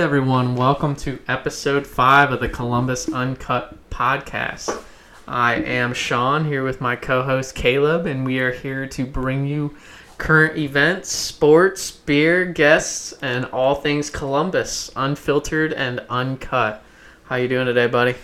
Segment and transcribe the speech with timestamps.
[0.00, 0.56] everyone.
[0.56, 4.82] Welcome to episode five of the Columbus Uncut podcast.
[5.28, 9.46] I am Sean here with my co host Caleb, and we are here to bring
[9.46, 9.76] you
[10.16, 16.82] current events, sports, beer, guests, and all things Columbus, unfiltered and uncut.
[17.24, 18.14] How you doing today, buddy?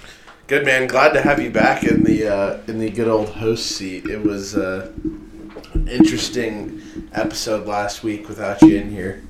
[0.47, 3.67] Good man, glad to have you back in the uh, in the good old host
[3.67, 4.07] seat.
[4.07, 4.91] It was uh,
[5.75, 9.23] an interesting episode last week without you in here,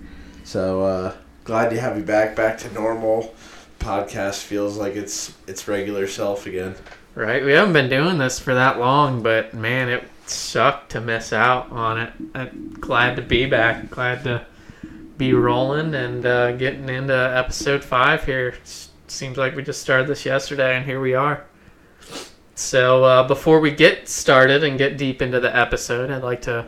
[0.45, 1.15] so uh,
[1.47, 2.37] glad to have you back.
[2.37, 3.35] Back to normal.
[3.79, 6.75] Podcast feels like it's its regular self again.
[7.15, 11.33] Right, we haven't been doing this for that long, but man, it sucked to miss
[11.33, 12.13] out on it.
[12.35, 13.89] I'm glad to be back.
[13.91, 14.45] Glad to
[15.17, 18.49] be rolling and uh, getting into episode five here.
[18.49, 21.45] It's- seems like we just started this yesterday, and here we are.
[22.57, 26.67] So uh, before we get started and get deep into the episode, I'd like to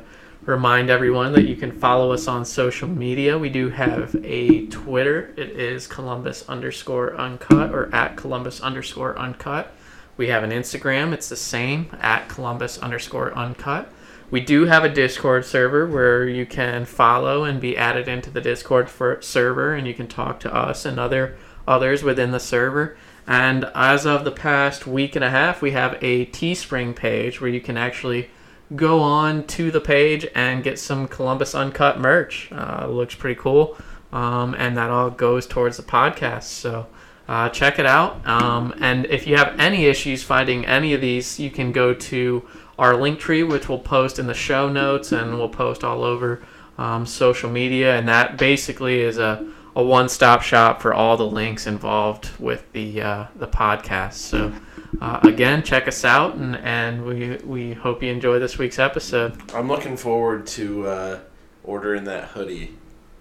[0.48, 3.36] remind everyone that you can follow us on social media.
[3.36, 5.34] We do have a Twitter.
[5.36, 9.74] It is Columbus underscore uncut or at Columbus underscore uncut.
[10.16, 11.12] We have an Instagram.
[11.12, 13.92] It's the same at Columbus underscore uncut.
[14.30, 18.40] We do have a Discord server where you can follow and be added into the
[18.40, 22.96] Discord for server, and you can talk to us and other others within the server.
[23.26, 27.50] And as of the past week and a half, we have a Teespring page where
[27.50, 28.30] you can actually
[28.76, 32.50] go on to the page and get some Columbus Uncut merch.
[32.52, 33.76] Uh, looks pretty cool,
[34.12, 36.44] um, and that all goes towards the podcast.
[36.44, 36.86] So
[37.28, 38.26] uh, check it out.
[38.26, 42.48] Um, and if you have any issues finding any of these, you can go to
[42.78, 46.42] our link tree, which we'll post in the show notes, and we'll post all over
[46.78, 47.96] um, social media.
[47.96, 53.00] And that basically is a a one-stop shop for all the links involved with the
[53.00, 54.14] uh, the podcast.
[54.14, 54.52] So
[55.00, 59.36] uh, again, check us out, and, and we we hope you enjoy this week's episode.
[59.52, 61.20] I'm looking forward to uh,
[61.64, 62.74] ordering that hoodie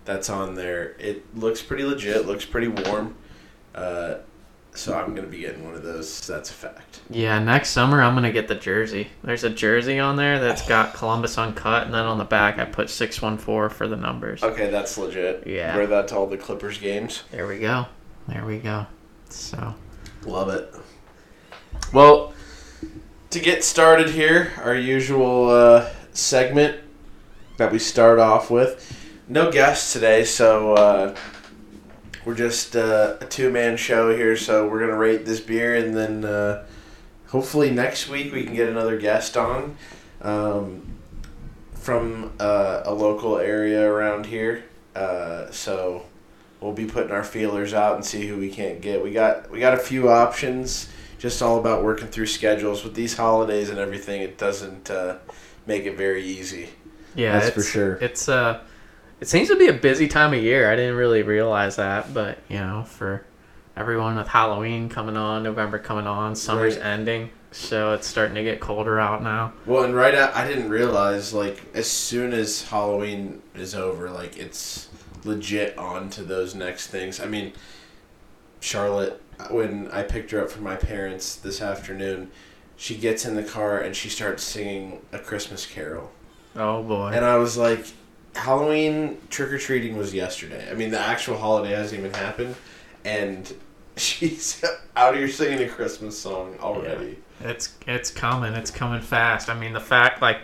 [0.06, 0.96] that's on there.
[1.00, 2.26] It looks pretty legit.
[2.26, 3.16] Looks pretty warm.
[3.76, 4.16] Uh,
[4.74, 6.26] so I'm gonna be getting one of those.
[6.26, 7.02] That's a fact.
[7.10, 9.08] Yeah, next summer I'm gonna get the jersey.
[9.24, 12.66] There's a jersey on there that's got Columbus uncut, and then on the back I
[12.66, 14.44] put six one four for the numbers.
[14.44, 15.46] Okay, that's legit.
[15.46, 15.76] Yeah.
[15.76, 17.24] Wear that to all the Clippers games.
[17.32, 17.88] There we go.
[18.28, 18.86] There we go.
[19.30, 19.74] So
[20.26, 20.74] Love it.
[21.94, 22.34] Well,
[23.30, 26.80] to get started here, our usual uh, segment
[27.58, 28.96] that we start off with.
[29.28, 31.16] No guests today, so uh,
[32.26, 34.38] we're just uh, a two man show here.
[34.38, 36.66] So we're gonna rate this beer, and then uh,
[37.28, 39.78] hopefully next week we can get another guest on
[40.22, 40.98] um,
[41.74, 44.64] from uh, a local area around here.
[44.96, 46.06] Uh, so
[46.62, 49.04] we'll be putting our feelers out and see who we can't get.
[49.04, 50.90] We got we got a few options.
[51.20, 54.22] Just all about working through schedules with these holidays and everything.
[54.22, 55.18] It doesn't uh,
[55.66, 56.70] make it very easy.
[57.16, 57.96] yeah, That's for sure.
[57.96, 58.62] It's uh,
[59.20, 60.72] it seems to be a busy time of year.
[60.72, 63.26] I didn't really realize that, but you know, for
[63.76, 66.86] everyone with Halloween coming on, November coming on, summer's Right.
[66.86, 69.54] ending, so it's starting to get colder out now.
[69.66, 74.38] Well, and right at, I didn't realize like as soon as Halloween is over, like
[74.38, 74.90] it's
[75.24, 77.20] legit on to those next things.
[77.20, 77.54] I mean,
[78.60, 82.32] Charlotte, when I picked her up from my parents this afternoon,
[82.76, 86.12] she gets in the car and she starts singing a Christmas carol.
[86.56, 87.12] Oh boy.
[87.14, 87.86] And I was like,
[88.36, 90.70] Halloween trick or treating was yesterday.
[90.70, 92.56] I mean, the actual holiday hasn't even happened,
[93.04, 93.52] and
[93.98, 94.64] she's
[94.96, 97.18] out here singing a Christmas song already.
[97.42, 98.54] It's it's coming.
[98.54, 99.50] It's coming fast.
[99.50, 100.40] I mean, the fact like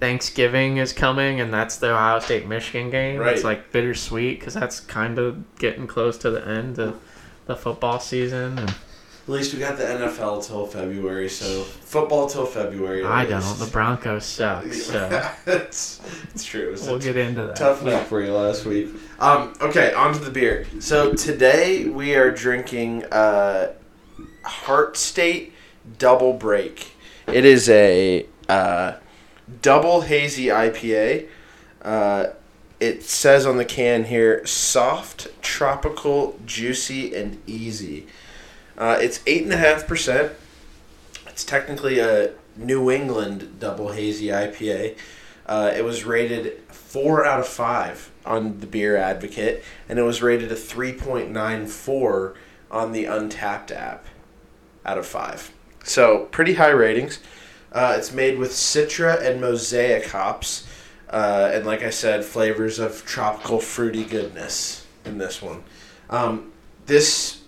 [0.00, 3.20] Thanksgiving is coming, and that's the Ohio State Michigan game.
[3.22, 7.00] It's like bittersweet because that's kind of getting close to the end of
[7.48, 8.58] the football season.
[8.58, 8.76] And At
[9.26, 13.04] least we got the NFL till February, so football till February.
[13.04, 13.58] I don't.
[13.58, 14.72] The Broncos suck.
[14.72, 16.00] So it's,
[16.32, 16.74] it's true.
[16.74, 17.56] It we'll get into that.
[17.56, 18.90] tough week for you last week.
[19.18, 20.66] Um, okay, on to the beer.
[20.78, 23.72] So today we are drinking uh,
[24.44, 25.54] Heart State
[25.98, 26.92] Double Break.
[27.26, 28.92] It is a uh,
[29.62, 31.28] double hazy IPA.
[31.80, 32.26] Uh,
[32.80, 38.06] it says on the can here soft, tropical, juicy, and easy.
[38.76, 40.32] Uh, it's 8.5%.
[41.26, 44.96] It's technically a New England double hazy IPA.
[45.46, 50.22] Uh, it was rated 4 out of 5 on the Beer Advocate, and it was
[50.22, 52.34] rated a 3.94
[52.70, 54.04] on the Untappd app
[54.84, 55.52] out of 5.
[55.84, 57.18] So, pretty high ratings.
[57.72, 60.67] Uh, it's made with Citra and Mosaic hops,
[61.10, 65.62] uh, and like I said, flavors of tropical fruity goodness in this one.
[66.10, 66.52] Um,
[66.86, 67.42] this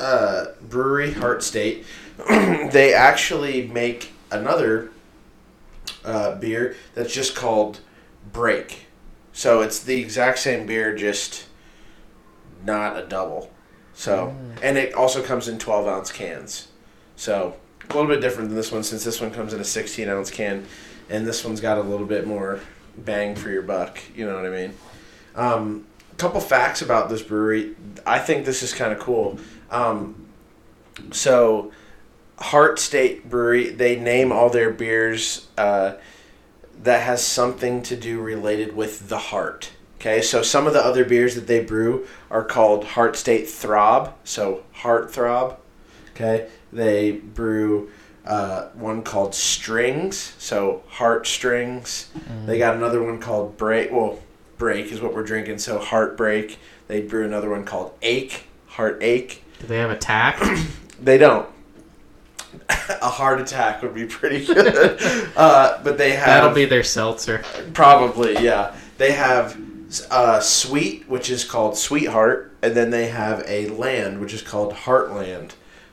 [0.00, 1.84] uh, brewery, Heart State,
[2.28, 4.90] they actually make another
[6.04, 7.80] uh, beer that's just called
[8.32, 8.86] Break.
[9.32, 11.46] So it's the exact same beer, just
[12.64, 13.50] not a double.
[13.94, 16.68] So, and it also comes in 12 ounce cans.
[17.16, 17.56] So,
[17.88, 20.30] a little bit different than this one since this one comes in a 16 ounce
[20.30, 20.66] can,
[21.10, 22.60] and this one's got a little bit more
[22.96, 23.98] bang for your buck.
[24.14, 24.74] You know what I mean?
[25.34, 27.74] Um, a couple facts about this brewery.
[28.06, 29.38] I think this is kind of cool.
[29.70, 30.26] Um,
[31.10, 31.72] so,
[32.38, 35.94] Heart State Brewery, they name all their beers uh,
[36.82, 39.70] that has something to do related with the heart.
[40.00, 44.12] Okay, so some of the other beers that they brew are called Heart State Throb,
[44.24, 45.58] so Heart Throb.
[46.10, 47.90] Okay, they brew
[48.26, 52.08] uh, one called Strings, so Heart Strings.
[52.46, 53.90] They got another one called Break.
[53.90, 54.18] Well,
[54.58, 56.58] Break is what we're drinking, so Heartbreak.
[56.88, 59.42] They brew another one called Ache, Heart Ache.
[59.60, 60.40] Do they have a tack?
[61.02, 61.48] They don't.
[62.68, 65.00] a heart attack would be pretty good.
[65.36, 67.42] uh, but they have That'll be their seltzer.
[67.74, 68.76] probably yeah.
[68.98, 69.58] They have
[70.12, 74.72] uh, sweet, which is called Sweetheart, and then they have a land, which is called
[74.74, 75.52] Heartland.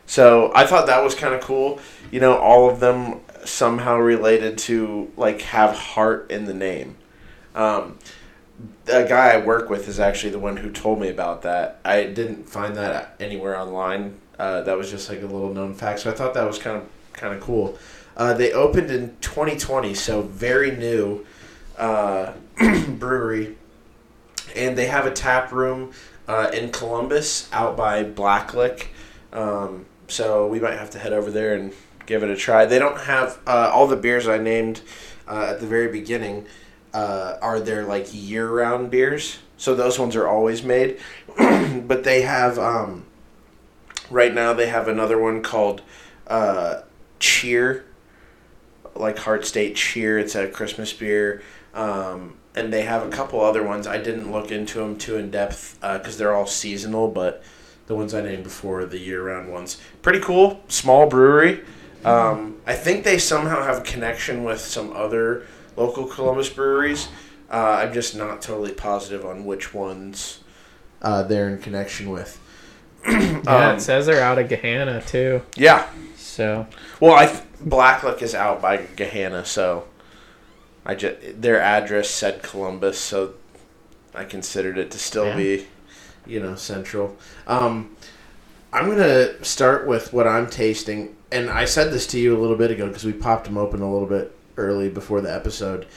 [0.09, 1.79] So I thought that was kind of cool.
[2.09, 6.97] You know, all of them somehow related to like have heart in the name.
[7.53, 8.00] Um,
[8.91, 11.79] a guy I work with is actually the one who told me about that.
[11.85, 14.19] I didn't find that anywhere online.
[14.39, 16.00] Uh, that was just like a little known fact.
[16.00, 17.77] So I thought that was kind of kind of cool.
[18.17, 21.23] Uh, they opened in 2020, so very new
[21.77, 22.33] uh,
[22.88, 23.57] brewery,
[24.55, 25.91] and they have a tap room
[26.27, 28.88] uh, in Columbus out by Blacklick.
[29.31, 31.73] Um, so we might have to head over there and
[32.06, 32.65] give it a try.
[32.65, 34.81] They don't have uh, all the beers I named
[35.27, 36.47] uh, at the very beginning
[36.94, 39.39] uh, are their like year-round beers.
[39.57, 41.00] So those ones are always made,
[41.38, 43.06] but they have um,
[44.09, 45.81] right now they have another one called
[46.27, 46.81] uh,
[47.19, 47.85] Cheer,
[48.95, 50.17] like Heart State Cheer.
[50.17, 53.85] It's a Christmas beer, um, and they have a couple other ones.
[53.85, 57.44] I didn't look into them too in depth because they're all seasonal, but
[57.89, 59.81] the ones I named before the year-round ones.
[60.03, 61.62] Pretty cool, small brewery.
[62.06, 67.07] Um, I think they somehow have a connection with some other local Columbus breweries.
[67.51, 70.41] Uh, I'm just not totally positive on which ones
[71.01, 72.39] uh, they're in connection with.
[73.07, 75.41] Yeah, Um, it says they're out of Gahanna too.
[75.56, 75.89] yeah.
[76.15, 76.68] So
[77.00, 79.86] Well, I th- Blacklick is out by Gahanna, so
[80.86, 83.33] I just their address said Columbus, so
[84.13, 85.36] I considered it to still Yeah.
[85.38, 85.68] be,
[86.29, 87.17] you know, central.
[87.47, 87.95] Um,
[88.71, 92.55] I'm gonna start with what I'm tasting, and I said this to you a little
[92.55, 95.87] bit ago because we popped them open a little bit early before the episode.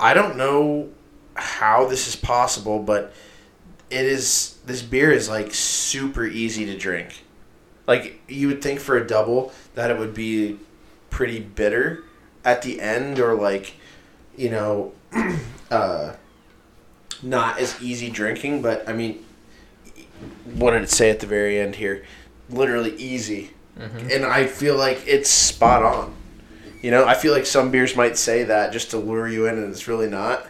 [0.00, 0.88] I don't know
[1.34, 3.12] how this is possible, but
[3.90, 4.56] it is.
[4.64, 7.22] This beer is like super easy to drink.
[7.86, 10.58] Like you would think for a double that it would be
[11.10, 12.02] pretty bitter
[12.44, 13.74] at the end, or like,
[14.36, 14.92] you know,
[15.70, 16.14] uh,
[17.22, 18.62] not as easy drinking.
[18.62, 19.22] But I mean,
[20.54, 22.04] what did it say at the very end here?
[22.48, 24.08] Literally easy, mm-hmm.
[24.10, 26.14] and I feel like it's spot on.
[26.82, 29.58] You know, I feel like some beers might say that just to lure you in,
[29.58, 30.46] and it's really not.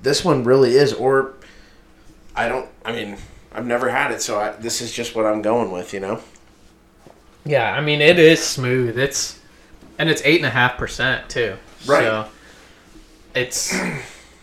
[0.00, 1.34] This one really is, or
[2.36, 2.68] I don't.
[2.84, 3.16] I mean,
[3.52, 5.92] I've never had it, so I, this is just what I'm going with.
[5.92, 6.20] You know.
[7.44, 8.98] yeah, I mean it is smooth.
[8.98, 9.40] It's
[9.98, 11.56] and it's eight and a half percent too.
[11.86, 12.04] Right.
[12.04, 12.28] So
[13.34, 13.74] it's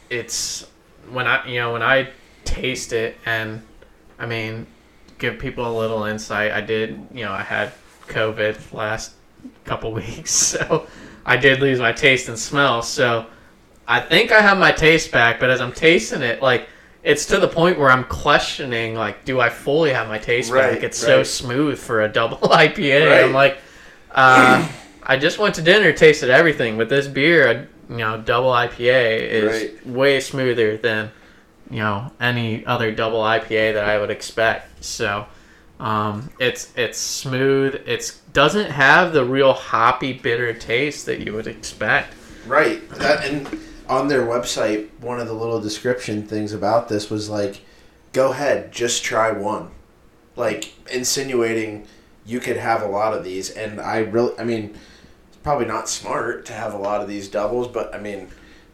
[0.10, 0.68] it's
[1.10, 2.10] when I you know when I
[2.44, 3.62] taste it and
[4.22, 4.68] I mean
[5.18, 6.52] give people a little insight.
[6.52, 7.72] I did you know I had
[8.08, 9.14] COVID last
[9.66, 10.88] couple weeks, so
[11.26, 12.82] I did lose my taste and smell.
[12.82, 13.26] So
[13.88, 16.68] I think I have my taste back, but as I'm tasting it, like
[17.04, 20.74] it's to the point where I'm questioning, like, do I fully have my taste Right,
[20.76, 20.84] back?
[20.84, 23.10] It's so smooth for a double IPA.
[23.10, 23.24] Right.
[23.24, 23.58] I'm like,
[24.12, 24.68] uh,
[25.02, 29.52] I just went to dinner, tasted everything, but this beer, you know, double IPA is
[29.64, 29.88] Right.
[29.88, 31.10] way smoother than
[31.72, 34.84] you know any other double IPA that I would expect.
[34.84, 35.26] So.
[35.80, 37.74] Um, it's it's smooth.
[37.88, 42.14] It's doesn't have the real hoppy, bitter taste that you would expect.
[42.46, 42.88] Right.
[42.92, 43.60] That and
[43.90, 47.62] on their website, one of the little description things about this was like,
[48.14, 49.72] "Go ahead, just try one,"
[50.36, 51.88] like insinuating
[52.26, 53.50] you could have a lot of these.
[53.50, 54.76] And I really, I mean,
[55.28, 58.30] it's probably not smart to have a lot of these doubles, but I mean,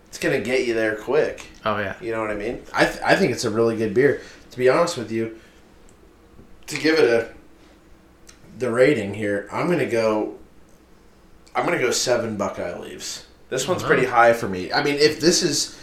[0.08, 1.48] it's gonna get you there quick.
[1.68, 2.64] Oh yeah, You know what I mean?
[2.74, 4.22] I th- I think it's a really good beer.
[4.52, 5.38] To be honest with you,
[6.68, 7.30] to give it a
[8.58, 10.36] the rating here, I'm gonna go.
[11.56, 13.26] I'm gonna go seven Buckeye leaves.
[13.50, 13.90] This one's Wow.
[13.90, 14.72] pretty high for me.
[14.72, 15.78] I mean, if this is,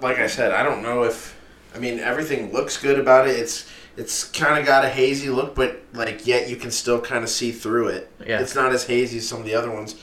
[0.00, 1.34] like I said, I don't know if.
[1.74, 3.36] I mean, everything looks good about it.
[3.38, 7.24] It's it's kind of got a hazy look, but like yet you can still kind
[7.24, 8.10] of see through it.
[8.24, 8.40] Yeah.
[8.40, 9.96] It's not as hazy as some of the other ones.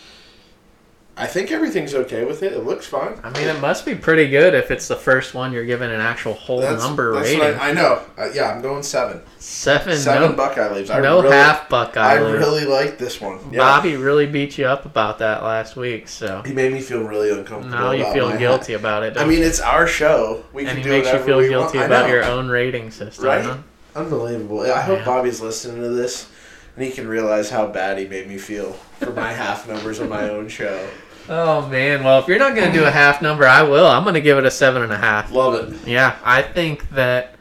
[1.16, 2.54] I think everything's okay with it.
[2.54, 3.20] It looks fine.
[3.24, 6.02] I mean, it must be pretty good if it's the first one you're giving an
[6.02, 7.40] actual whole number that's rating.
[7.40, 8.02] what I, I know.
[8.18, 9.22] Uh, yeah, I'm going seven.
[9.38, 10.90] Seven, Seven no, Buckeye leaves.
[10.90, 12.14] I no really, half Buckeye.
[12.14, 13.38] I really like this one.
[13.52, 13.60] Yeah.
[13.60, 17.30] Bobby really beat you up about that last week, so He made me feel really
[17.30, 17.70] uncomfortable.
[17.78, 18.80] now you feel guilty hat.
[18.82, 19.16] about it.
[19.16, 20.44] I mean, it's our show.
[20.52, 20.68] We you?
[20.68, 21.92] can and he do makes you feel guilty want.
[21.92, 23.26] About your own rating system.
[23.26, 23.46] Right?
[23.46, 23.58] huh?
[23.96, 24.62] Unbelievable.
[24.62, 25.06] I hope Yeah.
[25.06, 26.28] Bobby's listening to this
[26.76, 30.10] and he can realize how bad he made me feel for my half numbers on
[30.10, 30.90] my own show.
[31.30, 33.88] Oh man, well if you're not gonna do a half number, I will.
[33.88, 35.32] I'm gonna give it a seven and a half.
[35.32, 35.88] Love it.
[35.88, 37.36] Yeah, I think that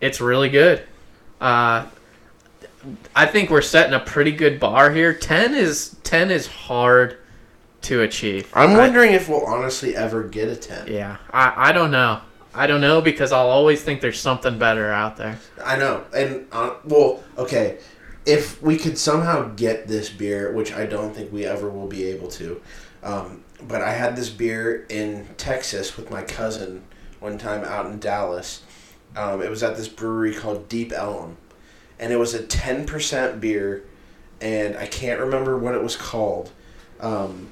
[0.00, 0.82] it's really good.
[1.40, 1.86] Uh,
[3.16, 5.12] I think we're setting a pretty good bar here.
[5.14, 7.18] Ten is ten is hard
[7.82, 8.50] to achieve.
[8.54, 10.86] I'm I- wondering if we'll honestly ever get a 10.
[10.88, 12.20] yeah, I, I don't know.
[12.54, 15.38] I don't know because I'll always think there's something better out there.
[15.62, 16.04] I know.
[16.16, 17.78] And, uh, well, okay.
[18.24, 22.04] If we could somehow get this beer, which I don't think we ever will be
[22.04, 22.62] able to,
[23.04, 26.82] um, but I had this beer in Texas with my cousin
[27.20, 28.62] one time out in Dallas.
[29.14, 31.36] Um, it was at this brewery called Deep Ellum,
[32.00, 33.84] And it was a 10% beer,
[34.40, 36.50] and I can't remember what it was called.
[36.98, 37.50] Um,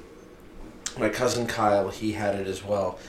[0.97, 2.99] my cousin Kyle, he had it as well.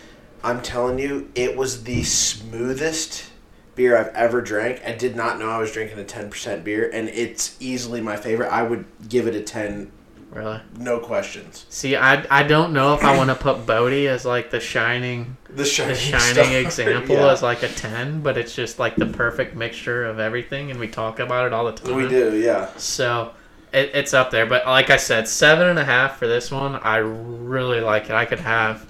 [0.43, 3.31] I'm telling you, it was the smoothest
[3.75, 4.83] beer I've ever drank.
[4.87, 8.53] I did not know I was drinking a 10% beer, and it's easily my favorite.
[8.53, 9.91] I would give it a 10,
[10.35, 10.61] Really.
[10.79, 11.65] no questions.
[11.69, 15.37] See, I, I don't know if I want to put Bodhi as like the shining
[15.49, 17.31] The shining, the shining example Yeah.
[17.31, 20.89] as like a ten, but it's just like the perfect mixture of everything, and we
[20.89, 21.95] talk about it all the time.
[21.95, 22.69] We do, yeah.
[22.77, 23.33] So
[23.73, 24.47] it, it's up there.
[24.47, 26.77] But like I said, seven and a half for this one.
[26.77, 28.13] I really like it.
[28.13, 28.87] I could have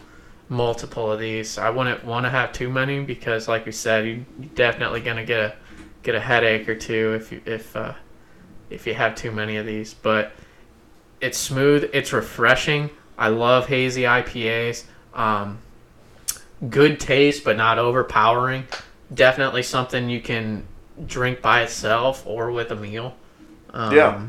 [0.48, 1.58] multiple of these.
[1.58, 5.24] I wouldn't want to have too many because, like we said, you you're definitely gonna
[5.24, 5.54] get a
[6.02, 7.92] get a headache or two if you if uh,
[8.70, 9.92] if you have too many of these.
[9.94, 10.32] But
[11.24, 11.88] it's smooth.
[11.92, 12.90] It's refreshing.
[13.16, 14.84] I love hazy IPAs.
[15.14, 15.58] Um,
[16.68, 18.64] good taste, but not overpowering.
[19.12, 20.66] Definitely something you can
[21.06, 23.14] drink by itself or with a meal.
[23.72, 24.20] Um, Yeah.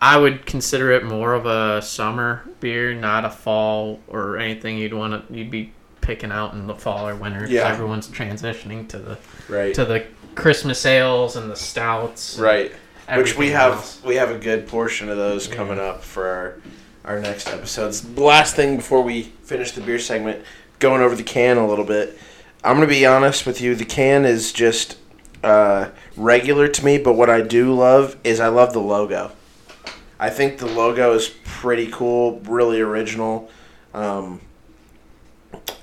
[0.00, 4.92] I would consider it more of a summer beer, not a fall or anything you'd
[4.92, 5.72] want to you'd be
[6.02, 7.46] picking out in the fall or winter.
[7.48, 7.66] Yeah.
[7.68, 9.18] everyone's transitioning to the
[9.48, 9.74] Right.
[9.74, 12.34] to the Christmas ales and the stouts.
[12.34, 12.72] and Right.
[13.16, 14.02] Which we have else.
[14.04, 16.56] we have a good portion of those coming up for our
[17.04, 18.08] our next episodes.
[18.18, 20.44] Last thing before we finish the beer segment,
[20.78, 22.18] going over the can a little bit.
[22.62, 23.74] I'm gonna be honest with you.
[23.74, 24.98] The can is just
[25.42, 29.32] uh, regular to me, but what I do love is I love the logo.
[30.18, 33.50] I think the logo is pretty cool, really original.
[33.94, 34.40] Um,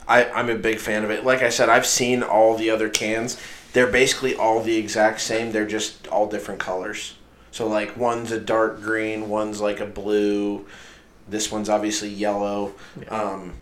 [0.07, 1.25] I, I'm a big fan of it.
[1.25, 3.41] Like I said, I've seen all the other cans.
[3.73, 5.51] They're basically all the exact same.
[5.51, 7.15] They're just all different colors.
[7.57, 10.67] So like one's a dark green, one's like a blue.
[11.27, 12.75] This one's obviously yellow.
[13.09, 13.55] Um,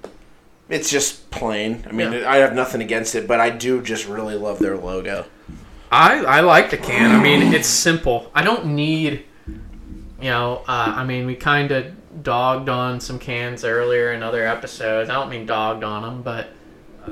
[0.67, 1.85] it's just plain.
[1.87, 2.29] I mean, Yeah.
[2.29, 5.23] I have nothing against it, but I do just really love their logo.
[5.89, 7.09] I I like the can.
[7.15, 8.29] I mean, it's simple.
[8.35, 10.63] I don't need, you know.
[10.67, 11.85] Uh, I mean, we kind of
[12.21, 15.09] dogged on some cans earlier in other episodes.
[15.09, 16.49] I don't mean dogged on them, but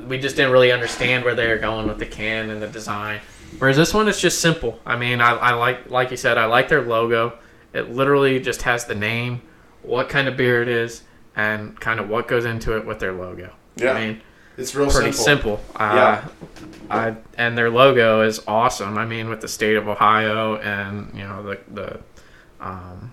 [0.06, 3.20] we just didn't really understand where they were going with the can and the design.
[3.58, 4.78] Whereas this one is just simple.
[4.84, 7.38] I mean, I, I like like you said, I like their logo.
[7.72, 9.42] It literally just has the name,
[9.82, 11.02] what kind of beer it is,
[11.36, 13.52] and kind of what goes into it with their logo.
[13.76, 13.92] Yeah.
[13.92, 14.20] I mean,
[14.56, 15.58] It's real pretty simple.
[15.58, 15.80] simple.
[15.80, 16.22] Uh,
[16.90, 18.96] I and their logo is awesome.
[18.98, 22.00] I mean, with the state of Ohio and you know the the
[22.60, 23.12] um,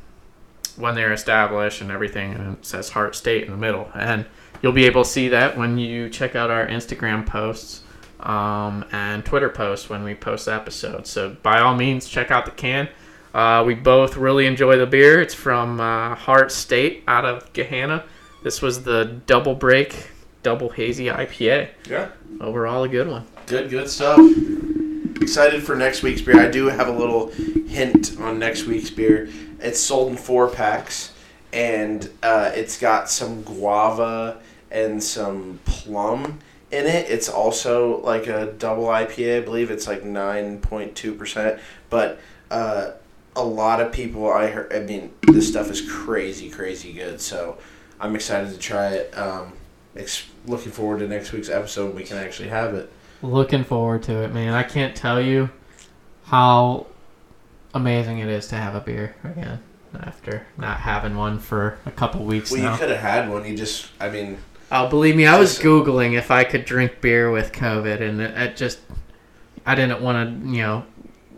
[0.77, 4.25] when they're established and everything, and it says Heart State in the middle, and
[4.61, 7.81] you'll be able to see that when you check out our Instagram posts
[8.21, 11.09] um, and Twitter posts when we post episodes.
[11.09, 12.87] So by all means, check out the can.
[13.33, 15.21] Uh, we both really enjoy the beer.
[15.21, 18.03] It's from uh, Heart State out of Gahanna.
[18.43, 20.09] This was the double break,
[20.43, 22.09] double hazy IPA Yeah.
[22.39, 23.25] overall a good one.
[23.47, 24.19] Good, good stuff.
[25.21, 26.39] Excited for next week's beer.
[26.41, 29.29] I do have a little hint on next week's beer.
[29.59, 31.13] It's sold in four packs,
[31.53, 36.39] and uh, it's got some guava and some plum
[36.71, 37.09] in it.
[37.09, 39.71] It's also like a double IPA, I believe.
[39.71, 41.59] It's like nine point two percent,
[41.89, 42.91] but uh,
[43.35, 44.73] a lot of people I heard.
[44.73, 47.21] I mean, this stuff is crazy, crazy good.
[47.21, 47.57] So
[47.99, 49.17] I'm excited to try it.
[49.17, 49.53] Um,
[49.95, 51.95] ex- looking forward to next week's episode.
[51.95, 52.91] We can actually have it.
[53.21, 54.53] Looking forward to it, man.
[54.53, 55.49] I can't tell you
[56.25, 56.87] how
[57.73, 59.59] amazing it is to have a beer again
[60.01, 62.71] after not having one for a couple weeks Well, now.
[62.73, 63.45] you could have had one.
[63.45, 64.37] You just, I mean,
[64.71, 68.37] Oh, believe me, I was googling if I could drink beer with COVID, and it,
[68.37, 68.79] it just
[69.65, 70.85] I didn't want to, you know,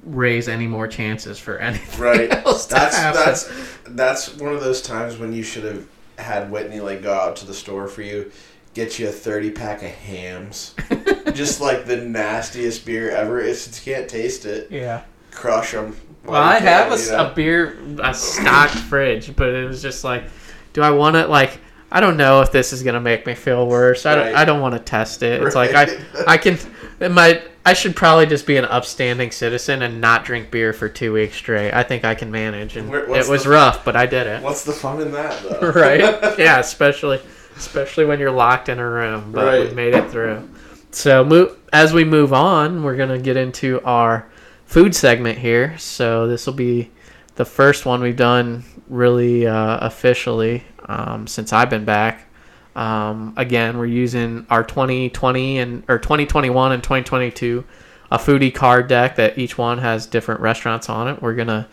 [0.03, 2.31] raise any more chances for anything right.
[2.45, 3.21] else That's happen.
[3.25, 3.51] that's
[3.87, 5.87] that's one of those times when you should have
[6.17, 8.31] had Whitney like go out to the store for you,
[8.75, 10.75] get you a thirty pack of Hamm's,
[11.33, 13.39] just like the nastiest beer ever.
[13.39, 14.69] It's you can't taste it.
[14.71, 15.03] Yeah.
[15.31, 15.97] Crush them.
[16.25, 20.25] Well, I have a beer, a stocked fridge, but it was just like,
[20.73, 21.59] do I want to like?
[21.95, 24.05] I don't know if this is gonna make me feel worse.
[24.07, 25.43] I don't, I don't want to test it.
[25.43, 25.95] It's like I,
[26.27, 26.57] I can.
[27.00, 27.43] It might.
[27.65, 31.35] I should probably just be an upstanding citizen and not drink beer for two weeks
[31.35, 31.71] straight.
[31.71, 34.41] I think I can manage, and Where- it was the- rough, but I did it.
[34.41, 35.71] What's the fun in that though?
[35.75, 36.38] right?
[36.39, 37.21] Yeah, especially
[37.55, 39.31] especially when you're locked in a room.
[39.31, 39.69] But Right.
[39.69, 40.50] we made it through.
[40.89, 44.27] So move as we move on, we're gonna get into our
[44.65, 45.77] food segment here.
[45.77, 46.89] So this will be
[47.35, 52.27] the first one we've done really uh, officially um, since I've been back.
[52.75, 57.63] Um, again, we're using our 2020 and or 2021 and 2022
[58.11, 61.21] a foodie card deck that each one has different restaurants on it.
[61.21, 61.67] We're gonna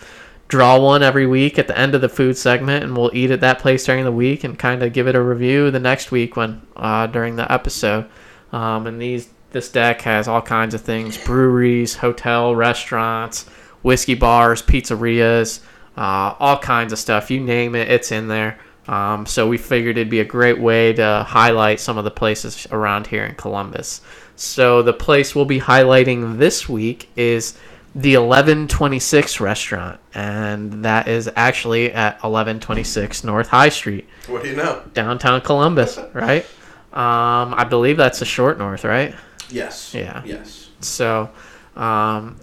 [0.49, 3.41] draw one every week at the end of the food segment, and we'll eat at
[3.41, 6.37] that place during the week and kind of give it a review the next week
[6.37, 8.07] when uh, during the episode.
[8.53, 13.45] Um, and these this deck has all kinds of things: breweries, hotel, restaurants,
[13.83, 15.61] whiskey bars, pizzerias,
[15.97, 17.31] uh, all kinds of stuff.
[17.31, 18.59] You name it, it's in there.
[18.89, 22.67] Um, so we figured it'd be a great way to highlight some of the places
[22.73, 24.01] around here in Columbus.
[24.37, 27.57] So the place we'll be highlighting this week is
[27.95, 34.57] the 1126 restaurant, and that is actually at 1126 North High Street, What do you
[34.57, 34.83] know?
[34.95, 36.45] downtown Columbus, right?
[36.93, 39.15] Um, I believe that's the short north, right?
[39.51, 39.93] Yes.
[39.95, 40.23] Yeah.
[40.25, 40.71] Yes.
[40.81, 41.31] So,
[41.77, 42.37] um,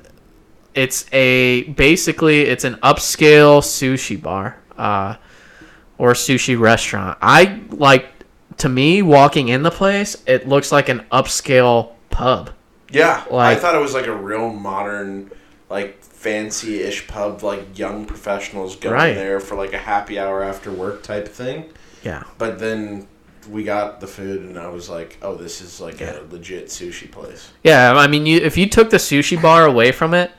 [0.77, 5.15] it's a basically it's an upscale sushi bar, uh,
[5.97, 7.17] or sushi restaurant.
[7.21, 8.05] I like
[8.57, 12.51] to me walking in the place, it looks like an upscale pub.
[12.91, 15.31] Yeah, Like- I thought it was like a real modern,
[15.69, 19.13] like fancy-ish pub, like young professionals going Right.
[19.15, 21.65] there for like a happy hour after work type thing.
[22.03, 22.23] Yeah.
[22.37, 23.07] But then
[23.49, 26.17] we got the food, and I was like, "Oh, this is like Yeah.
[26.19, 29.91] a legit sushi place." Yeah, I mean, you if you took the sushi bar away
[29.91, 30.31] from it,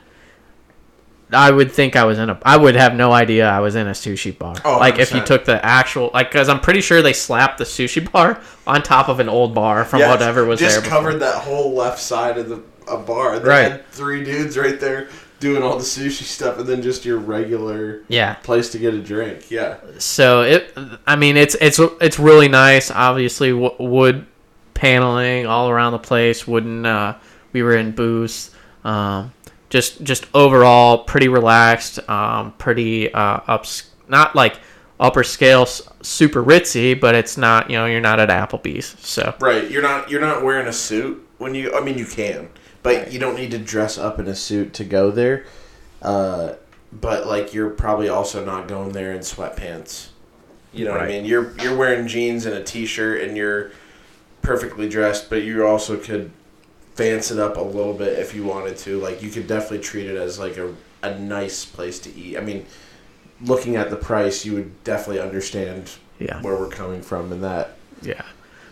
[1.31, 2.39] I would think I was in a.
[2.43, 4.55] I would have no idea I was in a sushi bar.
[4.65, 7.63] Oh, like if you took the actual, like, because I'm pretty sure they slapped the
[7.65, 10.81] sushi bar on top of an old bar from Yeah, whatever was just there.
[10.83, 10.97] before.
[10.97, 13.37] covered that whole left side of the a bar.
[13.39, 13.71] They Right.
[13.73, 17.99] had three dudes right there doing all the sushi stuff, and then just your regular
[18.07, 18.33] Yeah.
[18.41, 19.51] place to get a drink.
[19.51, 22.89] Yeah, So it, I mean, it's it's it's really nice.
[22.89, 24.25] Obviously, w- wood
[24.73, 26.47] paneling all around the place.
[26.47, 26.85] Wooden.
[26.85, 27.15] Uh,
[27.53, 28.51] we were in booths.
[28.83, 29.31] Um,
[29.69, 31.99] just just overall pretty relaxed.
[32.09, 33.91] Um, pretty uh, ups.
[34.07, 34.59] Not like
[34.99, 35.65] upper scale,
[36.01, 37.69] super ritzy, but it's not.
[37.69, 38.95] You know, you're not at Applebee's.
[38.99, 39.69] So right.
[39.69, 41.73] You're not you're not wearing a suit when you.
[41.75, 42.49] I mean, you can,
[42.83, 43.11] but Right.
[43.11, 45.45] you don't need to dress up in a suit to go there.
[46.01, 46.53] Uh,
[46.91, 50.07] but like, you're probably also not going there in sweatpants.
[50.73, 51.25] You know what I mean?
[51.25, 53.71] You're you're wearing jeans and a t-shirt, and you're
[54.41, 56.31] perfectly dressed, but you also could
[56.99, 58.99] fancy it up a little bit if you wanted to.
[58.99, 62.37] Like, you could definitely treat it as like a a nice place to eat.
[62.37, 62.65] I mean,
[63.41, 66.41] looking at the price, you would definitely understand yeah.
[66.41, 67.75] where we're coming from in that.
[68.01, 68.21] Yeah.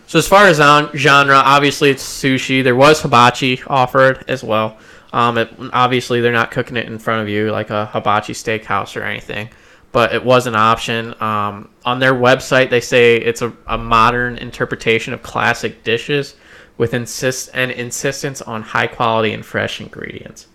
[0.06, 2.62] So as far as on genre, obviously it's sushi.
[2.62, 4.78] There was hibachi offered as well.
[5.12, 8.96] Um, it, obviously they're not cooking it in front of you like a hibachi steakhouse
[8.96, 9.48] or anything,
[9.92, 11.14] but it was an option.
[11.22, 16.36] Um, on their website, they say it's a, a modern interpretation of classic dishes
[16.78, 20.46] with insist and insistence on high quality and fresh ingredients.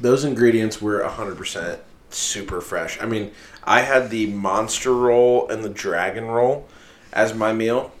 [0.00, 3.00] Those ingredients were 100% super fresh.
[3.02, 3.32] I mean,
[3.64, 6.66] I had the monster roll and the dragon roll
[7.12, 7.92] as my meal,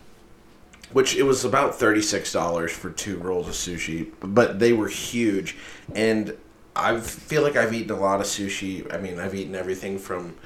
[0.92, 5.56] which it was about $36 for two rolls of sushi, but they were huge.
[5.94, 6.36] And
[6.76, 8.92] I feel like I've eaten a lot of sushi.
[8.92, 10.36] I mean, I've eaten everything from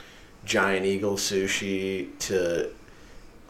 [0.44, 2.70] Giant Eagle sushi to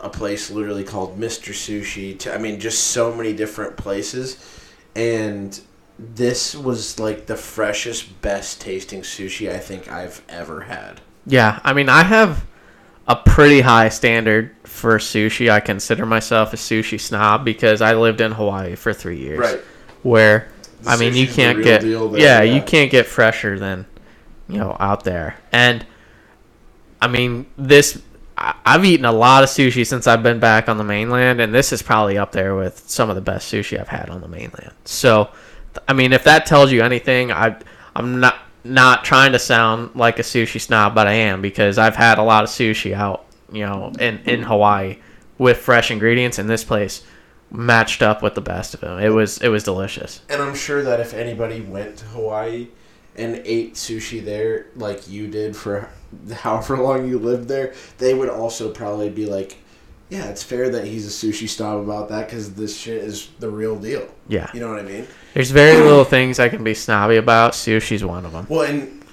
[0.00, 1.52] a place literally called Mr.
[1.52, 4.36] Sushi to I mean just so many different places
[4.94, 5.60] and
[5.98, 11.00] this was like the freshest best tasting sushi I think I've ever had.
[11.26, 12.46] Yeah, I mean, I have
[13.06, 15.50] a pretty high standard for sushi.
[15.50, 19.60] I consider myself a sushi snob because I lived in Hawaii for three years.
[20.02, 20.48] Where,
[20.82, 22.54] The I mean, you can't get there, yeah, yeah.
[22.54, 23.86] you can't get fresher than
[24.48, 25.36] you know out there.
[25.50, 25.84] And
[27.02, 28.00] I mean, this
[28.38, 31.72] I've eaten a lot of sushi since I've been back on the mainland, and this
[31.72, 34.72] is probably up there with some of the best sushi I've had on the mainland.
[34.84, 35.30] So,
[35.88, 37.56] I mean, if that tells you anything, I
[37.96, 41.96] I'm not not trying to sound like a sushi snob, but I am because I've
[41.96, 44.98] had a lot of sushi out, you know, in in Hawaii
[45.38, 47.02] with fresh ingredients, and this place
[47.50, 48.98] matched up with the best of them.
[49.00, 50.20] It was it was delicious.
[50.28, 52.68] And I'm sure that if anybody went to Hawaii
[53.16, 55.88] and ate sushi there like you did for
[56.32, 59.58] however long you lived there, they would also probably be like
[60.10, 63.50] yeah, it's fair that he's a sushi snob about that because this shit is the
[63.50, 64.08] real deal.
[64.26, 64.50] Yeah.
[64.54, 65.06] You know what I mean?
[65.34, 67.52] There's very little things I can be snobby about.
[67.52, 68.46] Sushi's one of them.
[68.48, 69.04] Well, and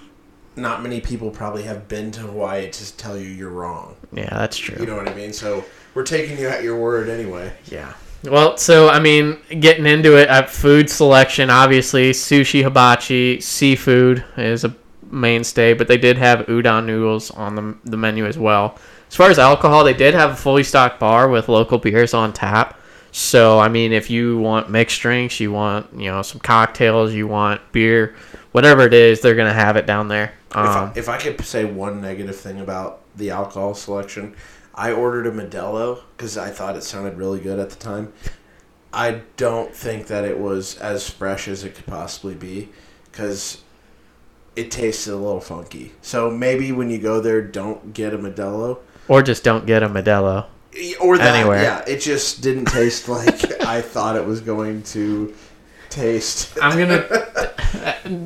[0.55, 3.95] not many people probably have been to Hawaii to tell you you're wrong.
[4.13, 4.77] Yeah, that's true.
[4.79, 5.33] You know what I mean?
[5.33, 7.51] So we're taking you at your word anyway.
[7.65, 7.93] Yeah.
[8.23, 14.63] Well, so I mean, getting into it, uh, food selection obviously sushi, hibachi, seafood is
[14.63, 14.73] a
[15.11, 18.77] mainstay, but they did have udon noodles on the the menu as well.
[19.07, 22.33] As far as alcohol, they did have a fully stocked bar with local beers on
[22.33, 22.79] tap.
[23.11, 27.27] So I mean, if you want mixed drinks, you want you know some cocktails, you
[27.27, 28.15] want beer,
[28.51, 30.33] whatever it is, they're gonna have it down there.
[30.51, 34.35] If, I, Um, if I could say one negative thing about the alcohol selection,
[34.73, 38.13] I ordered a Modelo because I thought it sounded really good at the time.
[38.93, 42.69] I don't think that it was as fresh as it could possibly be
[43.11, 43.61] because
[44.55, 45.91] it tasted a little funky.
[46.01, 48.79] So maybe when you go there, don't get a Modelo.
[49.07, 50.45] or just don't get a Modelo.
[50.99, 51.61] Or that, Anywhere.
[51.63, 51.83] yeah.
[51.87, 55.33] It just didn't taste like I thought it was going to
[55.89, 56.57] taste.
[56.61, 57.01] I'm gonna.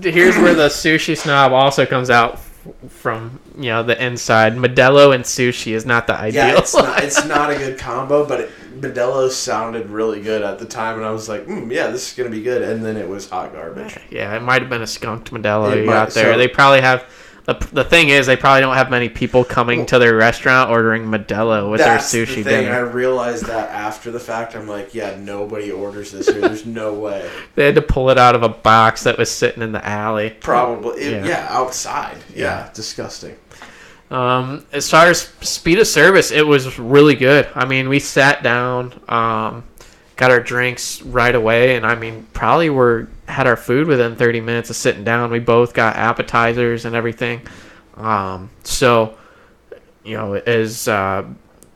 [0.10, 2.40] Here's where the sushi snob also comes out
[2.90, 3.40] from.
[3.56, 4.54] You know, the inside.
[4.54, 6.48] Modelo and sushi is not the ideal.
[6.48, 10.60] Yeah, it's not, it's not a good combo, but it, Modelo sounded really good at
[10.60, 12.62] the time, and I was like, mm, yeah, this is gonna be good.
[12.62, 13.98] And then it was hot garbage.
[14.10, 16.34] yeah, it might have been a skunked Modelo It you might- got there.
[16.34, 17.06] so- they probably have.
[17.46, 21.06] The, the thing is, they probably don't have many people coming to their restaurant ordering
[21.06, 22.68] Modelo with That's their the sushi thing.
[22.68, 24.56] I realized that after the fact.
[24.56, 26.42] I'm like, yeah, nobody orders this here.
[26.42, 27.28] There's no way.
[27.56, 30.30] They had to pull it out of a box that was sitting in the alley.
[30.42, 31.26] Probably, it- Yeah.
[31.26, 31.48] yeah.
[31.50, 32.18] outside.
[32.36, 32.70] Yeah, Yeah.
[32.76, 33.36] disgusting.
[34.12, 37.48] Um, as far as speed of service, it was really good.
[37.54, 39.64] I mean, we sat down, um,
[40.16, 44.42] got our drinks right away, and I mean, probably were had our food within 30
[44.42, 45.32] minutes of sitting down.
[45.32, 47.42] We both got appetizers and everything.
[47.96, 49.18] Um, so,
[50.04, 51.26] you know, as uh,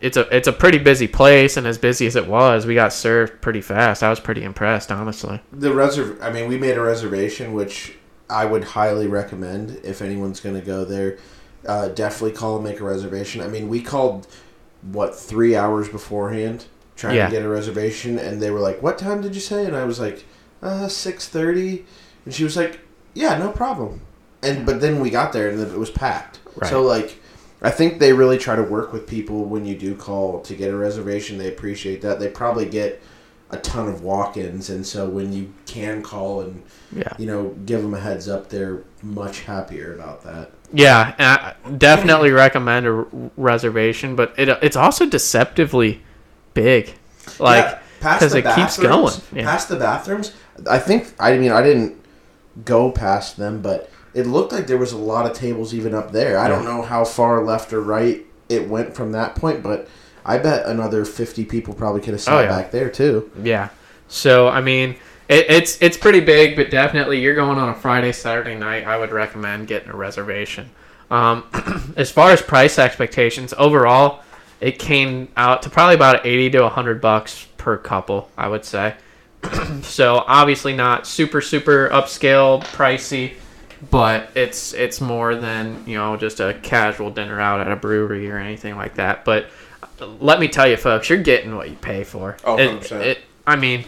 [0.02, 2.93] it's a it's a pretty busy place, and as busy as it was, we got
[2.93, 4.02] served pretty fast.
[4.02, 5.39] I was pretty impressed, honestly.
[5.52, 6.22] The reserv.
[6.22, 7.96] I mean, we made a reservation, which
[8.30, 11.19] I would highly recommend if anyone's going to go there.
[11.65, 13.41] Uh, definitely call and make a reservation.
[13.41, 14.28] I mean, we called
[14.91, 17.26] what three hours beforehand trying Yeah.
[17.28, 19.86] to get a reservation, and they were like, "What time did you say?" And I
[19.86, 20.26] was like,
[20.62, 21.86] "Uh, six 30.
[22.26, 22.80] And she was like,
[23.13, 24.02] "Yeah, no problem."
[24.41, 26.39] And but then we got there and it was packed.
[26.56, 26.69] Right.
[26.69, 27.19] So like.
[27.65, 30.73] I think they really try to work with people when you do call to get
[30.73, 31.38] a reservation.
[31.38, 32.19] They appreciate that.
[32.19, 33.02] They probably get
[33.52, 36.62] a ton of walk-ins, and so when you can call and
[36.93, 37.13] Yeah.
[37.17, 40.52] you know give them a heads up, they're much happier about that.
[40.74, 43.08] Yeah, I definitely recommend a r-
[43.38, 46.02] reservation, but it it's also deceptively
[46.54, 46.94] big.
[47.40, 49.44] Like Yeah, past 'cause the it keeps going, yeah.
[49.44, 50.34] Past the bathrooms,
[50.70, 51.14] I think.
[51.20, 51.96] I mean, I didn't
[52.66, 56.12] go past them, but it looked like there was a lot of tables even up
[56.12, 56.38] there.
[56.40, 59.88] I don't know how far left or right it went from that point, but
[60.26, 62.48] I bet another fifty people probably could have sat Oh, yeah.
[62.50, 63.30] back there too.
[63.44, 63.70] yeah.
[64.08, 64.96] So I mean,
[65.30, 68.86] it, it's it's pretty big, but definitely you're going on a Friday Saturday night.
[68.86, 70.70] I would recommend getting a reservation.
[71.12, 71.44] Um,
[71.98, 74.22] as far as price expectations overall,
[74.62, 78.30] it came out to probably about eighty to hundred bucks per couple.
[78.38, 78.96] I would say.
[79.82, 83.34] so obviously not super super upscale pricey
[83.92, 88.32] but it's it's more than you know just a casual dinner out at a brewery
[88.32, 89.48] or anything like that but
[90.22, 93.02] let me tell you folks you're getting what you pay for Oh, It- 100%.
[93.02, 93.84] it- i mean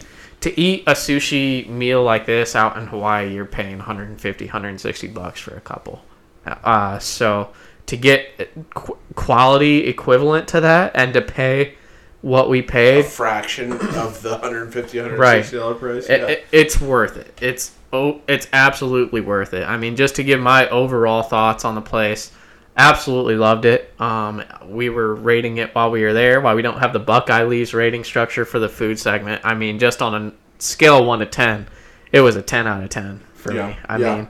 [0.46, 5.40] to eat a sushi meal like this out in hawaii you're paying 150 160 bucks
[5.40, 6.02] for a couple
[6.46, 7.50] uh, so
[7.88, 11.74] to get qu- quality equivalent to that and to pay
[12.22, 15.44] what we pay A fraction of the 150 Right.
[15.44, 16.10] $160 price.
[16.10, 17.32] it, it- it's worth it.
[17.40, 19.64] It's oh, it's absolutely worth it.
[19.68, 22.32] I mean, just to give my overall thoughts on the place,
[22.78, 23.94] absolutely loved it.
[24.00, 26.42] Um, we were rating it while we were there.
[26.42, 29.80] While we don't have the Buckeye Leaves rating structure for the food segment, I mean,
[29.80, 31.68] just on a scale of one to ten,
[32.12, 33.78] it was a ten out of ten for Yeah, me.
[33.88, 34.16] I yeah.
[34.16, 34.28] mean,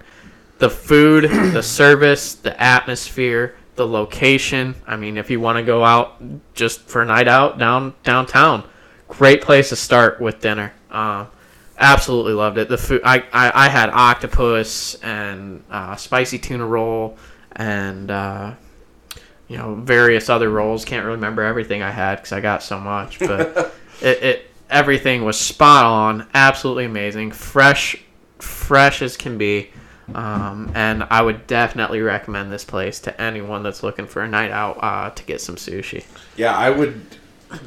[0.59, 4.75] the food, the service, the atmosphere, the location.
[4.87, 6.21] I mean, if you want to go out
[6.53, 8.63] just for a night out down downtown,
[9.07, 10.71] great place to start with dinner.
[10.91, 11.27] Um,
[11.77, 12.69] absolutely loved it.
[12.69, 17.17] The food, I, I, I had octopus and uh, spicy tuna roll
[17.55, 18.53] and uh,
[19.47, 20.85] you know various other roles.
[20.85, 25.23] Can't really remember everything I had because I got so much, but it, it everything
[25.23, 26.27] was spot on.
[26.33, 27.95] Absolutely amazing, fresh,
[28.39, 29.69] fresh as can be.
[30.13, 34.51] Um, and I would definitely recommend this place to anyone that's looking for a night
[34.51, 36.05] out uh, to get some sushi.
[36.37, 37.01] Yeah, I would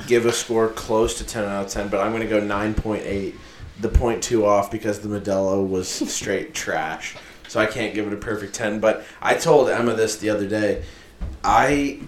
[0.07, 3.35] give a score close to 10 out of 10, but I'm going to go 9.8.
[3.81, 7.17] The point two off because the Modelo was straight trash.
[7.49, 8.81] So I can't give it a perfect 10.
[8.81, 10.85] But I told Emma this the other day.
[11.43, 12.01] I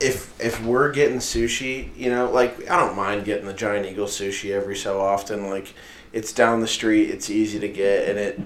[0.00, 4.06] if if we're getting sushi, you know, like I don't mind getting the Giant Eagle
[4.06, 5.48] sushi every so often.
[5.48, 5.74] Like
[6.12, 8.40] it's down the street, it's easy to get, and it,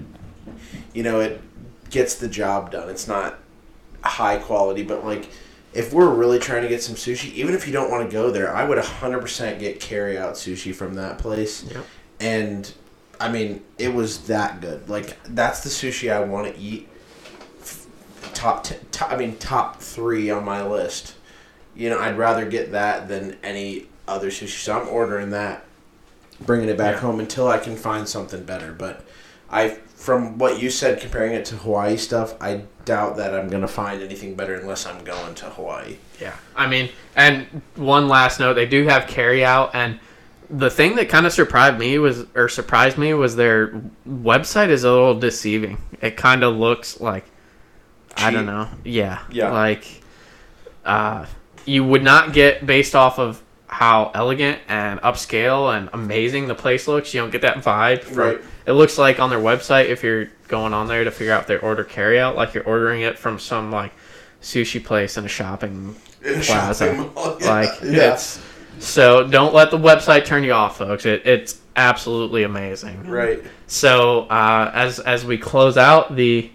[0.93, 1.41] you know, it
[1.89, 2.89] gets the job done.
[2.89, 3.39] It's not
[4.03, 5.29] high quality, but like
[5.73, 8.29] if we're really trying to get some sushi, even if you don't want to go
[8.31, 11.63] there, I would 100% get carry out sushi from that place.
[11.63, 11.85] Yep.
[12.19, 12.73] And
[13.21, 14.89] I mean, it was that good.
[14.89, 16.87] Like that's the sushi I want to eat.
[18.33, 21.15] Top, t- top, I mean, top three on my list.
[21.75, 24.57] You know, I'd rather get that than any other sushi.
[24.57, 25.63] So I'm ordering that,
[26.39, 27.01] bringing it back Yeah.
[27.01, 28.71] home until I can find something better.
[28.71, 29.05] But
[29.49, 33.67] I, from what you said, comparing it to Hawaii stuff, I doubt that I'm gonna
[33.67, 35.97] find anything better unless I'm going to Hawaii.
[36.19, 39.99] Yeah, I mean, and one last note: they do have carry out, and
[40.51, 43.69] the thing that kind of surprised me was, or surprised me, was their
[44.07, 45.77] website is a little deceiving.
[46.01, 47.25] It kind of looks like,
[48.17, 49.51] I don't know, yeah, Yeah.
[49.51, 49.85] like,
[50.85, 51.25] uh,
[51.65, 56.87] you would not get based off of how elegant and upscale and amazing the place
[56.87, 57.13] looks.
[57.13, 58.03] You don't get that vibe.
[58.03, 58.41] From, Right.
[58.65, 61.63] It looks like on their website if you're going on there to figure out their
[61.63, 63.93] order carryout, like you're ordering it from some like
[64.41, 66.43] sushi place in a shopping plaza.
[66.93, 67.49] shopping mall, yeah.
[67.49, 68.13] Like Yeah.
[68.13, 68.41] it's
[68.81, 71.05] so don't let the website turn you off, folks.
[71.05, 73.07] It, it's absolutely amazing.
[73.07, 73.41] Right.
[73.67, 76.51] So uh, as as we close out the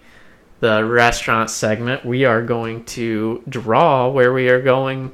[0.60, 5.12] the restaurant segment, we are going to draw where we are going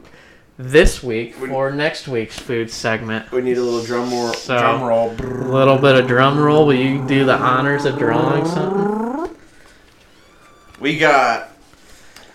[0.57, 3.31] this week We- for next week's food segment.
[3.33, 4.33] We need a little drum roll.
[4.35, 5.11] So- drum roll.
[5.11, 6.67] A little bit of drum roll.
[6.67, 9.37] Will you do the honors of drawing something?
[10.81, 11.51] We got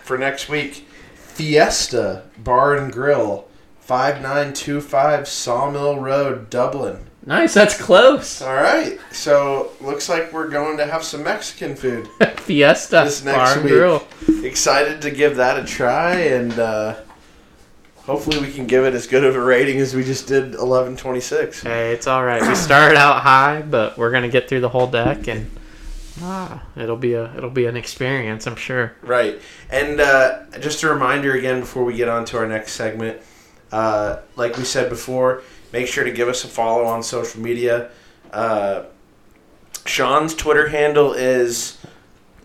[0.02, 3.47] for next week Fiesta Bar and Grill,
[3.88, 7.06] five nine two five Sawmill Road, Dublin.
[7.24, 7.54] Nice.
[7.54, 8.42] That's close.
[8.42, 12.06] All right, so looks like we're going to have some Mexican food.
[12.36, 13.72] Fiesta This next and week.
[13.72, 14.06] Grill.
[14.42, 16.96] Excited to give that a try, and uh,
[17.96, 20.94] hopefully we can give it as good of a rating as we just did eleven
[20.94, 21.62] twenty six.
[21.62, 22.46] Hey, it's all right.
[22.46, 25.50] We started out high, but we're gonna get through the whole deck, and
[26.22, 28.92] ah, it'll be a it'll be an experience, I'm sure.
[29.02, 29.40] Right.
[29.70, 33.20] And uh, just a reminder again before we get on to our next segment,
[33.72, 37.90] uh, like we said before, make sure to give us a follow on social media.
[38.32, 38.84] Uh,
[39.84, 41.78] Sean's Twitter handle is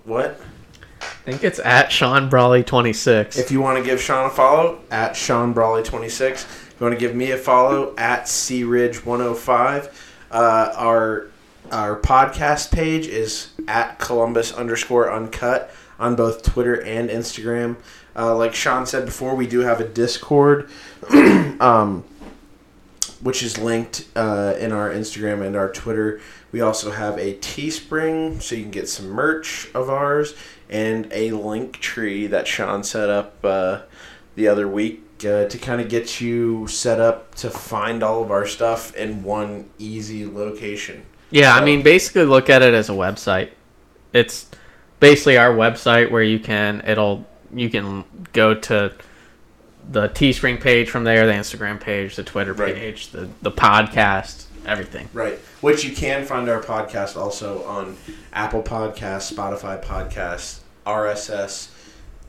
[0.06, 0.40] what?
[1.02, 3.38] I think it's at Sean Brawley 26.
[3.38, 6.32] If you want to give Sean a follow, at Sean Brawley26.
[6.32, 9.94] If you want to give me a follow, at CRidge105.
[10.32, 11.28] Uh, our
[11.72, 17.78] our podcast page is at Columbus underscore uncut on both Twitter and Instagram.
[18.16, 20.70] Uh, like Sean said before, we do have a Discord,
[21.60, 22.04] um,
[23.22, 26.22] which is linked uh, in our Instagram and our Twitter.
[26.52, 30.36] We also have a Teespring, so you can get some merch of ours,
[30.70, 33.82] and a link tree that Sean set up uh,
[34.36, 38.30] the other week uh, to kind of get you set up to find all of
[38.32, 41.04] our stuff in one easy location.
[41.32, 43.52] yeah, I mean, basically look at it as a website.
[44.14, 44.50] It's
[45.04, 48.92] basically our website where you can it'll you can go to
[49.92, 52.74] the Teespring page from there, the Instagram page, the Twitter Right.
[52.74, 55.10] page, the the podcast, everything.
[55.14, 55.38] Right.
[55.62, 57.98] Which you can find our podcast also on
[58.32, 61.70] Apple Podcasts, Spotify Podcasts, RSS,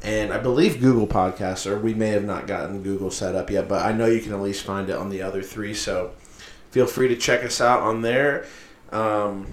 [0.02, 3.68] and I believe Google Podcasts, or we may have not gotten Google set up yet,
[3.68, 5.74] but I know you can at least find it on the other three.
[5.74, 6.10] So
[6.72, 8.46] feel free to check us out on there.
[8.90, 9.46] Um,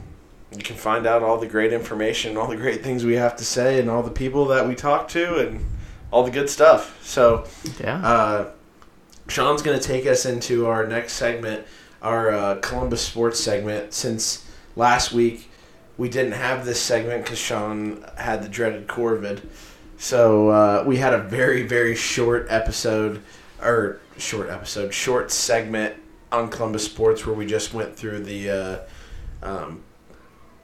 [0.52, 3.46] you can find out all the great information, all the great things we have to
[3.46, 5.66] say, and all the people that we talk to, and
[6.12, 7.00] all the good stuff.
[7.06, 7.46] So
[7.80, 8.06] Yeah.
[8.06, 8.52] uh,
[9.28, 11.66] Sean's going to take us into our next segment,
[12.02, 13.94] our uh, Columbus sports segment.
[13.94, 15.50] Since last week
[15.98, 19.42] we didn't have this segment because Sean had the dreaded Corvid,
[19.98, 23.22] so uh, we had a very very short episode,
[23.62, 25.96] or short episode, short segment
[26.32, 28.78] on Columbus sports where we just went through the uh,
[29.44, 29.84] um,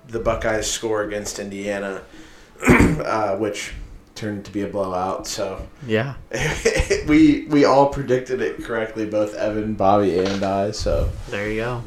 [0.07, 2.01] the Buckeyes score against Indiana,
[2.67, 3.73] uh, which
[4.15, 5.27] turned to be a blowout.
[5.27, 6.15] So yeah.
[7.07, 10.71] we we all predicted it correctly, both Evan, Bobby, and I.
[10.71, 11.83] So There you go.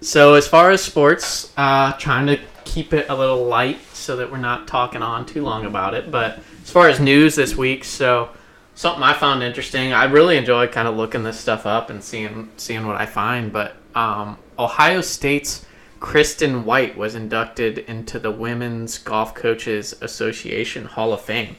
[0.00, 4.30] So as far as sports, uh, trying to keep it a little light so that
[4.30, 6.10] we're not talking on too long about it.
[6.10, 8.30] But as far as news this week, so
[8.76, 9.92] something I found interesting.
[9.92, 13.52] I really enjoy kind of looking this stuff up and seeing seeing what I find.
[13.52, 15.65] But um, Ohio State's
[16.06, 21.56] Kristen White was inducted into the Women's Golf Coaches Association Hall of Fame.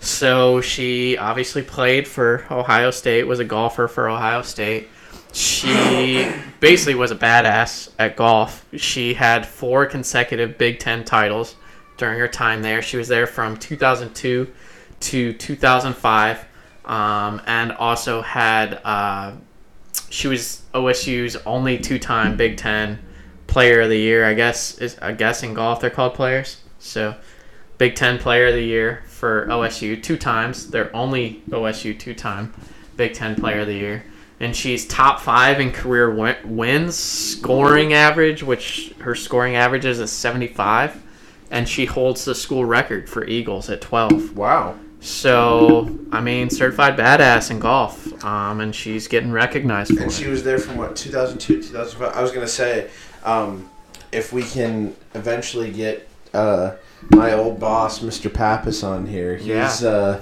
[0.00, 4.88] So she obviously played for Ohio State, was a golfer for Ohio State.
[5.32, 8.66] She basically was a badass at golf.
[8.74, 11.54] She had four consecutive Big Ten titles
[11.96, 12.82] during her time there.
[12.82, 14.52] She was there from 2002
[14.98, 16.44] to 2005.
[16.86, 19.30] um, and also had uh,
[20.10, 22.98] she was OSU's only two-time Big Ten
[23.56, 24.22] Player of the Year.
[24.26, 26.58] I guess is I guess in golf they're called players.
[26.78, 27.14] So
[27.78, 30.68] Big Ten Player of the Year for OSU two times.
[30.68, 32.52] They're only OSU two-time
[32.98, 34.04] Big Ten Player of the Year.
[34.40, 40.00] And she's top five in career win- wins, scoring average, which her scoring average is
[40.00, 41.02] a 75
[41.50, 44.36] and she holds the school record for Eagles at 12.
[44.36, 44.74] Wow.
[45.00, 50.14] So, I mean, certified badass in golf, um, and she's getting recognized for And it.
[50.14, 52.12] she was there from what 2002, 2005.
[52.16, 52.90] I was gonna say,
[53.26, 53.68] um,
[54.12, 56.72] if we can eventually get uh,
[57.10, 58.32] my old boss, Mr.
[58.32, 59.88] Pappas, on here, he's Yeah.
[59.88, 60.20] uh,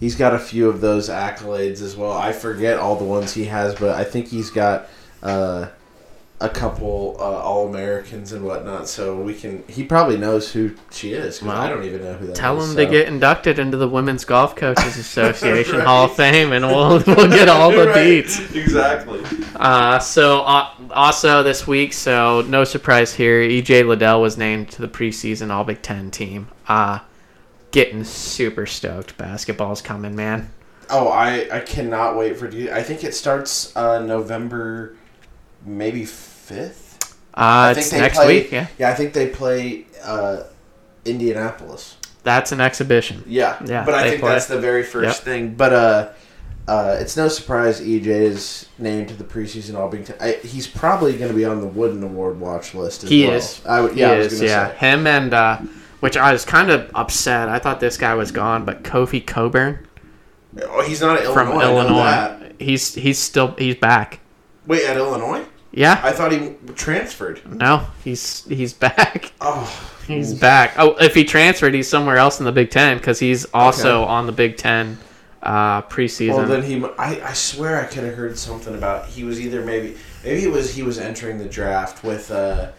[0.00, 2.12] he's got a few of those accolades as well.
[2.12, 4.88] I forget all the ones he has, but I think he's got
[5.22, 5.66] uh,
[6.42, 8.88] a couple uh, All Americans and whatnot.
[8.88, 9.62] So we can.
[9.68, 11.38] He probably knows who she is.
[11.38, 12.90] 'cause Well, I don't even know who that Tell is, them to so.
[12.90, 15.86] get inducted into the Women's Golf Coaches Association Right.
[15.86, 18.24] Hall of Fame, and we'll, we'll get all the Right.
[18.24, 18.54] deets.
[18.56, 19.22] Exactly.
[19.56, 24.82] Uh, so uh, also this week, so no surprise here, EJ Liddell was named to
[24.82, 26.48] the preseason All Big Ten team.
[26.66, 26.98] Uh,
[27.70, 29.16] getting super stoked.
[29.16, 30.50] Basketball's coming, man.
[30.90, 32.68] Oh, I, I cannot wait for it.
[32.70, 34.94] I think it starts uh, November,
[35.64, 36.04] maybe
[36.54, 37.16] fifth.
[37.34, 38.52] Uh, think it's they next play- week.
[38.52, 40.42] Yeah, Yeah, I think they play uh,
[41.04, 41.96] Indianapolis.
[42.22, 43.22] that's an exhibition.
[43.26, 44.30] Yeah, Yeah, But I think play.
[44.32, 45.24] that's the very first Yep.
[45.24, 45.54] thing.
[45.54, 46.08] But uh,
[46.68, 50.16] uh, it's no surprise EJ is named to the preseason All Big Ten.
[50.20, 53.02] I, he's probably going to be on the Wooden Award watch list.
[53.04, 53.34] As He well.
[53.36, 53.60] is.
[53.66, 54.68] I yeah, I he was is, gonna yeah.
[54.70, 54.76] say.
[54.76, 55.58] Him and uh,
[56.00, 57.48] which I was kind of upset.
[57.48, 59.86] I thought this guy was gone, but Kofi Coburn
[60.64, 61.44] Oh, he's not at Illinois.
[61.50, 64.20] from I Illinois, he's he's still he's back.
[64.66, 65.44] Wait, at Illinois?
[65.72, 67.40] Yeah, I thought he transferred.
[67.50, 69.32] no, he's he's back.
[69.40, 70.74] Oh, He's back.
[70.78, 74.26] Oh, if he transferred, he's somewhere else in the Big Ten because he's also on
[74.26, 74.98] the Big Ten
[75.42, 76.36] uh, preseason.
[76.36, 76.84] Well, then he.
[76.98, 80.50] I, I swear I could have heard something about he was either maybe maybe it
[80.50, 82.72] was he was entering the draft with uh,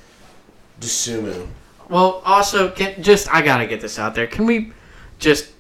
[0.80, 1.48] Dosunmu.
[1.90, 4.28] Well, also, can, just I gotta get this out there.
[4.28, 4.74] Can we
[5.20, 5.52] just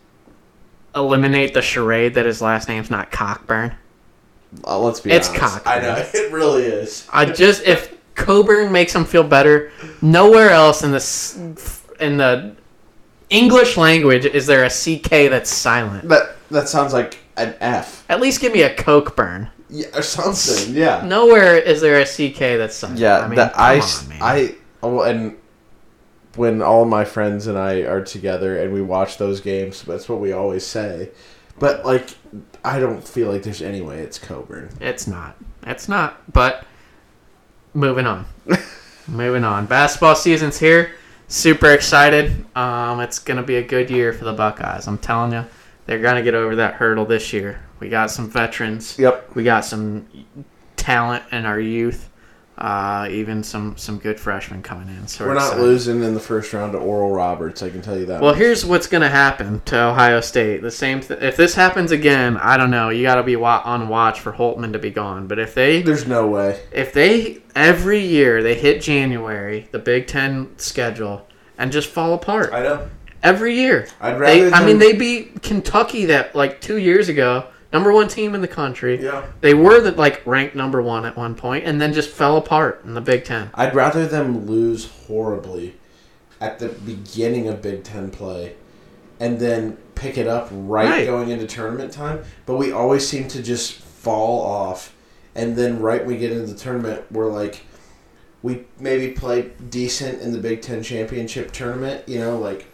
[0.96, 3.76] eliminate the charade that his last name's not Cockburn?
[4.66, 5.42] Uh, let's be It's honest.
[5.42, 7.08] cock, I know it really is.
[7.12, 12.56] I just if Coburn makes him feel better, nowhere else in the in the
[13.30, 16.08] English language is there a CK that's silent.
[16.10, 18.06] That that sounds like an F.
[18.10, 19.50] At least give me a Cokeburn.
[19.70, 20.76] Yeah, or something.
[20.76, 21.04] Yeah.
[21.04, 23.00] Nowhere is there a CK that's silent.
[23.00, 23.20] Yeah.
[23.20, 24.14] I mean, that I on.
[24.22, 25.36] I oh and
[26.36, 30.20] when all my friends and I are together and we watch those games, that's what
[30.20, 31.10] we always say.
[31.60, 32.10] But like,
[32.64, 34.70] I don't feel like there's any way it's Coburn.
[34.80, 35.36] It's not.
[35.68, 36.32] It's not.
[36.32, 36.66] But
[37.74, 38.26] moving on.
[39.08, 39.66] moving on.
[39.66, 40.92] Basketball season's here.
[41.28, 42.46] Super excited.
[42.56, 44.88] Um, it's gonna be a good year for the Buckeyes.
[44.88, 45.46] I'm telling you,
[45.86, 47.62] they're gonna get over that hurdle this year.
[47.80, 48.98] We got some veterans.
[48.98, 49.36] Yep.
[49.36, 50.08] We got some
[50.78, 52.10] talent in our youth.
[52.56, 55.08] Uh, even some some good freshmen coming in.
[55.08, 55.64] So We're not excited.
[55.64, 57.64] losing in the first round to Oral Roberts.
[57.64, 58.22] I can tell you that.
[58.22, 58.40] Well, much.
[58.40, 60.62] here's what's going to happen to Ohio State.
[60.62, 61.00] The same.
[61.00, 62.90] Th- if this happens again, I don't know.
[62.90, 65.26] You got to be wa- on watch for Holtmann to be gone.
[65.28, 66.62] But if they there's no way.
[66.72, 72.54] if they every year they hit January, the Big Ten schedule, and just fall apart
[72.54, 72.88] I know.
[73.24, 73.88] every year.
[74.00, 74.56] I'd They, rather.
[74.56, 78.48] I mean, they beat Kentucky that like two years ago, number one team in the
[78.48, 79.04] country.
[79.04, 79.26] Yeah.
[79.42, 82.82] They were the, like ranked number one at one point, and then just fell apart
[82.86, 83.50] in the Big Ten.
[83.56, 85.76] I'd rather them lose horribly
[86.40, 88.56] at the beginning of Big Ten play
[89.20, 91.06] and then pick it up right, Right.
[91.06, 92.24] going into tournament time.
[92.46, 94.94] But we always seem to just fall off.
[95.36, 97.62] And then right when we get into the tournament, we're like,
[98.42, 102.66] we maybe play decent in the Big Ten championship tournament, you know, like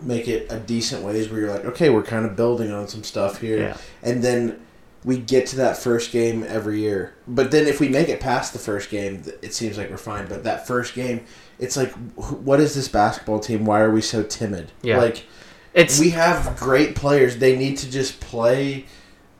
[0.00, 3.02] make it a decent ways where you're like, okay, we're kind of building on some
[3.02, 3.58] stuff here.
[3.58, 3.76] Yeah.
[4.02, 4.60] And then
[5.04, 7.14] we get to that first game every year.
[7.26, 10.26] But then if we make it past the first game, it seems like we're fine.
[10.28, 11.24] But that first game,
[11.58, 13.64] it's like, what is this basketball team?
[13.64, 14.72] Why are we so timid?
[14.82, 14.98] Yeah.
[14.98, 15.26] Like,
[15.74, 17.38] It's we have great players.
[17.38, 18.86] They need to just play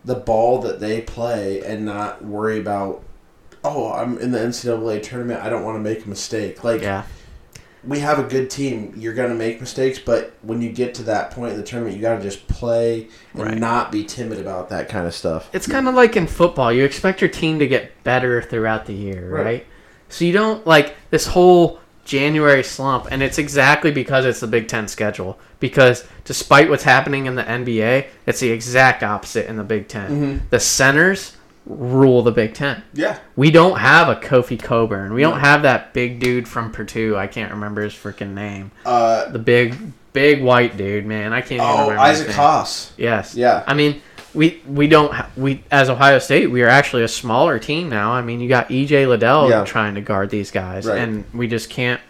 [0.04, 3.04] the ball that they play and not worry about,
[3.62, 5.40] oh, I'm in the NCAA tournament.
[5.42, 6.64] I don't want to make a mistake.
[6.64, 7.04] Like, yeah.
[7.84, 8.92] We have a good team.
[8.96, 11.96] You're going to make mistakes, but when you get to that point in the tournament,
[11.96, 13.58] you got to just play and Right.
[13.58, 15.48] not be timid about that kind of stuff.
[15.52, 16.72] It's kind of like in football.
[16.72, 19.44] You expect your team to get better throughout the year, right?
[19.44, 19.66] Right.
[20.08, 24.68] So you don't like this whole January slump, and it's exactly because it's the Big
[24.68, 25.38] Ten schedule.
[25.60, 30.10] Because despite what's happening in the NBA, it's the exact opposite in the Big 10
[30.10, 30.40] Mhm.
[30.50, 31.36] The centers
[31.76, 32.82] rule the Big Ten.
[32.94, 33.18] Yeah.
[33.36, 35.14] We don't have a Kofi Coburn.
[35.14, 37.16] We don't have that big dude from Purdue.
[37.16, 38.70] I can't remember his freaking name.
[38.84, 39.74] Uh, The big,
[40.12, 41.32] big white dude, man.
[41.32, 42.08] I can't even oh, remember.
[42.10, 42.34] his Isaac.
[42.34, 42.92] Haas.
[42.96, 43.34] Yes.
[43.34, 43.64] Yeah.
[43.66, 44.00] I mean,
[44.34, 48.12] we we don't we as Ohio State we are actually a smaller team now.
[48.12, 49.64] I mean, you got EJ Liddell Yeah.
[49.64, 50.98] trying to guard these guys, Right.
[50.98, 52.00] and we just can't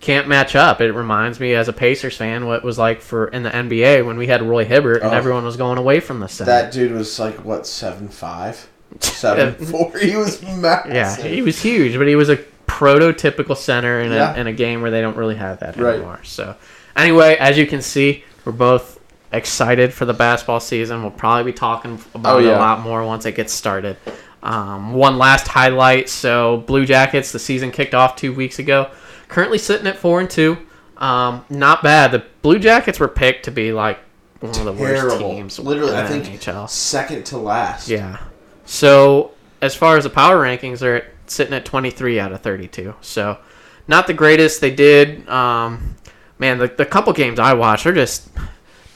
[0.00, 0.80] can't match up.
[0.80, 4.04] It reminds me as a Pacers fan what it was like for in the NBA
[4.06, 5.16] when we had Roy Hibbert and Oh.
[5.16, 6.46] everyone was going away from the set.
[6.46, 8.68] That dude was like what seven five,
[9.00, 9.96] seven four.
[9.98, 10.92] He was massive.
[10.94, 14.36] yeah, he was huge, but he was a prototypical center in a, Yeah.
[14.36, 15.94] in a game where they don't really have that Right.
[15.96, 16.20] anymore.
[16.22, 16.54] So,
[16.96, 18.98] anyway, as you can see, we're both
[19.32, 21.02] excited for the basketball season.
[21.02, 23.96] We'll probably be talking about Oh, it a lot more once it gets started.
[24.42, 28.88] Um, one last highlight: so Blue Jackets, the season kicked off two weeks ago.
[29.28, 30.56] Currently sitting at four and two.
[30.96, 32.12] Um, not bad.
[32.12, 33.98] The Blue Jackets were picked to be like
[34.40, 35.58] one of the worst teams.
[35.58, 36.68] Literally, I think NHL.
[36.68, 37.88] second to last.
[37.88, 38.18] Yeah.
[38.68, 39.30] So
[39.62, 42.94] as far as the power rankings, they're sitting at 23 out of 32.
[43.00, 43.38] So
[43.88, 44.60] not the greatest.
[44.60, 45.96] They did, um,
[46.38, 46.58] man.
[46.58, 48.28] The, the couple games I watched are just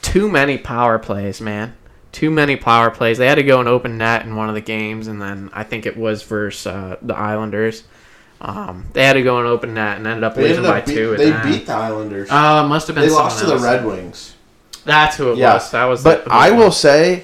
[0.03, 1.75] too many power plays, man.
[2.11, 3.17] Too many power plays.
[3.17, 5.63] They had to go and open net in one of the games, and then I
[5.63, 7.83] think it was versus uh, the Islanders.
[8.39, 10.81] Um, they had to go and open net and ended up They losing ended by
[10.81, 11.17] beat, two.
[11.17, 11.43] They that.
[11.43, 12.29] beat the Islanders.
[12.29, 13.05] Uh, must have been.
[13.07, 13.57] they lost to the.
[13.57, 14.35] Red Wings.
[14.85, 15.71] That's who it Yeah, was.
[15.71, 16.03] That was.
[16.03, 17.23] But the, I will say,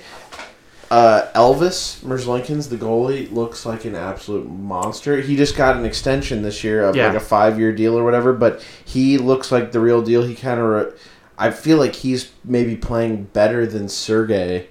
[0.92, 5.22] uh, Elvis Merzlikins, the goalie, looks like an absolute monster.
[5.22, 7.08] He just got an extension this year of Yeah.
[7.08, 8.34] like a five-year deal or whatever.
[8.34, 10.24] But he looks like the real deal.
[10.24, 10.92] He kind of, re-
[11.38, 14.68] I feel like he's maybe playing better than Sergey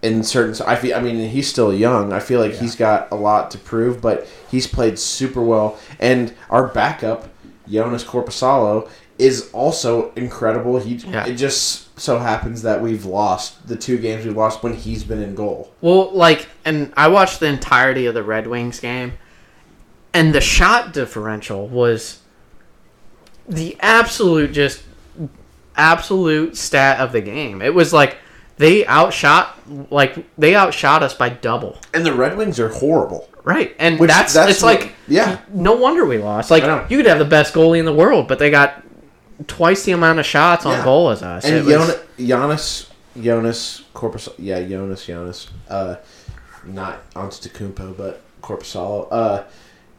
[0.00, 0.54] in certain.
[0.66, 0.96] I feel.
[0.96, 2.12] I mean, he's still young.
[2.12, 5.76] I feel like he's got a lot to prove, but he's played super well.
[5.98, 7.28] And our backup,
[7.68, 8.88] Jonas Korpisalo,
[9.18, 10.78] is also incredible.
[10.78, 11.26] He Yeah.
[11.26, 15.20] it just so happens that we've lost the two games we've lost when he's been
[15.22, 15.72] in goal.
[15.80, 19.14] Well, like, and I watched the entirety of the Red Wings game,
[20.14, 22.20] and the shot differential was
[23.48, 24.82] the absolute, just
[25.76, 27.62] absolute stat of the game.
[27.62, 28.18] It was like
[28.56, 29.56] they outshot,
[29.90, 33.28] like they outshot us by double, And the Red Wings are horrible.
[33.44, 33.74] right?
[33.78, 35.38] And Which- that's, that's it's what- like yeah.
[35.52, 36.50] no wonder we lost.
[36.50, 38.82] Like you could have the best goalie in the world, but they got
[39.46, 40.84] twice the amount of shots on Yeah.
[40.84, 41.44] goal as us.
[41.44, 42.86] And It was- Jonas,
[43.20, 45.96] Jonas, Corpus, yeah, Jonas, Jonas, uh,
[46.66, 49.06] not Antetokounmpo, but Korpisalo.
[49.10, 49.42] Uh,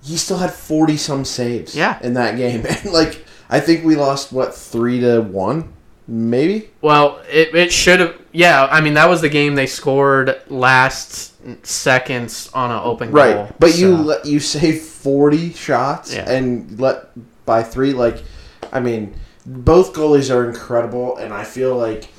[0.03, 1.75] he still had forty some saves.
[1.75, 1.97] Yeah.
[2.01, 5.69] in that game, and like I think we lost what three to one,
[6.07, 6.69] maybe.
[6.81, 8.15] Well, it, it should have.
[8.31, 11.33] Yeah, I mean that was the game they scored last
[11.65, 13.23] seconds on an open goal.
[13.23, 16.29] Right, but you let you save forty shots Yeah.
[16.29, 17.09] and let
[17.45, 17.91] by three.
[17.93, 18.23] Like,
[18.71, 19.15] I mean,
[19.49, 22.09] both goalies are incredible, and I feel like,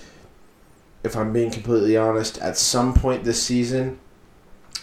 [1.04, 4.00] if I'm being completely honest, at some point this season,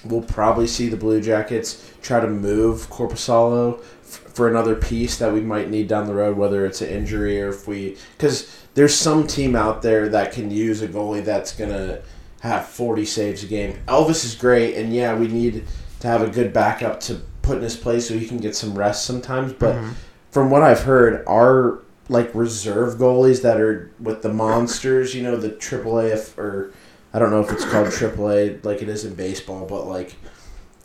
[0.05, 5.33] we'll probably see the Blue Jackets try to move Korpisalo f- for another piece that
[5.33, 8.95] we might need down the road, whether it's an injury or if we because there's
[8.95, 11.99] some team out there that can use a goalie that's gonna
[12.39, 13.77] have 40 saves a game.
[13.87, 15.65] Elvis is great, and yeah, we need
[15.99, 18.77] to have a good backup to put in his place so he can get some
[18.77, 19.51] rest sometimes.
[19.51, 19.91] But mm-hmm.
[20.31, 25.35] from what I've heard, our like reserve goalies that are with the monsters, you know,
[25.37, 26.71] the AAA if, or
[27.13, 30.15] I don't know if it's called AAA like it is in baseball, but like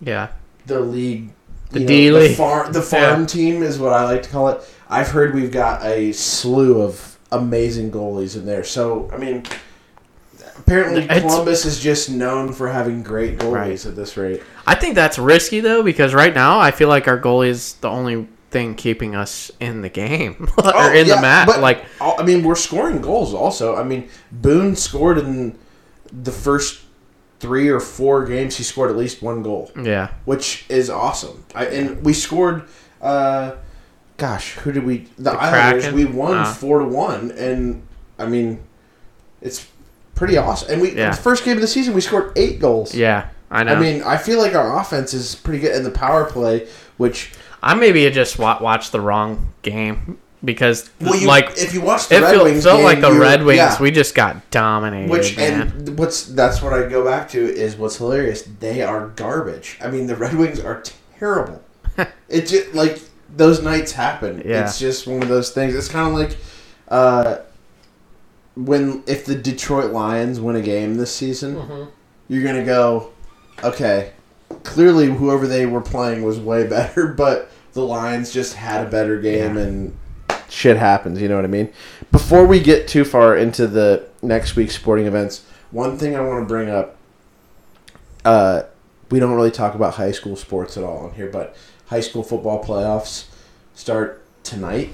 [0.01, 0.29] yeah,
[0.67, 1.31] the league,
[1.71, 2.31] The D-League.
[2.31, 4.63] the farm, the farm team is what I like to call it.
[4.89, 8.65] I've heard we've got a slew of amazing goalies in there.
[8.65, 9.45] So I mean,
[10.59, 13.87] apparently It's- Columbus is just known for having great goalies Right.
[13.87, 14.43] at this rate.
[14.67, 17.89] I think that's risky though because right now I feel like our goalie is the
[17.89, 21.47] only thing keeping us in the game or Oh, in yeah, the map.
[21.49, 23.75] but- Like, I mean, we're scoring goals also.
[23.77, 25.59] I mean, Boone scored in
[26.13, 26.81] the first
[27.41, 28.57] three or four games.
[28.57, 29.73] He scored at least one goal.
[29.81, 31.45] yeah, which is awesome.
[31.55, 32.65] I, and we scored.
[33.01, 33.57] Uh,
[34.19, 35.09] gosh, who did we?
[35.17, 35.85] The, The Islanders.
[35.85, 35.95] Kraken?
[35.99, 36.53] We won Ah.
[36.53, 37.83] four to one, and
[38.19, 38.61] I mean,
[39.41, 39.67] it's
[40.15, 40.71] pretty awesome.
[40.71, 41.11] And we Yeah.
[41.11, 42.95] the first game of the season we scored eight goals.
[42.95, 43.75] yeah, I know.
[43.75, 47.33] I mean, I feel like our offense is pretty good in the power play, which
[47.63, 52.09] I maybe just wa- watched the wrong game because well, you, like if you watch
[52.09, 53.57] the it Red felt, Wings felt game, like the you- Red Wings.
[53.59, 53.81] yeah.
[53.81, 55.11] We just got dominated.
[55.11, 55.61] Which man.
[55.63, 58.43] and what's that's what I go back to is what's hilarious.
[58.43, 59.79] They are garbage.
[59.81, 60.83] I mean, the Red Wings are
[61.19, 61.63] terrible.
[62.29, 63.01] it just like
[63.35, 64.43] those nights happen.
[64.45, 64.65] Yeah.
[64.65, 65.75] It's just one of those things.
[65.77, 66.37] It's kind of like
[66.89, 67.37] uh,
[68.57, 71.85] when if the Detroit Lions win a game this season, Mm-hmm.
[72.29, 73.13] you're gonna go,
[73.65, 74.13] okay.
[74.63, 79.21] Clearly, whoever they were playing was way better, but the Lions just had a better
[79.21, 79.63] game Yeah.
[79.63, 79.97] and
[80.49, 81.21] shit happens.
[81.21, 81.73] You know what I mean?
[82.11, 86.43] Before we get too far into the next week's sporting events, one thing I want
[86.43, 86.97] to bring up.
[88.25, 88.63] Uh,
[89.11, 92.23] we don't really talk about high school sports at all on here, but high school
[92.23, 93.25] football playoffs
[93.75, 94.91] start tonight,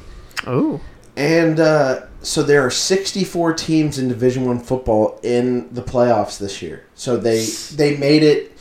[0.46, 0.80] Oh.
[1.16, 6.62] and uh, so there are 64 teams in Division One football in the playoffs this
[6.62, 6.84] year.
[6.94, 7.44] So they
[7.74, 8.57] they made it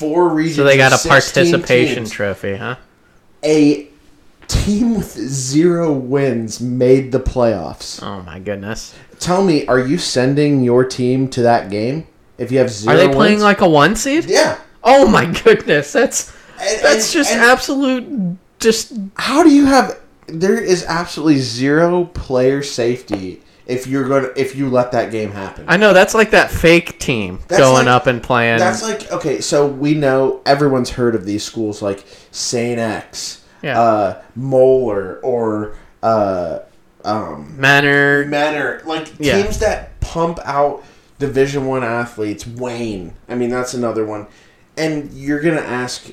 [0.00, 0.56] four regions.
[0.56, 2.10] So they got a participation teams.
[2.10, 2.76] trophy, huh?
[3.44, 3.86] A
[4.48, 8.02] team with zero wins made the playoffs.
[8.02, 8.94] Oh my goodness.
[9.20, 12.06] Tell me, are you sending your team to that game
[12.38, 12.94] if you have zero?
[12.94, 14.24] Are they playing like a one seed?
[14.24, 14.58] Yeah.
[14.82, 15.92] Oh my goodness.
[15.92, 19.98] That's And- that's and- just and absolute just how do you have?
[20.26, 23.40] There is absolutely zero player safety
[23.70, 25.64] if you're to if you let that game happen.
[25.68, 28.58] I know that's like that fake team That's going like- up and playing.
[28.58, 33.80] That's like okay, so we know everyone's heard of these schools like Saint X, Yeah.
[33.80, 36.60] uh, Moeller, or uh,
[37.04, 38.26] um, Manor.
[38.26, 39.42] Manor, like Yeah.
[39.42, 40.82] teams that pump out
[41.18, 42.46] Division One athletes.
[42.46, 44.26] Wayne, I mean that's another one,
[44.76, 46.10] and you're gonna ask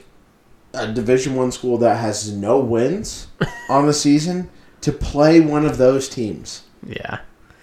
[0.74, 3.28] a Division One school that has no wins
[3.70, 4.49] on the season
[4.82, 6.64] to play one of those teams.
[6.86, 7.20] Yeah.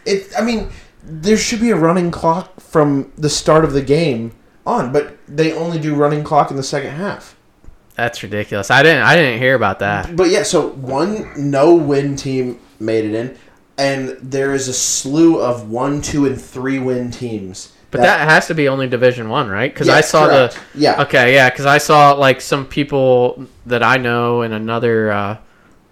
[0.06, 0.32] It.
[0.38, 0.70] I mean,
[1.02, 4.32] there should be a running clock from the start of the game
[4.66, 7.36] on, but they only do running clock in the second half.
[7.94, 8.70] That's ridiculous.
[8.70, 10.16] I didn't I didn't hear about that.
[10.16, 13.38] But yeah, so one no win team made it in,
[13.78, 17.72] and there is a slew of one, two, and three win teams.
[17.92, 19.72] But that, has to be only Division 1, right?
[19.72, 20.58] Cuz I saw correct.
[20.72, 21.02] the yeah.
[21.02, 25.36] Okay, yeah, cuz I saw like some people that I know in another uh,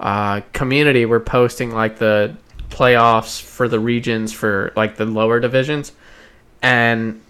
[0.00, 2.34] uh, community were posting like the
[2.72, 5.92] playoffs for the regions for like the lower divisions
[6.62, 7.20] and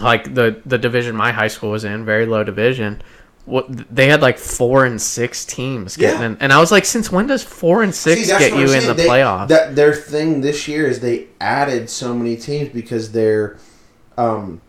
[0.00, 3.02] like the the division my high school was in, very low division.
[3.46, 6.26] What they had like four and six teams getting Yeah.
[6.26, 8.86] in, and I was like, since when does four and six See, get you in
[8.86, 9.48] the They- playoffs?
[9.48, 13.56] That their thing this year is they added so many teams because they're,
[14.18, 14.60] um,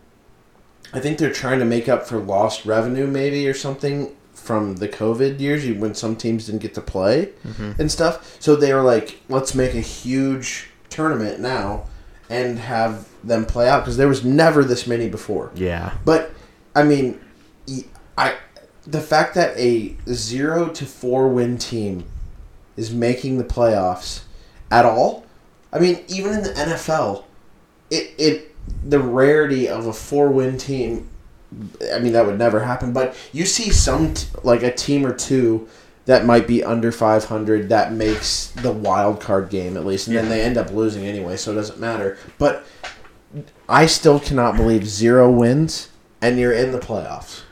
[0.94, 4.12] I think they're trying to make up for lost revenue maybe or something
[4.42, 7.80] from the COVID years you- when some teams didn't get to play Mm-hmm.
[7.80, 8.36] and stuff.
[8.40, 11.84] So they were like, let's make a huge tournament now
[12.28, 15.50] and have them play out because there was never this many before.
[15.54, 16.30] yeah, But
[16.74, 17.20] I mean,
[18.16, 18.34] I
[18.86, 22.04] the fact that a zero to four win team
[22.76, 24.22] is making the playoffs
[24.70, 25.26] at all.
[25.72, 27.24] I mean, even in the NFL,
[27.90, 28.56] it it
[28.88, 31.09] the rarity of a four win team.
[31.92, 32.92] I mean, that would never happen.
[32.92, 35.68] But you see some t- like a team or two
[36.06, 40.28] that might be under 500 that makes the wild card game at least and then
[40.28, 42.66] they end up losing anyway so it doesn't matter but
[43.68, 45.88] i still cannot believe zero wins
[46.20, 47.42] and you're in the playoffs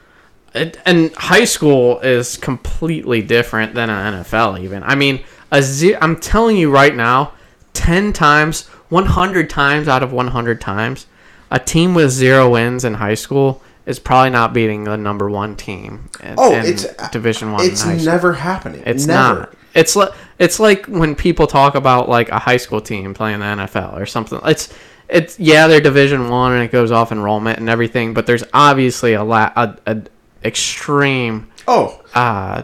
[0.54, 4.58] It, and high school is completely different than an NFL.
[4.60, 5.22] Even I mean,
[5.52, 7.32] a ze- I'm telling you right now,
[7.74, 11.06] ten times, one hundred times out of one hundred times,
[11.50, 15.56] a team with zero wins in high school is probably not beating the number one
[15.56, 16.08] team.
[16.22, 17.64] In, Oh, in it's Division One.
[17.64, 18.12] it's in high school.
[18.12, 19.54] never happening It's never not.
[19.74, 23.46] It's like it's like when people talk about like a high school team playing the
[23.46, 24.38] NFL or something.
[24.44, 24.72] It's
[25.08, 29.14] it's yeah, they're Division One and it goes off enrollment and everything, but there's obviously
[29.14, 30.02] a la- a, a
[30.44, 32.62] extreme oh uh,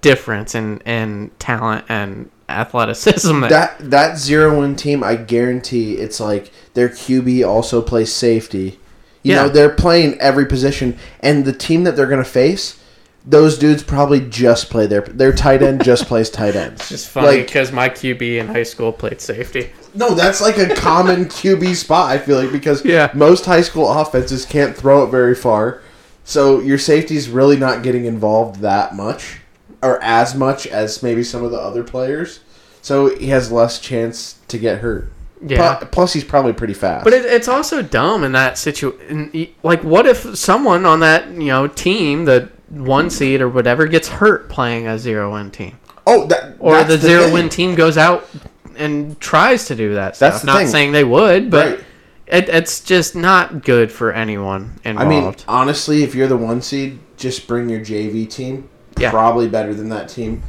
[0.00, 3.40] difference in in talent and athleticism.
[3.40, 3.50] There.
[3.50, 8.78] that that zero win team i guarantee it's like their qb also plays safety
[9.22, 9.42] you Yeah.
[9.42, 12.78] know they're playing every position and the team that they're going to face
[13.24, 17.26] those dudes probably just play their their tight end just plays tight ends it's funny
[17.38, 19.70] Like, because my QB in high school played safety.
[19.94, 22.10] No, that's like a common QB spot.
[22.10, 23.10] I feel like because Yeah.
[23.14, 25.82] most high school offenses can't throw it very far,
[26.24, 29.38] so your safety's really not getting involved that much,
[29.82, 32.40] or as much as maybe some of the other players.
[32.80, 35.12] So he has less chance to get hurt.
[35.44, 35.74] Yeah.
[35.90, 37.04] Plus, he's probably pretty fast.
[37.04, 39.52] But it, it's also dumb in that situation.
[39.62, 44.08] Like, what if someone on that you know team, the one seed or whatever, gets
[44.08, 47.32] hurt playing a zero win team, oh, that or that's the, zero thing.
[47.34, 48.28] win team goes out
[48.76, 50.32] and tries to do that stuff?
[50.34, 50.66] That's the Not thing.
[50.68, 51.84] saying they would, but Right.
[52.28, 55.08] it, it's just not good for anyone I involved.
[55.40, 58.68] mean, honestly, if you're the one seed, just bring your JV team.
[58.98, 59.10] Yeah.
[59.10, 60.42] Probably better than that team.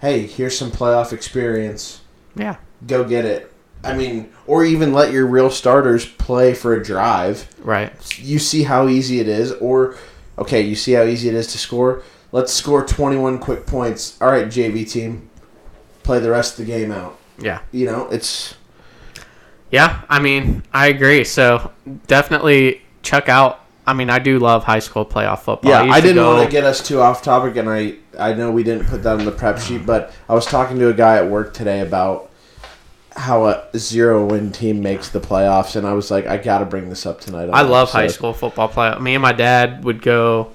[0.00, 2.00] Hey, here's some playoff experience.
[2.36, 3.52] yeah, go get it.
[3.86, 7.48] I mean, or even let your real starters play for a drive.
[7.62, 7.92] right.
[8.18, 9.96] You see how easy it is, or
[10.38, 12.02] okay, you see how easy it is to score.
[12.32, 14.20] Let's score 21 quick points.
[14.20, 15.30] All right, JV team,
[16.02, 17.18] play the rest of the game out.
[17.38, 17.60] Yeah.
[17.72, 18.54] You know, it's
[19.70, 21.24] Yeah, I mean, I agree.
[21.24, 21.70] So
[22.06, 23.60] definitely check out.
[23.88, 25.70] I mean, I do love high school playoff football.
[25.70, 25.84] yeah.
[25.84, 28.50] used I didn't go- want to get us too off topic, and I I know
[28.50, 31.16] we didn't put that on the prep sheet, but I was talking to a guy
[31.18, 32.25] at work today about
[33.16, 36.66] how a zero win team makes the playoffs, and I was like, I got to
[36.66, 37.48] bring this up tonight.
[37.50, 39.00] I love high school football playoff.
[39.00, 40.52] Me and my dad would go.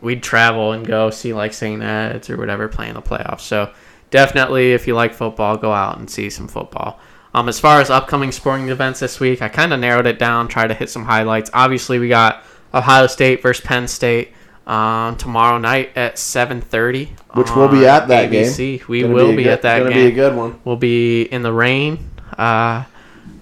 [0.00, 1.80] We'd travel and go see like St.
[1.80, 3.40] Ed's or whatever playing the playoffs.
[3.42, 3.72] So
[4.10, 6.98] definitely, if you like football, go out and see some football.
[7.34, 10.48] Um, as far as upcoming sporting events this week, I kind of narrowed it down,
[10.48, 11.50] tried to hit some highlights.
[11.54, 12.42] Obviously, we got
[12.74, 14.32] Ohio State versus Penn State
[14.66, 17.08] um, tomorrow night at 7:30.
[17.34, 18.78] Which we'll be at that ABC.
[18.78, 18.86] game.
[18.88, 20.06] We Gonna will a be, good- at that Gonna game.
[20.06, 20.60] be a good one.
[20.64, 21.98] We'll be in the rain,
[22.38, 22.84] uh,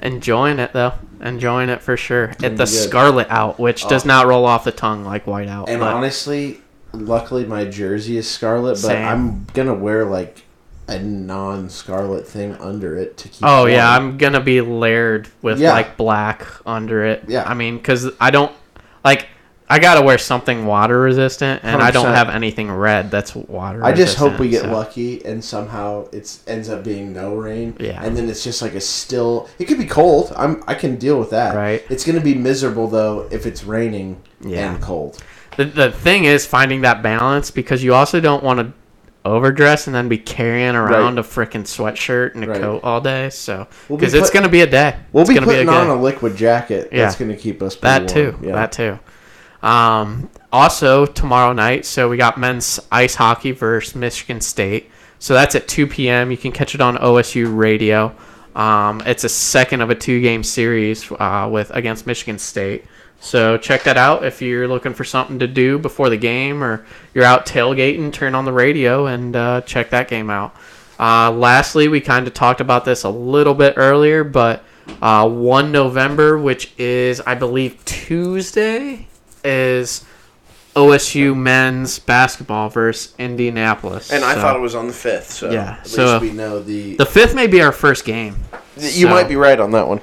[0.03, 0.95] enjoying it though.
[1.23, 2.31] Enjoying it for sure.
[2.31, 2.67] At be the.
[2.67, 4.09] Scarlet Out, which does Oh.
[4.09, 5.69] not roll off the tongue like White Out.
[5.69, 6.63] And but honestly,
[6.95, 9.07] luckily my jersey is scarlet, but Same.
[9.07, 10.45] I'm gonna wear like
[10.89, 13.43] a non-scarlet thing under it to keep.
[13.45, 13.95] oh yeah.
[13.95, 15.73] I'm gonna be layered with Yeah.
[15.73, 17.25] like black under it.
[17.29, 17.45] Yeah.
[17.47, 18.53] I mean, because I don't
[19.05, 19.27] like.
[19.73, 23.79] I gotta wear something water resistant, and I don't have anything red that's water.
[23.79, 23.85] Resistant.
[23.95, 27.77] I just hope we get so- lucky and somehow it ends up being no rain.
[27.79, 28.03] Yeah.
[28.03, 29.49] And then it's just like a still.
[29.61, 30.33] It could be cold.
[30.37, 30.63] I'm.
[30.67, 31.55] I can deal with that.
[31.55, 31.85] Right.
[31.89, 34.73] It's gonna be miserable though if it's raining Yeah.
[34.75, 35.23] and cold.
[35.57, 38.73] The, the thing is finding that balance because you also don't want to
[39.25, 42.61] overdress and then be carrying around a freaking sweatshirt and a Right.
[42.61, 43.29] coat all day.
[43.31, 44.97] So We'll be because it's gonna be a day.
[45.13, 46.89] We'll it's be gonna putting be a on a liquid jacket.
[46.91, 47.05] Yeah.
[47.05, 47.77] That's gonna keep us.
[47.77, 48.37] That too.
[48.43, 48.53] Yeah.
[48.55, 48.99] That too.
[49.63, 54.91] Um, also tomorrow night, so we got men's ice hockey versus Michigan State.
[55.19, 56.31] So that's at 2 p.m.
[56.31, 58.15] You can catch it on OSU radio.
[58.57, 62.85] Um, it's a second of a two-game series uh, with against Michigan State.
[63.21, 66.87] So check that out if you're looking for something to do before the game or
[67.15, 68.13] you're out tailgating.
[68.13, 70.57] Turn on the radio and uh, check that game out.
[70.99, 74.65] Uh, lastly, we kind of talked about this a little bit earlier, but
[75.03, 79.07] uh, 1 November, which is, I believe, Tuesday,
[79.45, 80.05] is
[80.77, 84.13] OSU men's basketball versus Indianapolis.
[84.13, 85.31] And I So thought it was on the fifth.
[85.33, 86.97] So Yeah, At so- least we know the.
[86.97, 88.37] the fifth may be our first game.
[88.77, 90.01] you so- might be right on that one.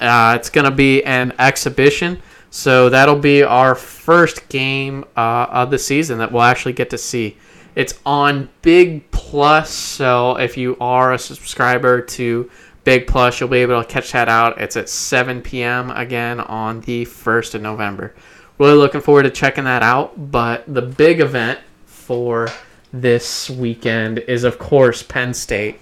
[0.00, 2.20] Uh, it's going to be an exhibition.
[2.50, 6.98] So that'll be our first game uh, of the season that we'll actually get to
[6.98, 7.36] see.
[7.74, 9.70] It's on Big Plus.
[9.70, 12.50] So if you are a subscriber to
[12.84, 14.60] Big Plus, you'll be able to catch that out.
[14.60, 15.90] It's at 7 p.m.
[15.90, 18.14] again on the 1st of November.
[18.58, 20.30] Really looking forward to checking that out.
[20.30, 22.48] But the big event for
[22.92, 25.80] this weekend is, of course, Penn State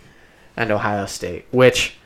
[0.57, 1.97] and Ohio State, which.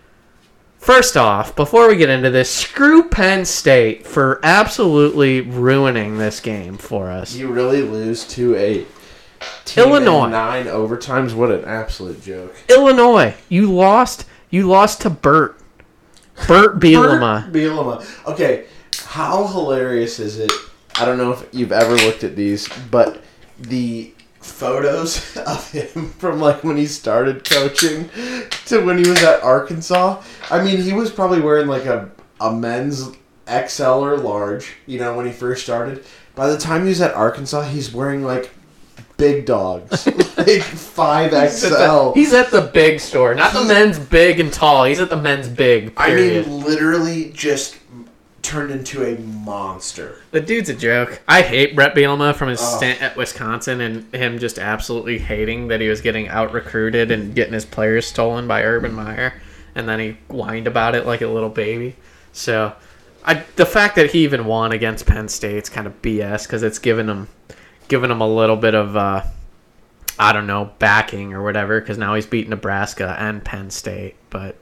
[0.79, 6.79] First off, before we get into this, screw Penn State for absolutely ruining this game
[6.79, 7.35] for us.
[7.35, 8.87] You really lose to a
[9.67, 10.29] team Illinois.
[10.29, 11.35] nine overtimes.
[11.35, 12.55] What an absolute joke.
[12.71, 14.25] Illinois, you lost.
[14.49, 15.61] You lost to Burt.
[16.49, 17.45] Burt Bielema.
[17.45, 18.27] Bert Bielema.
[18.27, 18.65] Okay,
[19.11, 20.53] how hilarious is it?
[20.95, 23.21] I don't know if you've ever looked at these, but
[23.59, 28.09] the photos of him from like when he started coaching
[28.67, 30.23] to when he was at Arkansas.
[30.49, 32.09] I mean, he was probably wearing like a
[32.41, 33.09] a men's
[33.49, 36.05] XL or large, you know, when he first started.
[36.37, 38.53] By the time he was at Arkansas, he's wearing like
[39.17, 40.07] big dogs,
[40.37, 42.13] like five XL.
[42.13, 44.85] He's at the big store, not the men's big and tall.
[44.85, 45.95] He's at the men's big.
[45.97, 47.80] I mean, literally just
[48.43, 50.17] turned into a monster.
[50.31, 51.21] The dude's a joke.
[51.29, 52.77] I hate Bret Bielema from his Oh.
[52.77, 57.35] stint at Wisconsin and him just absolutely hating that he was getting out recruited and
[57.35, 59.35] getting his players stolen by Urban Meyer,
[59.75, 61.97] and then he whined about it like a little baby.
[62.33, 62.73] So,
[63.25, 66.79] I the fact that he even won against Penn State's kind of BS because it's
[66.79, 67.29] given him
[67.89, 69.23] given him a little bit of uh,
[70.19, 74.57] I don't know backing or whatever because now he's beat Nebraska and Penn State, but.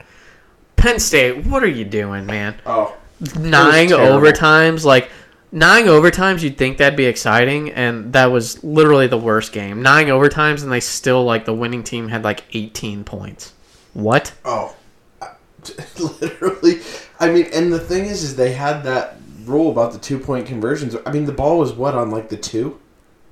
[0.75, 2.55] Penn State, what are you doing, man?
[2.65, 2.95] Oh,
[3.37, 5.09] nine overtimes like
[5.51, 10.07] nine overtimes you'd think that'd be exciting and that was literally the worst game nine
[10.07, 13.53] overtimes and they still like the winning team had like 18 points
[13.93, 14.75] what Oh,
[16.21, 16.79] literally.
[17.19, 20.45] I mean, and the thing is, is they had that rule about the two point
[20.47, 20.95] conversions.
[21.05, 22.79] I mean, the ball was what on like the two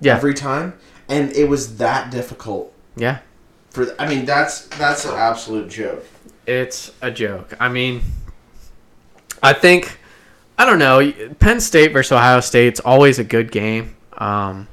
[0.01, 0.73] yeah every time,
[1.07, 3.19] and it was that difficult yeah
[3.69, 3.95] for.
[3.97, 6.03] I mean, that's that's an absolute joke.
[6.45, 8.01] it's a joke i mean
[9.43, 9.99] i think
[10.57, 13.95] i don't know penn state versus ohio state's always a good game.
[14.17, 14.67] Um,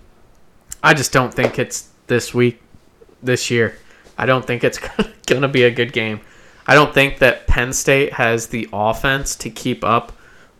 [0.82, 2.60] i just don't think it's this week
[3.22, 3.78] this year.
[4.16, 4.78] I don't think it's
[5.26, 6.20] gonna be a good game.
[6.66, 10.12] I don't think that penn state has the offense to keep up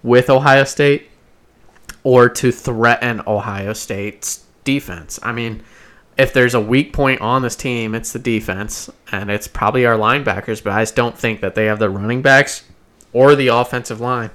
[0.03, 1.09] with ohio state
[2.03, 5.19] or to threaten ohio state's defense.
[5.23, 5.63] I mean
[6.17, 9.97] if there's a weak point on this team, it's the defense, and it's probably our
[9.97, 10.63] linebackers.
[10.63, 12.63] But I just don't think that they have the running backs
[13.15, 14.31] or the offensive line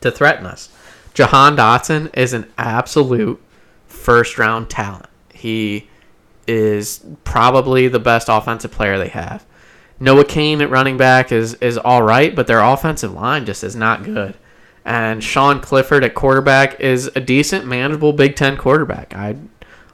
[0.00, 0.70] to threaten us.
[1.12, 3.42] Jahan Dotson is an absolute
[3.86, 5.06] first round talent.
[5.34, 5.88] He
[6.46, 9.44] is probably the best offensive player they have.
[9.98, 13.76] Noah Cain at running back is is all right, but their offensive line just is
[13.76, 14.34] not good.
[14.84, 19.14] And Sean Clifford at quarterback is a decent, manageable Big Ten quarterback.
[19.14, 19.36] I,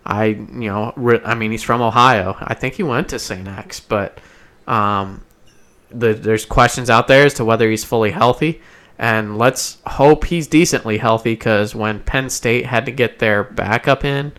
[0.05, 2.37] I, you know, re- I mean, he's from Ohio.
[2.39, 3.49] I think he went to St.
[3.49, 4.21] X, but
[4.69, 5.25] um,
[5.99, 8.61] the, there's questions out there as to whether he's fully healthy.
[8.99, 14.05] And let's hope he's decently healthy because when Penn State had to get their backup
[14.05, 14.33] in,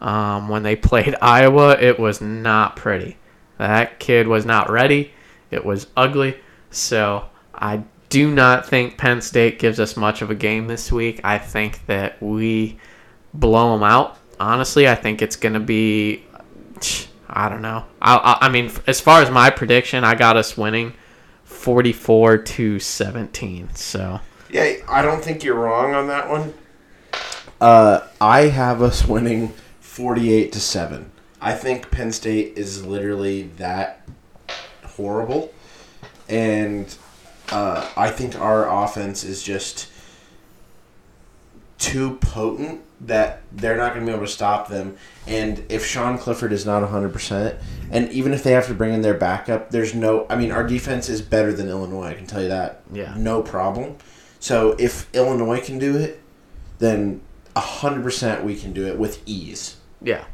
[0.00, 3.16] um, when they played Iowa, it was not pretty.
[3.58, 5.12] That kid was not ready.
[5.50, 6.38] It was ugly.
[6.70, 11.20] So I do not think Penn State gives us much of a game this week.
[11.24, 12.78] I think that we
[13.34, 14.16] blow them out.
[14.40, 16.24] Honestly, I think it's going to be.
[17.28, 17.84] I don't know.
[18.00, 20.94] I, I, I mean, as far as my prediction, I got us winning
[21.44, 23.74] 44 to 17.
[23.74, 24.20] So
[24.50, 26.54] Yeah, I don't think you're wrong on that one.
[27.60, 31.10] Uh, I have us winning 48 to 7.
[31.40, 34.08] I think Penn State is literally that
[34.84, 35.52] horrible.
[36.28, 36.94] And
[37.50, 39.88] uh, I think our offense is just
[41.78, 44.96] too potent that they're not going to be able to stop them.
[45.26, 49.02] And if Sean Clifford is not 100%, and even if they have to bring in
[49.02, 50.26] their backup, there's no.
[50.28, 52.82] I mean, our defense is better than Illinois, I can tell you that.
[52.92, 53.14] Yeah.
[53.16, 53.96] No problem.
[54.40, 56.20] So if Illinois can do it,
[56.78, 57.20] then
[57.56, 59.76] 100% we can do it with ease.
[60.00, 60.24] Yeah.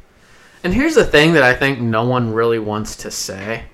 [0.62, 3.64] And here's the thing that I think no one really wants to say.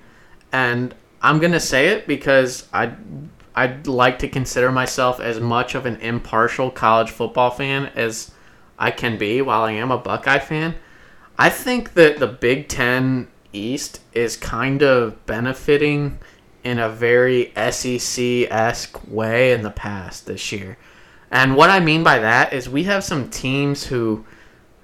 [0.51, 2.93] And I'm going to say it because I
[3.53, 8.31] I'd like to consider myself as much of an impartial college football fan as
[8.81, 10.73] I can be while I am a Buckeye fan.
[11.37, 16.17] I think that the Big 10 East is kind of benefiting
[16.63, 20.79] in a very SEC-esque way in the past this year.
[21.29, 24.25] And what I mean by that is we have some teams who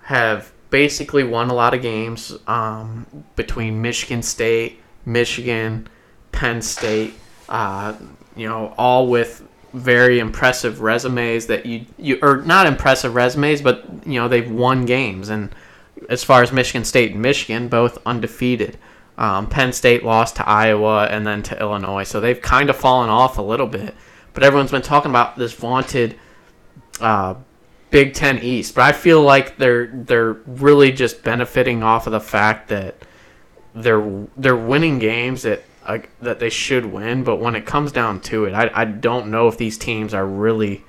[0.04, 5.88] have basically won a lot of games um, between Michigan State, Michigan,
[6.32, 7.16] Penn State,
[7.50, 7.96] uh,
[8.36, 13.86] you know, all with very impressive resumes that you you or not impressive resumes, but
[14.06, 15.30] you know they've won games.
[15.30, 15.54] And
[16.10, 18.78] as far as Michigan State and Michigan, both undefeated.
[19.18, 23.10] Um, Penn State lost to Iowa and then to Illinois, so they've kind of fallen
[23.10, 23.96] off a little bit.
[24.34, 26.20] But everyone's been talking about this vaunted
[27.02, 27.34] uh,
[27.90, 32.20] Big Ten East, but I feel like they're they're really just benefiting off of the
[32.20, 32.96] fact that
[33.74, 37.24] they're they're winning games that uh, that they should win.
[37.24, 40.26] But when it comes down to it, I I don't know if these teams are
[40.26, 40.84] really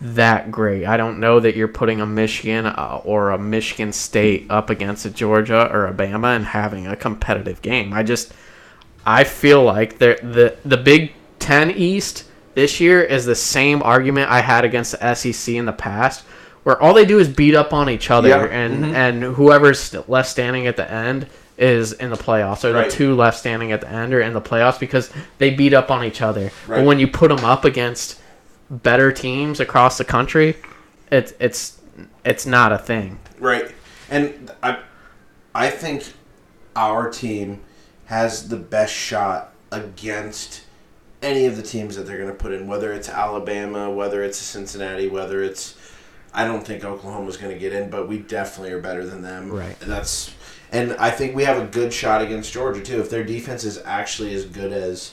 [0.00, 0.84] that great.
[0.84, 5.06] I don't know that you're putting a Michigan uh, or a Michigan State up against
[5.06, 7.92] a Georgia or a Bama and having a competitive game.
[7.94, 8.32] I just
[9.06, 12.24] I feel like the the the Big Ten East
[12.54, 16.24] this year is the same argument I had against the SEC in the past,
[16.64, 18.44] where all they do is beat up on each other, Yeah.
[18.44, 18.94] and Mhm.
[18.94, 21.26] and whoever's left standing at the end
[21.58, 22.90] is in the playoffs, or Right.
[22.90, 25.90] the two left standing at the end are in the playoffs because they beat up
[25.90, 26.50] on each other.
[26.66, 26.78] Right.
[26.78, 28.20] But when you put them up against
[28.70, 30.56] better teams across the country,
[31.10, 31.78] it's it's
[32.24, 33.18] it's not a thing.
[33.38, 33.70] Right.
[34.10, 34.78] And I
[35.54, 36.12] I think
[36.74, 37.60] our team
[38.06, 40.62] has the best shot against
[41.22, 44.38] any of the teams that they're going to put in, whether it's Alabama, whether it's
[44.38, 45.74] Cincinnati, whether it's
[46.34, 49.50] I don't think Oklahoma's going to get in, but we definitely are better than them.
[49.50, 49.80] Right.
[49.80, 50.34] And that's
[50.72, 53.00] and I think we have a good shot against Georgia too.
[53.00, 55.12] If their defense is actually as good as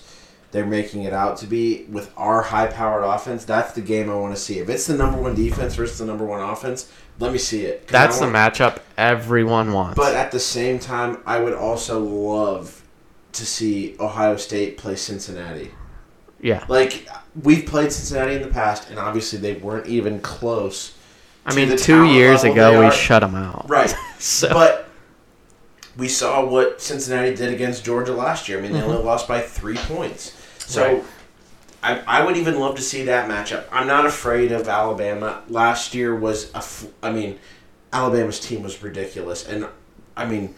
[0.51, 4.35] they're making it out to be with our high-powered offense, that's the game I want
[4.35, 4.59] to see.
[4.59, 7.87] If it's the number one defense versus the number one offense, let me see it.
[7.87, 9.95] That's the matchup everyone wants.
[9.97, 12.83] but at the same time, I would also love
[13.33, 15.71] to see Ohio State play Cincinnati.
[16.39, 17.07] yeah, Like
[17.41, 20.93] we've played Cincinnati in the past, and obviously they weren't even close.
[21.45, 23.67] I mean, the two years ago we shut them out.
[23.69, 24.82] Right, So but
[25.97, 28.59] we saw what Cincinnati did against Georgia last year.
[28.59, 29.07] I mean, they only mm-hmm.
[29.07, 30.33] lost by three points.
[30.59, 30.83] So.
[30.85, 31.03] Right.
[31.83, 33.65] I, I would even love to see that matchup.
[33.69, 35.43] I'm not afraid of Alabama.
[35.49, 37.39] Last year was a, f- I mean,
[37.91, 39.67] Alabama's team was ridiculous, and
[40.15, 40.55] I mean,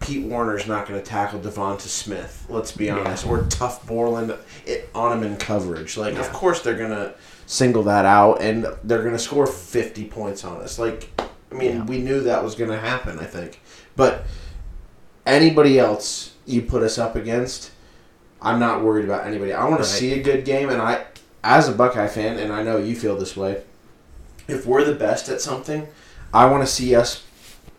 [0.00, 2.44] Pete Werner's not going to tackle Devonta Smith.
[2.48, 2.98] Let's be Yeah.
[2.98, 4.34] honest, or Tuf Borland
[4.66, 5.96] it, on him in coverage.
[5.96, 6.20] Like, Yeah.
[6.20, 7.14] of course they're going to
[7.46, 10.78] single that out, and they're going to score 50 points on us.
[10.78, 11.84] Like, I mean, Yeah.
[11.84, 13.18] we knew that was going to happen.
[13.18, 13.60] I think,
[13.96, 14.24] but
[15.26, 17.70] anybody else you put us up against,
[18.42, 19.52] I'm not worried about anybody.
[19.52, 19.84] I want Right.
[19.84, 21.02] to see a good game, and I,
[21.42, 23.58] as a Buckeye fan, and I know you feel this way.
[24.46, 25.86] If we're the best at something,
[26.34, 27.22] I want to see us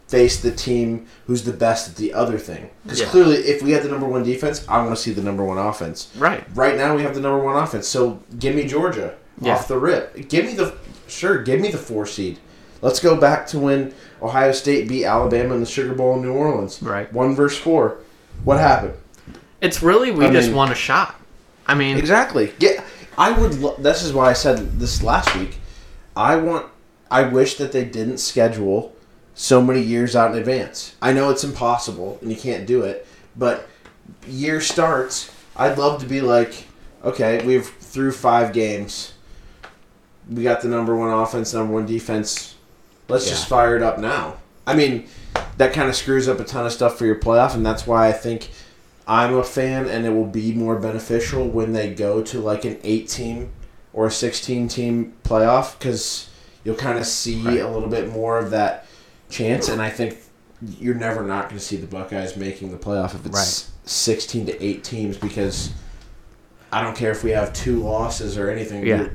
[0.08, 2.70] face the team who's the best at the other thing.
[2.84, 3.08] Because Yeah.
[3.08, 5.58] clearly, if we had the number one defense, I want to see the number one
[5.58, 6.08] offense.
[6.18, 7.88] right, Right now, we have the number one offense.
[7.88, 9.54] So give me Georgia Yeah.
[9.56, 10.30] off the rip.
[10.30, 10.74] Give me the
[11.08, 11.40] sure.
[11.40, 12.40] Give me the four seed.
[12.82, 13.94] Let's go back to when
[14.26, 16.82] Ohio State beat Alabama in the Sugar Bowl in New Orleans.
[16.82, 17.12] right.
[17.14, 17.98] One versus four.
[18.44, 18.94] What happened?
[19.62, 21.16] It's really we I just mean- want a shot.
[21.68, 22.54] I mean, Exactly.
[22.60, 22.84] Yeah,
[23.18, 23.56] I would.
[23.60, 25.58] Lo- this is why I said this last week.
[26.16, 26.68] I want.
[27.10, 28.94] I wish that they didn't schedule
[29.34, 30.96] so many years out in advance.
[31.02, 33.06] I know it's impossible and you can't do it,
[33.36, 33.68] but
[34.28, 36.66] year starts I'd love to be like,
[37.04, 39.14] okay, we've through five games.
[40.30, 42.55] We got the number one offense, number one defense.
[43.08, 44.38] Let's just fire it up now.
[44.68, 45.08] I mean,
[45.58, 48.08] that kind of screws up a ton of stuff for your playoff, and that's why
[48.08, 48.50] I think
[49.08, 52.80] I'm a fan, and it will be more beneficial when they go to like an
[52.84, 53.52] eight team
[53.94, 56.30] or a sixteen team playoff because
[56.64, 57.60] you'll kind of see Right.
[57.60, 58.88] a little bit more of that
[59.30, 60.18] chance, and I think
[60.80, 64.64] you're never not going to see the Buckeyes making the playoff if it's 16 to
[64.66, 65.70] 8 teams because
[66.72, 68.86] I don't care if we have two losses or anything.
[68.86, 69.10] Yeah.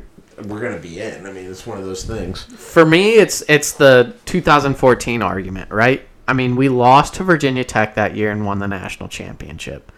[0.47, 1.27] We're, to be in.
[1.27, 2.45] I mean, it's one of those things.
[2.45, 6.07] For me, it's it's the 2014 argument, right?
[6.27, 9.91] I mean, we lost to Virginia Tech that year and won the national championship.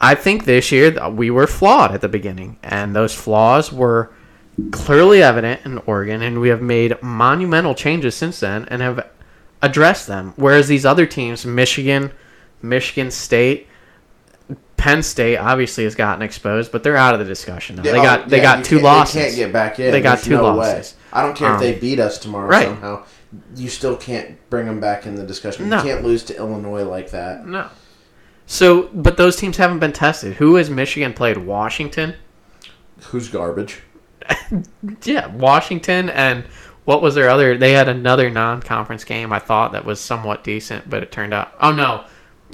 [0.00, 4.10] I think this year we were flawed at the beginning, and those flaws were
[4.70, 9.08] clearly evident in Oregon, and we have made monumental changes since then and have
[9.62, 10.34] addressed them.
[10.36, 12.12] Whereas these other teams, Michigan,
[12.60, 13.68] Michigan State,
[14.82, 17.82] Penn State, obviously has gotten exposed, but they're out of the discussion now.
[17.82, 19.14] They Oh, got they yeah, got two can't- losses.
[19.14, 19.92] They can't get back in.
[19.92, 20.94] They got There's two no losses.
[20.94, 20.98] Way.
[21.12, 22.66] I don't care Um, if they beat us tomorrow right.
[22.66, 23.04] somehow.
[23.54, 25.68] You still can't bring them back in the discussion.
[25.68, 25.76] No.
[25.78, 27.46] You can't lose to Illinois like that.
[27.46, 27.66] No.
[28.46, 30.34] So, but those teams haven't been tested.
[30.34, 31.36] Who has Michigan played?
[31.38, 32.14] Washington.
[33.04, 33.82] Who's garbage?
[35.04, 36.44] Yeah, Washington, and
[36.84, 37.56] what was their other?
[37.56, 39.32] They had another non-conference game.
[39.32, 41.52] I thought that was somewhat decent, but it turned out.
[41.60, 42.04] Oh no,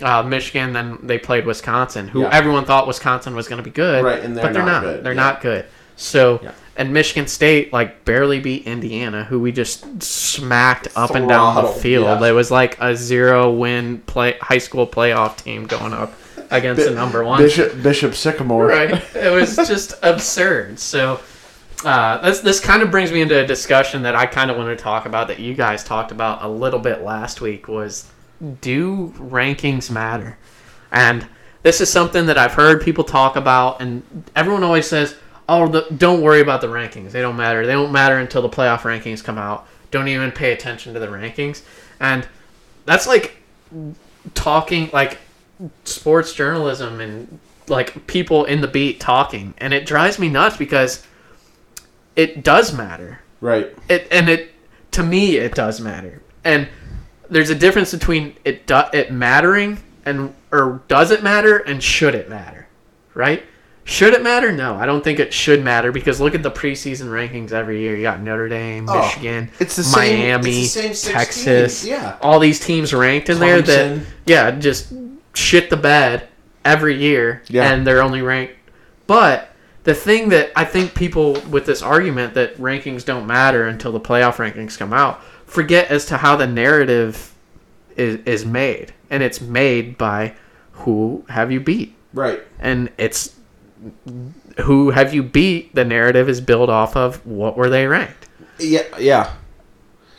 [0.02, 0.72] uh, Michigan.
[0.72, 2.30] Then they played Wisconsin, who Yeah.
[2.32, 4.04] everyone thought Wisconsin was going to be good.
[4.04, 4.82] Right, and they're but they're not not.
[4.82, 5.20] good, They're yeah.
[5.20, 5.64] not good.
[5.96, 6.52] So, Yeah.
[6.76, 11.68] and Michigan State like barely beat Indiana, who we just smacked up and down the
[11.70, 12.22] field.
[12.22, 16.12] It was like a zero-win play high school playoff team going up
[16.50, 17.42] against the number one.
[17.42, 18.66] Bishop Bishop Sycamore.
[18.68, 19.02] right?
[19.16, 20.78] It was just absurd.
[20.78, 21.20] So
[21.84, 24.68] uh, this this kind of brings me into a discussion that I kind of want
[24.76, 28.08] to talk about that you guys talked about a little bit last week was
[28.60, 30.38] do rankings matter?
[30.90, 31.26] And
[31.62, 34.02] this is something that I've heard people talk about, and
[34.36, 35.16] everyone always says,
[35.48, 37.10] "Oh, the, don't worry about the rankings.
[37.12, 37.66] They don't matter.
[37.66, 39.66] They don't matter until the playoff rankings come out.
[39.90, 41.62] Don't even pay attention to the rankings."
[42.00, 42.26] And
[42.86, 43.36] that's like
[44.34, 45.18] talking like
[45.84, 51.04] sports journalism and like people in the beat talking and it drives me nuts because
[52.16, 53.74] it does matter Right.
[53.88, 54.52] it and it
[54.92, 56.68] to me it does matter and
[57.30, 62.14] there's a difference between it do, it mattering and or does it matter and should
[62.14, 62.66] it matter
[63.14, 63.42] right?
[63.84, 64.52] Should it matter?
[64.52, 67.96] No i don't think it should matter because look at the preseason rankings every year.
[67.96, 72.18] You got notre dame Oh, michigan it's the same- miami it's the same texas yeah.
[72.20, 74.92] all these teams ranked in there that yeah just
[75.34, 76.28] shit the bed
[76.64, 77.72] every year Yeah.
[77.72, 78.54] and they're only ranked.
[79.06, 79.50] But
[79.84, 84.00] the thing that I think people with this argument that rankings don't matter until the
[84.00, 87.34] playoff rankings come out forget as to how the narrative
[87.96, 90.34] is is made, and it's made by
[90.72, 92.40] who have you beat, Right.
[92.60, 93.34] and it's
[94.60, 95.74] who have you beat.
[95.74, 98.28] The narrative is built off of what were they ranked,
[98.58, 98.82] Yeah.
[98.98, 99.32] Yeah.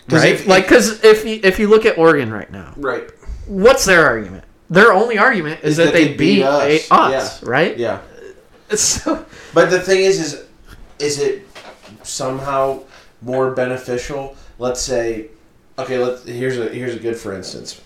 [0.09, 0.33] right?
[0.33, 3.09] if- like because if you, if you look at Oregon right now, Right.
[3.47, 4.43] what's their argument?
[4.69, 7.77] Their only argument is, that, they, beat, us, us right?
[7.77, 7.99] Yeah.
[8.75, 10.43] So But the thing is, is
[10.99, 11.47] is it
[12.03, 12.81] somehow
[13.21, 14.35] more beneficial?
[14.59, 15.29] Let's say,
[15.77, 17.81] okay, let's here's a here's a good for instance.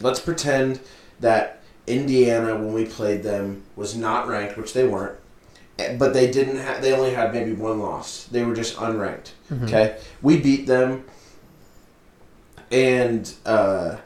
[0.00, 0.80] Let's pretend
[1.20, 5.18] that Indiana, when we played them, was not ranked, which they weren't,
[5.78, 6.80] eh, but they didn't have.
[6.80, 8.24] They only had maybe one loss.
[8.30, 9.32] They were just unranked.
[9.64, 11.04] Okay, we beat them,
[12.70, 13.96] and uh,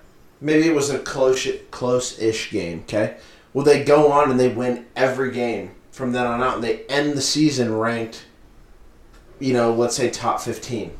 [0.40, 2.80] maybe it was a close close-ish game.
[2.80, 3.18] Okay,
[3.52, 6.84] well they go on and they win every game from then on out, and they
[6.86, 8.24] end the season ranked.
[9.38, 10.92] You know, let's say top fifteen.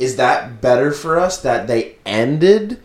[0.00, 2.80] Is that better for us that they ended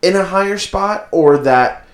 [0.00, 1.86] in a higher spot, or that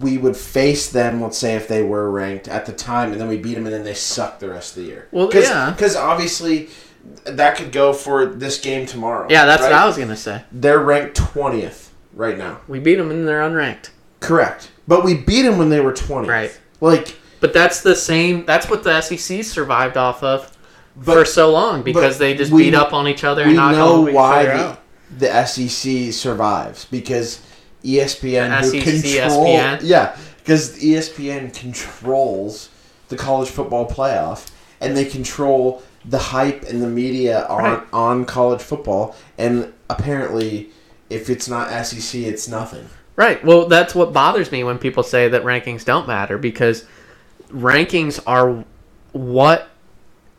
[0.00, 1.20] we would face them?
[1.20, 3.74] Let's say if they were ranked at the time, and then we beat them, and
[3.74, 5.08] then they suck the rest of the year.
[5.12, 5.70] Well, Cause, yeah.
[5.70, 6.70] because obviously
[7.24, 9.26] that could go for this game tomorrow.
[9.30, 9.70] yeah, that's right?
[9.70, 10.42] what I was gonna say.
[10.50, 12.60] They're ranked twentieth right now.
[12.68, 13.90] We beat them and they're unranked.
[14.20, 14.70] Correct.
[14.88, 16.26] But we beat them when they were 20th.
[16.26, 16.60] Right.
[16.80, 18.44] Like, But that's the same.
[18.44, 20.54] That's what the SEC survived off of
[20.96, 23.72] But- for so long because they just we- beat up on each other and knock
[23.72, 24.80] know why the, out.
[25.18, 27.40] the SEC survives because
[27.84, 29.80] ESPN The who SEC, control ESPN?
[29.82, 32.68] yeah because ESPN controls
[33.08, 37.82] the college football playoff and they control the hype and the media on Right.
[37.92, 40.70] on college football and apparently
[41.08, 42.86] if it's not SEC it's nothing.
[43.16, 43.44] Right.
[43.44, 46.84] Well, that's what bothers me when people say that rankings don't matter because
[47.52, 48.64] rankings are
[49.12, 49.69] what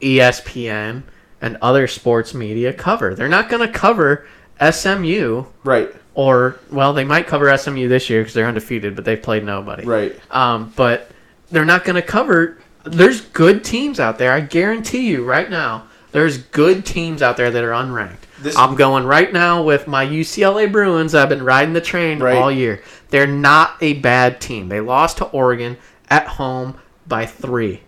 [0.02, 1.04] ESPN
[1.42, 3.16] and other sports media cover.
[3.16, 4.28] They're not going to cover
[4.60, 5.90] SMU Right.
[6.14, 9.86] or well, they might cover SMU this year because they're undefeated, but they've played nobody.
[9.86, 10.20] Right.
[10.30, 11.10] Um, but
[11.52, 12.58] they're not going to cover.
[12.84, 14.32] There's good teams out there.
[14.32, 15.88] I guarantee you right now.
[16.12, 18.18] There's good teams out there that are unranked.
[18.42, 21.16] This- I'm going right now with my UCLA Bruins.
[21.16, 22.36] I've been riding the train Right.
[22.38, 22.82] all year.
[23.10, 24.68] They're not a bad team.
[24.70, 25.78] They lost to Oregon
[26.10, 26.76] at home
[27.08, 27.82] by three.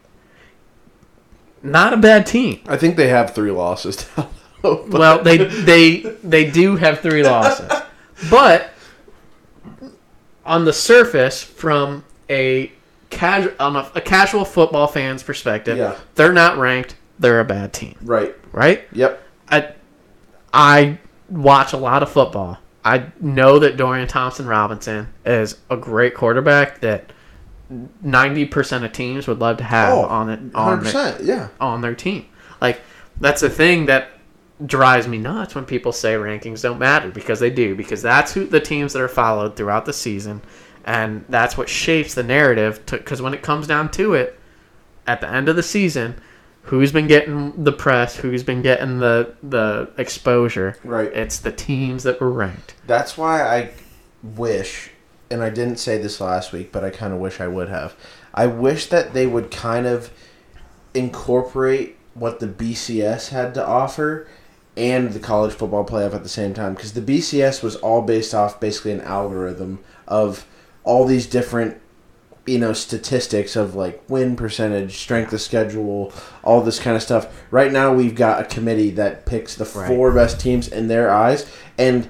[1.63, 2.59] Not a bad team.
[2.67, 4.29] I think they have three losses now.
[4.61, 7.71] though, Well, they they they do have three losses,
[8.29, 8.69] but
[10.45, 12.71] on the surface, from a
[13.09, 15.95] casual on a, a casual football fan's perspective, Yeah.
[16.15, 16.95] they're not ranked.
[17.19, 18.35] They're a bad team, right.
[18.51, 18.83] right?
[18.91, 19.21] Yep.
[19.49, 19.73] I
[20.53, 20.97] I
[21.29, 22.57] watch a lot of football.
[22.83, 27.12] I know that Dorian Thompson Robinson is a great quarterback that
[28.01, 31.21] ninety percent of teams would love to have Oh, on it on their.
[31.21, 31.47] Yeah.
[31.59, 32.25] on their team.
[32.61, 32.81] Like
[33.19, 34.09] that's the thing that
[34.65, 38.45] drives me nuts when people say rankings don't matter because they do because that's who
[38.45, 40.41] the teams that are followed throughout the season
[40.85, 44.39] and that's what shapes the narrative because when it comes down to it
[45.07, 46.15] at the end of the season
[46.63, 51.11] who's been getting the press who's been getting the the exposure Right.
[51.13, 53.71] it's the teams that were ranked That's why I
[54.21, 54.91] wish,
[55.29, 57.95] and I didn't say this last week, but I kind of wish I would have.
[58.33, 60.11] I wish that they would kind of
[60.93, 64.27] incorporate what the BCS had to offer
[64.77, 68.33] and the college football playoff at the same time because the BCS was all based
[68.33, 70.45] off basically an algorithm of
[70.83, 71.79] all these different
[72.45, 76.11] you know statistics of like win percentage, strength of schedule,
[76.43, 77.27] all this kind of stuff.
[77.51, 79.87] Right now we've got a committee that picks the Right.
[79.87, 82.07] four best teams in their eyes and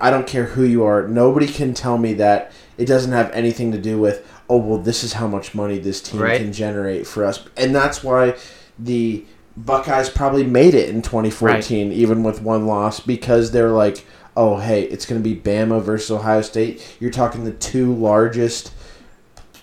[0.00, 1.06] I don't care who you are.
[1.06, 5.04] Nobody can tell me that it doesn't have anything to do with, oh, well, this
[5.04, 6.40] is how much money this team Right.
[6.40, 7.40] can generate for us.
[7.56, 8.34] And that's why
[8.78, 9.24] the
[9.56, 14.04] Buckeyes probably made it in 2014, even with one loss, because they're like,
[14.36, 16.96] oh, hey, it's going to be Bama versus Ohio State.
[17.00, 18.72] You're talking the two largest.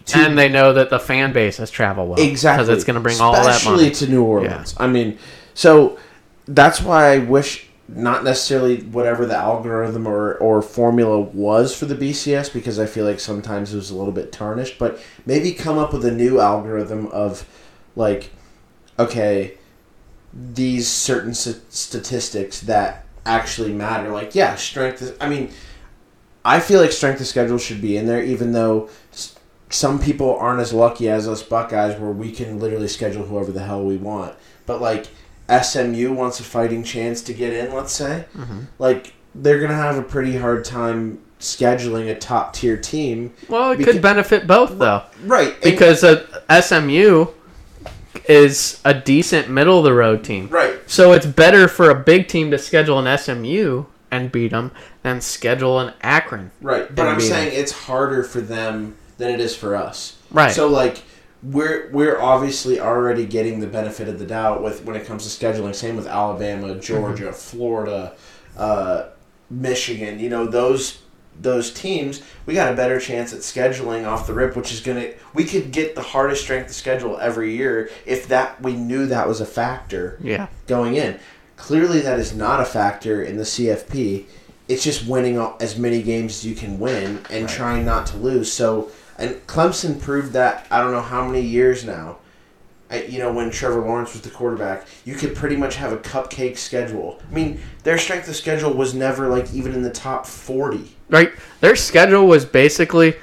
[0.05, 2.65] Two, and they know that the fan base has traveled well exactly.
[2.65, 4.76] because it's going to bring all that money to New Orleans.
[4.78, 5.17] I mean,
[5.53, 5.97] so
[6.47, 11.95] that's why I wish not necessarily whatever the algorithm or, or formula was for the
[11.95, 15.77] BCS because I feel like sometimes it was a little bit tarnished, but maybe come
[15.77, 17.47] up with a new algorithm of
[17.95, 18.31] like,
[18.97, 19.57] okay,
[20.34, 24.09] these certain statistics that actually matter.
[24.09, 25.01] Like, yeah, strength.
[25.01, 25.51] Is, I mean,
[26.45, 28.89] I feel like strength of schedule should be in there, even though
[29.69, 33.63] some people aren't as lucky as us Buckeyes, where we can literally schedule whoever the
[33.63, 34.36] hell we want.
[34.65, 35.07] But like
[35.49, 38.25] SMU wants a fighting chance to get in, let's say,
[38.79, 43.33] like they're gonna have a pretty hard time scheduling a top tier team.
[43.49, 45.51] well it Beca- could benefit both though Right.
[45.53, 47.25] and- because uh, SMU
[48.29, 50.47] is a decent middle of the road team.
[50.49, 50.75] right.
[50.87, 54.71] So it's better for a big team to schedule an SMU and beat them
[55.01, 56.51] than schedule an Akron.
[56.61, 60.15] Right, but I'm saying it's harder for them than it is for us.
[60.31, 60.51] Right.
[60.53, 61.01] So like
[61.43, 65.45] we're we're obviously already getting the benefit of the doubt with when it comes to
[65.45, 65.75] scheduling.
[65.75, 67.33] Same with Alabama, Georgia, Mm-hmm.
[67.33, 68.13] Florida,
[68.57, 69.07] uh,
[69.49, 70.19] Michigan.
[70.19, 70.99] You know those
[71.41, 72.21] those teams.
[72.45, 75.09] We got a better chance at scheduling off the rip, which is gonna.
[75.33, 79.27] We could get the hardest strength of schedule every year if that we knew that
[79.27, 80.47] was a factor Yeah.
[80.67, 81.19] going in.
[81.57, 84.25] Clearly, that is not a factor in the CFP.
[84.67, 88.51] It's just winning as many games as you can win and trying not to lose.
[88.51, 90.68] So, and Clemson proved that.
[90.72, 92.18] I don't know how many years now.
[93.07, 96.57] You know, when Trevor Lawrence was the quarterback, you could pretty much have a cupcake
[96.57, 97.20] schedule.
[97.28, 100.95] I mean, their strength of schedule was never like even in the top forty.
[101.09, 101.32] Right.
[101.59, 103.16] Their schedule was basically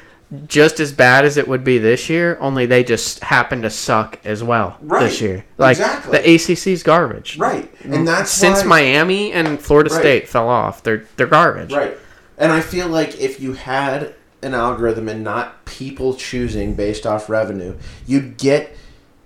[0.46, 4.18] just as bad as it would be this year, only they just happened to suck
[4.24, 5.04] as well Right.
[5.04, 5.44] this year.
[5.58, 6.18] Like Exactly.
[6.18, 7.36] the ACC's garbage.
[7.36, 8.06] Right, and mm.
[8.06, 10.00] that's Since why- Miami and Florida Right.
[10.00, 11.72] State fell off, they're they're garbage.
[11.72, 11.96] Right.
[12.38, 17.28] And I feel like if you had an algorithm and not people choosing based off
[17.28, 17.76] revenue,
[18.06, 18.76] you'd get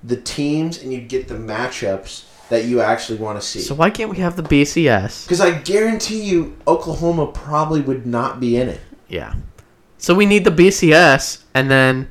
[0.03, 3.61] the teams and you'd get the matchups that you actually want to see.
[3.61, 5.25] So why can't we have the BCS?
[5.25, 8.81] Because I guarantee you, Oklahoma probably would not be in it.
[9.09, 9.35] Yeah.
[9.99, 12.11] So we need the BCS and then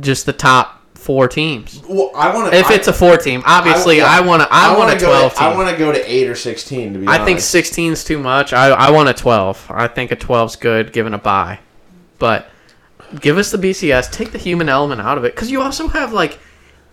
[0.00, 1.80] just the top four teams.
[1.88, 2.58] Well, I want to.
[2.58, 4.48] If it's a four team, obviously I want to.
[4.50, 6.94] I, want a twelve to, I want to go to eight or sixteen.
[6.94, 7.20] To be honest.
[7.20, 8.52] I honest, think 16 is too much.
[8.52, 9.70] I, I want a 12.
[9.70, 11.60] I think a 12's good given a bye.
[12.18, 12.50] But
[13.20, 14.10] give us the BCS.
[14.10, 15.34] Take the human element out of it.
[15.34, 16.38] Because you also have, like,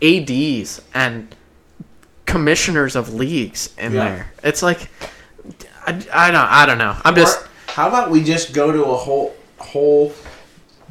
[0.02, 1.36] ADs and
[2.26, 4.04] commissioners of leagues in Yeah.
[4.06, 4.34] there.
[4.44, 4.90] It's like,
[5.86, 6.96] I, I, don't, I don't know.
[7.04, 7.46] I'm just.
[7.68, 10.14] How about we just go to a whole whole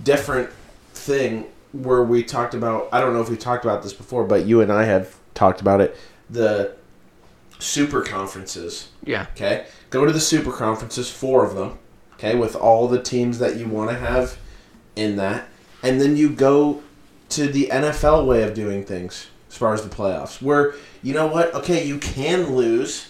[0.03, 0.51] different
[0.95, 4.47] thing where we talked about I don't know if we talked about this before, but
[4.47, 5.97] you and I have talked about it.
[6.29, 6.75] The
[7.61, 8.89] super conferences.
[9.05, 9.27] Yeah.
[9.37, 11.79] Okay, go to the super conferences, four of them.
[12.23, 14.39] Okay, with all the teams that you want to have
[14.95, 15.49] in that,
[15.83, 16.81] and then you go
[17.31, 21.27] to the NFL way of doing things as far as the playoffs, where you know
[21.27, 21.53] what?
[21.53, 23.09] Okay, you can lose,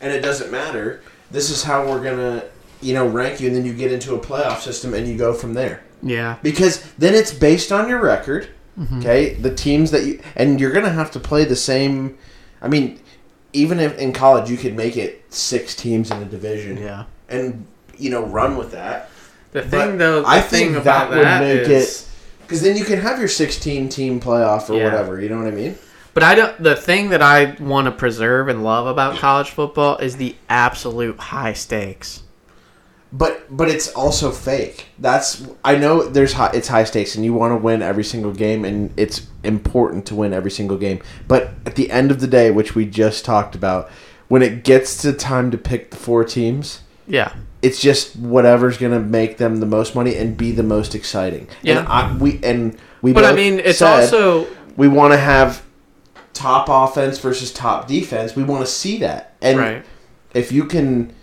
[0.00, 1.00] and it doesn't matter.
[1.30, 2.44] This is how we're gonna,
[2.82, 5.32] you know, rank you, and then you get into a playoff system, and you go
[5.32, 6.36] from there Yeah.
[6.42, 8.48] because then it's based on your record.
[8.78, 8.98] Mm-hmm.
[8.98, 12.18] Okay, the teams that you and you're gonna have to play the same.
[12.60, 13.00] I mean,
[13.54, 17.04] even if in college you could make it six teams in a division, Yeah.
[17.30, 17.66] and
[17.98, 19.10] you know run with that.
[19.52, 22.08] The But thing though, the I thing think about that would that make is-
[22.42, 24.84] Because then you can have your 16 team playoff or Yeah.
[24.84, 25.20] whatever.
[25.20, 25.76] You know what I mean?
[26.12, 26.62] But I don't.
[26.62, 31.18] The thing that I want to preserve and love about college football is the absolute
[31.18, 32.20] high stakes.
[33.12, 34.86] But but it's also fake.
[34.98, 38.32] That's I know there's high, it's high stakes and you want to win every single
[38.32, 41.00] game and it's important to win every single game.
[41.28, 43.88] But at the end of the day, which we just talked about,
[44.28, 47.32] when it gets to time to pick the four teams, Yeah.
[47.64, 51.48] It's just whatever's going to make them the most money and be the most exciting.
[51.62, 51.78] Yeah.
[51.78, 54.46] And I, we and we But I mean, it's also
[54.76, 55.64] we want to have
[56.34, 58.36] top offense versus top defense.
[58.36, 59.34] We want to see that.
[59.40, 59.82] And right.
[60.34, 61.14] if you can,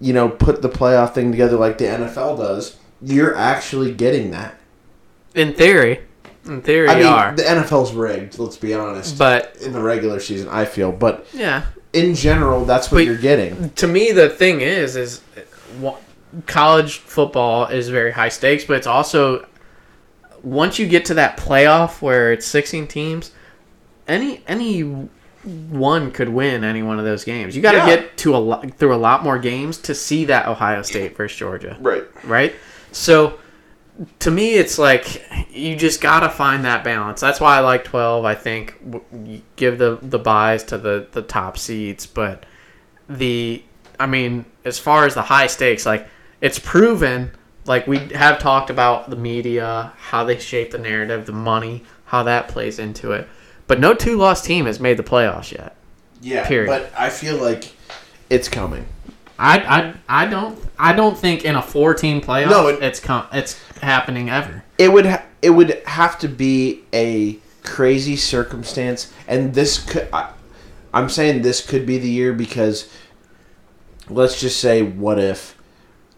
[0.00, 4.58] you know, put the playoff thing together like the NFL does, you're actually getting that.
[5.34, 6.00] In theory,
[6.46, 7.36] in theory, I you mean, are.
[7.36, 8.38] the NFL's rigged.
[8.38, 9.18] Let's be honest.
[9.18, 13.18] But in the regular season, I feel, but yeah, in general, that's what But- you're
[13.18, 13.70] getting.
[13.70, 15.20] to me, the thing is, is
[16.46, 19.46] college football is very high stakes, but it's also
[20.42, 23.32] once you get to that playoff where it's 16 teams,
[24.08, 24.80] any any
[25.70, 27.56] one could win any one of those games.
[27.56, 27.86] You got to Yeah.
[27.96, 31.36] get to a lot, through a lot more games to see that Ohio State versus
[31.36, 32.04] Georgia, Right.
[32.24, 32.54] right?
[32.92, 33.34] So
[34.20, 37.20] to me, it's like you just got to find that balance.
[37.20, 38.24] That's why I like 12.
[38.24, 38.74] I think
[39.56, 42.44] give the the buys to the the top seeds, but
[43.08, 43.62] the
[44.02, 46.06] I mean, as far as the high stakes, like
[46.40, 47.30] it's proven.
[47.64, 52.24] Like we have talked about the media, how they shape the narrative, the money, how
[52.24, 53.28] that plays into it.
[53.68, 55.76] But no two loss team has made the playoffs yet.
[56.20, 56.44] Yeah.
[56.46, 56.66] Period.
[56.66, 57.72] But I feel like
[58.28, 58.84] it's coming.
[59.38, 62.98] I, I, I don't I don't think in a four team playoff No, it- it's
[62.98, 64.64] com- it's happening ever.
[64.78, 70.08] It would ha- it would have to be a crazy circumstance, and this could.
[70.12, 70.32] I,
[70.92, 72.92] I'm saying this could be the year because
[74.08, 75.56] let's just say, what if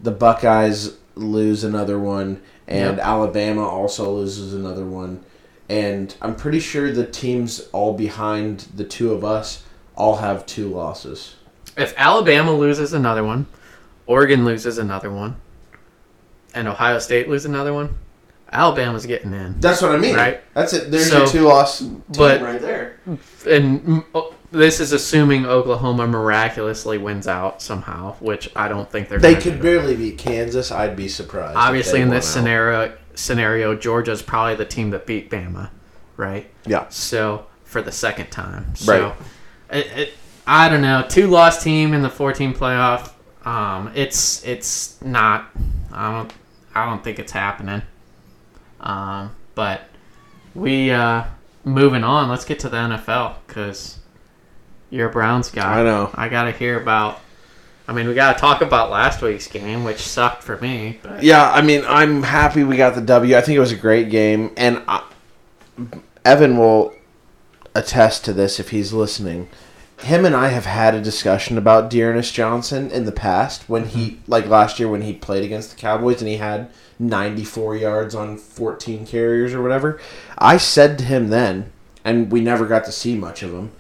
[0.01, 3.07] the Buckeyes lose another one and Yep.
[3.07, 5.23] Alabama also loses another one,
[5.69, 9.65] and I'm pretty sure the teams all behind the two of us
[9.97, 11.35] all have two losses.
[11.77, 13.47] If Alabama loses another one,
[14.07, 15.37] Oregon loses another one,
[16.55, 17.97] and Ohio State loses another one,
[18.51, 19.61] Alabama's getting in.
[19.61, 20.15] That's what I mean.
[20.17, 20.41] Right.
[20.55, 20.91] That's it.
[20.91, 22.97] There's So- your two loss team but- right there.
[23.47, 24.05] And
[24.55, 29.19] this is assuming Oklahoma miraculously wins out somehow, which I don't think they're.
[29.19, 30.71] They could barely beat Kansas.
[30.71, 31.57] I'd be surprised.
[31.57, 32.33] Obviously, in this out.
[32.41, 35.71] scenario, scenario, Georgia's probably the team that beat Bama,
[36.17, 36.49] right?
[36.67, 36.87] Yeah.
[36.89, 38.93] So for the second time, so
[39.71, 39.79] Right.
[39.79, 40.13] it, it,
[40.47, 41.05] I don't know.
[41.09, 43.11] Two loss team in the four-team playoff.
[43.45, 45.51] Um, it's it's not.
[45.93, 46.33] I don't.
[46.75, 47.83] I don't think it's happening.
[48.81, 49.83] Um, but
[50.55, 51.25] we uh,
[51.65, 52.29] moving on.
[52.29, 53.99] Let's get to the NFL because
[54.95, 55.81] you're a Browns guy.
[55.81, 56.11] I know.
[56.15, 57.21] I gotta hear about.
[57.87, 61.01] I mean, we gotta talk about last week's game, which sucked for me.
[61.03, 63.37] But Yeah, I mean, I'm happy we got the W.
[63.37, 65.03] I think it was a great game, and I,
[66.25, 66.95] Evan will
[67.75, 69.49] attest to this if he's listening.
[69.99, 74.11] Him and I have had a discussion about D'Ernest Johnson in the past when he,
[74.11, 74.31] mm-hmm.
[74.31, 78.37] like last year when he played against the Cowboys and he had 94 yards on
[78.37, 80.01] 14 carriers or whatever.
[80.39, 81.73] I said to him then,
[82.05, 83.73] and we never got to see much of him.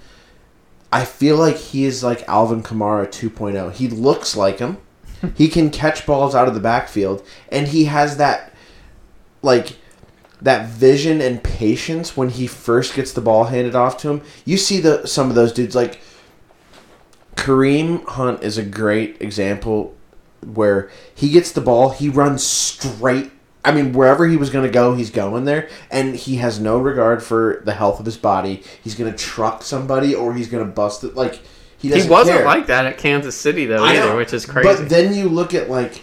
[0.94, 3.72] I feel like he is like Alvin Kamara 2.0.
[3.72, 4.78] He looks like him.
[5.34, 8.54] he can catch balls out of the backfield, and he has that
[9.42, 9.76] like
[10.40, 14.22] that vision and patience when he first gets the ball handed off to him.
[14.44, 16.00] You see the some of those dudes like
[17.34, 19.96] Kareem Hunt is a great example
[20.46, 23.32] where he gets the ball, he runs straight.
[23.64, 26.78] I mean, wherever he was going to go, he's going there, and he has no
[26.78, 28.62] regard for the health of his body.
[28.82, 31.14] He's going to truck somebody, or he's going to bust it.
[31.14, 31.40] Like
[31.78, 32.46] he doesn't He wasn't care.
[32.46, 34.16] like that at Kansas City though I either, know.
[34.16, 34.68] which is crazy.
[34.68, 36.02] But then you look at like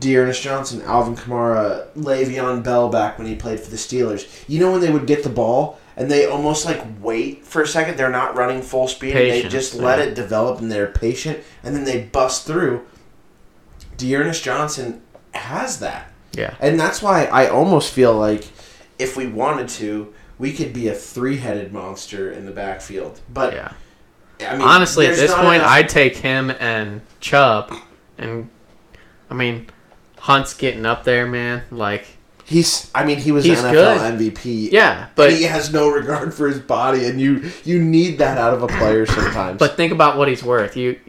[0.00, 4.44] D'Ernest Johnson, Alvin Kamara, Le'Veon Bell back when he played for the Steelers.
[4.48, 7.66] You know when they would get the ball and they almost like wait for a
[7.66, 7.96] second.
[7.96, 9.10] They're not running full speed.
[9.10, 12.86] and they Patience, just let it develop and they're patient and then they bust through.
[13.96, 15.02] D'Ernest Johnson
[15.34, 16.07] has that.
[16.32, 16.54] Yeah.
[16.60, 18.44] And that's why I almost feel like
[18.98, 23.20] if we wanted to, we could be a three-headed monster in the backfield.
[23.32, 23.72] But Yeah.
[24.40, 27.74] I mean, Honestly, at this point, enough- I'd take him and Chubb,
[28.18, 28.48] and
[29.30, 29.66] I mean,
[30.18, 31.62] Hunt's getting up there, man.
[31.72, 32.06] Like,
[32.44, 32.88] he's.
[32.94, 34.00] I mean, he was He's NFL good.
[34.34, 34.70] MVP.
[34.70, 38.38] yeah, but but he has no regard for his body, and you you need that
[38.38, 39.58] out of a player sometimes.
[39.58, 40.76] but think about what he's worth.
[40.76, 41.00] You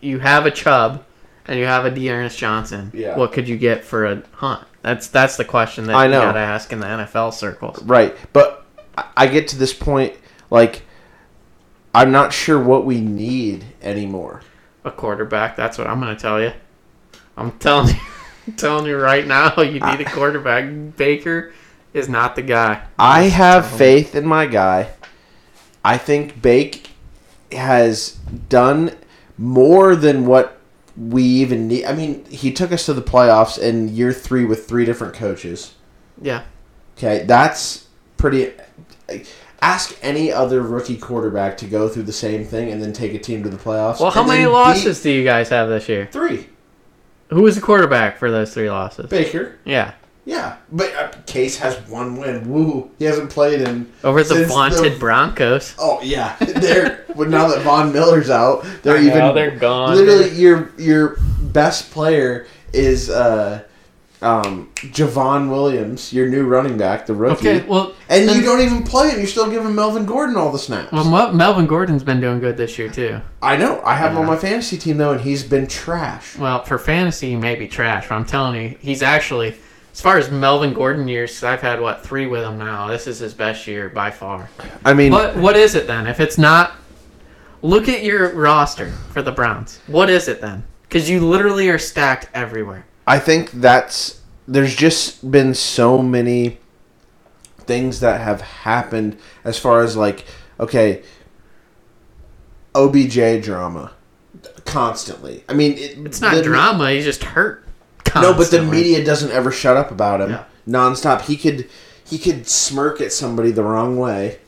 [0.00, 1.04] you have a Chubb,
[1.46, 2.90] and you have a D'Ernest Johnson.
[2.94, 3.16] Yeah.
[3.16, 4.66] What could you get for a Hunt?
[4.82, 6.20] That's that's the question that I you know.
[6.20, 7.82] gotta ask in the NFL circles.
[7.82, 8.66] Right, but
[9.16, 10.14] I- get to this point
[10.50, 10.82] like
[11.94, 14.42] I'm not sure what we need anymore.
[14.84, 15.56] A quarterback.
[15.56, 16.52] That's what I'm gonna tell you.
[17.36, 18.00] I'm telling you,
[18.46, 19.54] I'm telling you right now.
[19.62, 20.96] You need a quarterback.
[20.96, 21.52] Baker
[21.94, 22.82] is not the guy.
[22.98, 24.90] I have faith in my guy.
[25.84, 26.90] I think Bake
[27.52, 28.18] has
[28.48, 28.92] done
[29.38, 30.58] more than what
[30.96, 31.84] we even need.
[31.84, 35.74] I mean, he took us to the playoffs in year three with three different coaches.
[36.20, 36.44] Yeah.
[36.96, 38.52] Okay, that's pretty.
[39.60, 43.18] Ask any other rookie quarterback to go through the same thing and then take a
[43.18, 43.98] team to the playoffs.
[43.98, 46.08] Well, how many losses do you guys have this year?
[46.10, 46.48] Three.
[47.30, 49.08] Who was the quarterback for those three losses?
[49.08, 49.58] Baker.
[49.64, 49.94] Yeah,
[50.26, 52.48] Yeah, but uh, Case has one win.
[52.50, 52.90] Woo!
[52.98, 53.92] He hasn't played in.
[54.02, 55.74] over the vaunted the- Broncos.
[55.78, 57.04] Oh yeah, they're.
[57.14, 59.18] but now that Von Miller's out, they're I even.
[59.18, 59.94] know, they're gone.
[59.96, 63.64] Literally, your your best player is uh,
[64.22, 67.46] um, Javon Williams, your new running back, the rookie.
[67.46, 69.18] Okay, well, and you don't even play him.
[69.18, 70.90] You're still giving Melvin Gordon all the snaps.
[70.90, 73.20] well, Mel- Melvin Gordon's been doing good this year too.
[73.42, 73.82] I know.
[73.84, 76.38] I have him on my fantasy team though, and he's been trash.
[76.38, 79.54] Well, for fantasy, he may be trash, but I'm telling you, he's actually,
[79.94, 82.88] as far as Melvin Gordon years, 'cause I've had what three with him now.
[82.88, 84.50] This is his best year by far.
[84.84, 86.06] I mean, What what is it then?
[86.08, 86.72] If it's not,
[87.62, 89.78] look at your roster for the Browns.
[89.86, 90.64] What is it then?
[90.82, 92.84] Because you literally are stacked everywhere.
[93.06, 96.58] I think that's there's just been so many
[97.66, 100.24] things that have happened as far as like
[100.60, 101.02] okay
[102.74, 103.92] OBJ drama
[104.64, 105.44] constantly.
[105.48, 106.90] I mean, it, It's not the- drama.
[106.90, 107.63] He's just hurt.
[108.14, 110.44] No, but the media doesn't ever shut up about him Yeah.
[110.68, 111.22] nonstop.
[111.22, 111.68] He could
[112.04, 114.38] he could smirk at somebody the wrong way,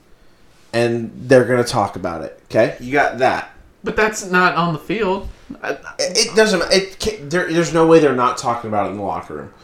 [0.73, 2.41] and they're gonna talk about it.
[2.51, 3.51] Okay, you got that.
[3.83, 5.29] But that's not on the field.
[5.63, 6.63] It, it doesn't.
[6.73, 9.55] It there, there's no way they're not talking about it in the locker room.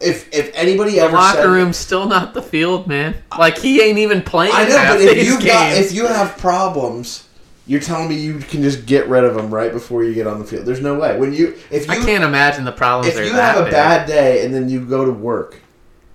[0.00, 3.14] If if anybody the ever locker said, room's still not the field, man.
[3.38, 4.52] Like he ain't even playing.
[4.54, 7.23] I know, but if you got if you have problems,
[7.66, 10.38] you're telling me you can just get rid of them right before you get on
[10.38, 10.66] the field.
[10.66, 11.18] There's no way.
[11.18, 13.16] When you if you I can't imagine the problems.
[13.16, 13.72] if you have a big.
[13.72, 15.60] bad day and then you go to work,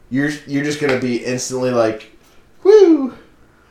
[0.10, 2.12] you're you're just gonna be instantly like,
[2.64, 3.16] whoo.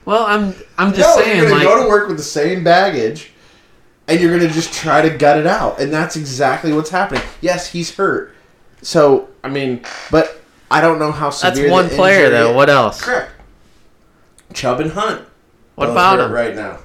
[0.05, 2.64] Well, I'm I'm just no, saying, you're gonna like go to work with the same
[2.64, 3.30] baggage,
[4.09, 7.22] and you're gonna just try to gut it out, and that's exactly what's happening.
[7.40, 8.34] Yes, he's hurt,
[8.82, 10.40] so I mean, but
[10.70, 11.64] I don't know how severe.
[11.64, 12.50] that's one player though.
[12.50, 12.56] is.
[12.56, 13.02] What else?
[13.02, 13.32] Correct.
[14.55, 15.26] Chubb and Hunt.
[15.74, 16.32] What about him?
[16.32, 16.80] right now?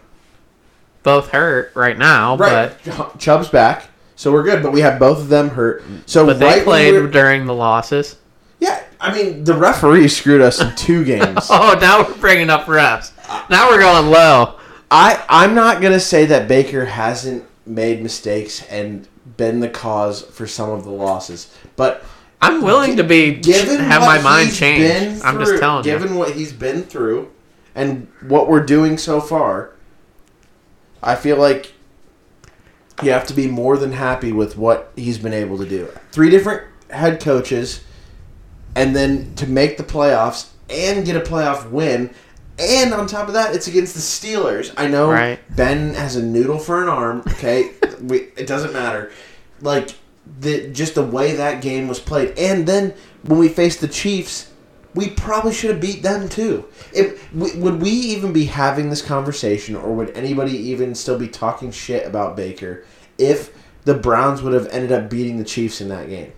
[1.04, 4.64] Both hurt right now, Right, but Chubb's back, so we're good.
[4.64, 5.84] But we have both of them hurt.
[6.06, 6.66] So but they right when
[7.02, 8.16] played during the losses.
[8.60, 11.48] Yeah, I mean the referee screwed us in two games.
[11.50, 13.12] Oh, now we're bringing up refs.
[13.50, 14.60] Now we're going low.
[14.90, 19.08] I I'm not gonna say that Baker hasn't made mistakes and
[19.38, 22.04] been the cause for some of the losses, but
[22.42, 25.24] I'm willing to be given have my mind changed.
[25.26, 25.92] I'm just through- telling you.
[25.92, 27.30] given what he's been through
[27.76, 29.72] and what we're doing so far,
[31.04, 31.74] I feel like
[33.02, 35.90] you have to be more than happy with what he's been able to do.
[36.12, 37.84] Three different head coaches,
[38.76, 42.14] and then to make the playoffs and get a playoff win.
[42.60, 44.72] And on top of that, it's against the Steelers.
[44.78, 45.40] I know Right.
[45.56, 47.24] Ben has a noodle for an arm.
[47.28, 47.72] Okay,
[48.02, 49.12] we, it doesn't matter.
[49.62, 49.96] Like
[50.40, 52.94] the just the way that game was played, and then
[53.24, 54.53] when we faced the Chiefs,
[54.96, 56.66] we probably should have beat them too.
[56.94, 61.28] If w- would we even be having this conversation, or would anybody even still be
[61.28, 62.86] talking shit about Baker
[63.18, 63.56] if
[63.86, 66.32] the Browns would have ended up beating the Chiefs in that game?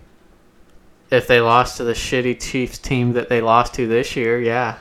[1.10, 4.78] If they lost to the shitty Chiefs team that they lost to this year, yeah.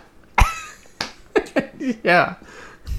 [2.03, 2.35] yeah.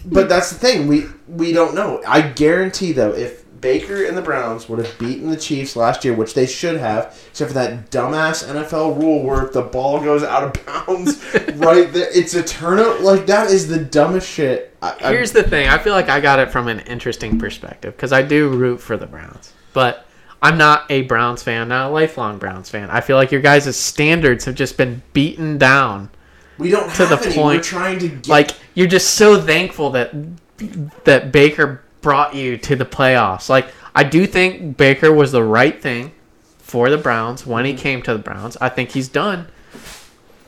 [0.05, 0.87] But that's the thing.
[0.87, 2.03] We we don't know.
[2.07, 6.15] I guarantee though, if Baker and the Browns would have beaten the Chiefs last year,
[6.15, 10.23] which they should have, except for that dumbass NFL rule where if the ball goes
[10.23, 11.17] out of bounds
[11.57, 13.03] right there, it's a turnover.
[13.03, 14.73] Like that is the dumbest shit.
[14.81, 15.67] I, Here's the thing.
[15.67, 18.97] I feel like I got it from an interesting perspective because I do root for
[18.97, 20.07] the Browns, but
[20.41, 22.89] I'm not a Browns fan, not a lifelong Browns fan.
[22.89, 26.09] I feel like your guys' standards have just been beaten down.
[26.59, 27.35] we don't to have the any.
[27.35, 30.15] point, We're trying to get Like you're just so thankful that
[31.05, 33.49] that Baker brought you to the playoffs.
[33.49, 36.13] Like I do think Baker was the right thing
[36.59, 37.79] for the Browns when he mhm.
[37.79, 38.57] came to the Browns.
[38.61, 39.49] I think he's done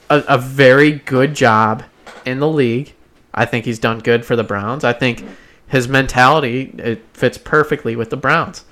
[0.08, 1.82] a, a very good job
[2.24, 2.94] in the league.
[3.34, 4.84] I think he's done good for the Browns.
[4.84, 5.24] I think
[5.66, 8.64] His mentality it fits perfectly with the Browns.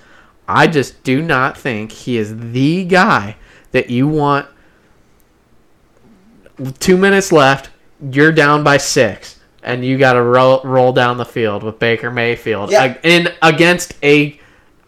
[0.47, 3.35] I just do not think he is the guy
[3.73, 4.47] that you want.
[6.79, 7.71] Two minutes left,
[8.13, 9.36] you're down by six,
[9.67, 12.97] and you got to roll roll down the field with Baker Mayfield Yeah.
[13.03, 14.39] in against a,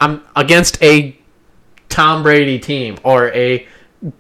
[0.01, 1.17] um, against a
[1.89, 3.67] Tom Brady team or a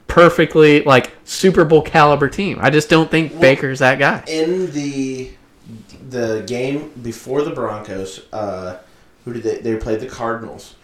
[0.06, 2.58] perfectly like Super Bowl caliber team.
[2.60, 4.22] I just don't think Baker's that guy.
[4.26, 5.30] in the
[6.10, 8.78] the game before the Broncos, uh,
[9.24, 9.58] who did they?
[9.58, 10.74] They played the Cardinals.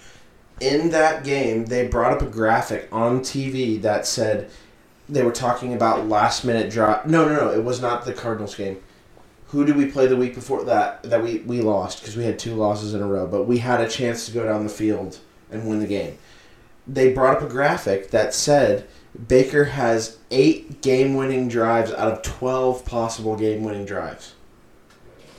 [0.60, 4.50] In that game, they brought up a graphic on TV that said
[5.08, 7.06] they were talking about last minute drop.
[7.06, 8.76] No, no, no, it was not the Cardinals game.
[9.54, 11.04] Who did we play the week before that?
[11.04, 13.80] That we we lost because we had two losses in a row, but we had
[13.80, 16.18] a chance to go down the field and win the game.
[16.88, 18.88] They brought up a graphic that said
[19.28, 24.34] Baker has eight game winning drives out of 12 possible game winning drives.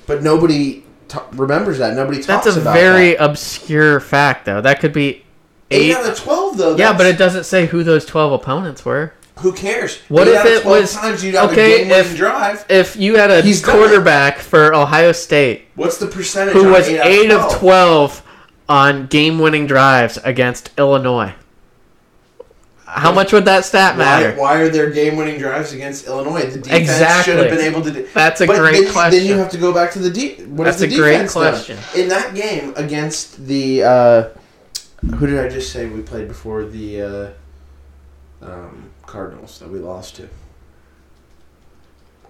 [0.07, 1.93] But nobody t- remembers that.
[1.93, 3.23] Nobody talks That's a very that.
[3.29, 4.61] obscure fact, though.
[4.61, 5.23] That could be
[5.71, 5.95] Eight eight.
[5.95, 6.75] out of 12, though.
[6.77, 9.13] Yeah, but it doesn't say who those twelve opponents were.
[9.40, 9.99] Who cares?
[10.07, 12.66] What Eight if it was- times you'd okay, a if- drive?
[12.70, 16.53] If you had a He's quarterback for Ohio State What's the percentage?
[16.53, 18.24] who was eight, eight of twelve
[18.70, 21.34] on game-winning drives against Illinois,
[22.86, 24.34] how much would that stat matter?
[24.40, 26.45] why are there game winning drives against Illinois?
[26.45, 27.34] The defense Exactly.
[27.34, 28.07] should have been able to do.
[28.14, 29.20] That's a But great then, question.
[29.20, 30.40] Then you have to go back to the deep.
[30.48, 31.52] What That's the a great defense done?
[31.53, 31.78] question.
[31.95, 34.24] In that game against the, uh,
[35.18, 37.28] who did I just say we played before the uh,
[38.41, 40.30] um, Cardinals that we lost to?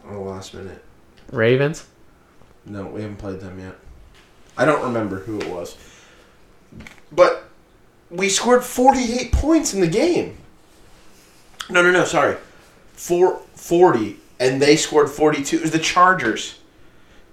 [0.07, 0.83] On the last minute.
[1.31, 1.85] Ravens.
[2.65, 3.75] No, we haven't played them yet.
[4.57, 5.77] I don't remember who it was.
[7.11, 7.43] But
[8.09, 10.37] we scored 48 points in the game.
[11.69, 12.37] No, no, no, sorry.
[12.93, 15.57] Four, 40, and they scored 42.
[15.57, 16.59] It was the Chargers.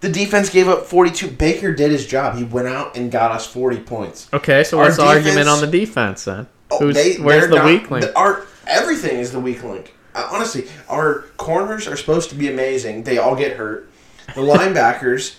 [0.00, 1.30] The defense gave up 42.
[1.30, 2.36] Baker did his job.
[2.36, 4.28] He went out and got us 40 points.
[4.32, 6.48] Okay, so Our what's the argument on the defense then?
[6.70, 8.06] Oh, Who's, they- where's the not- weak link?
[8.06, 9.94] the- Our everything is the weak link.
[10.14, 13.04] Uh, honestly, our corners are supposed to be amazing.
[13.04, 13.90] They all get hurt.
[14.34, 15.36] The linebackers,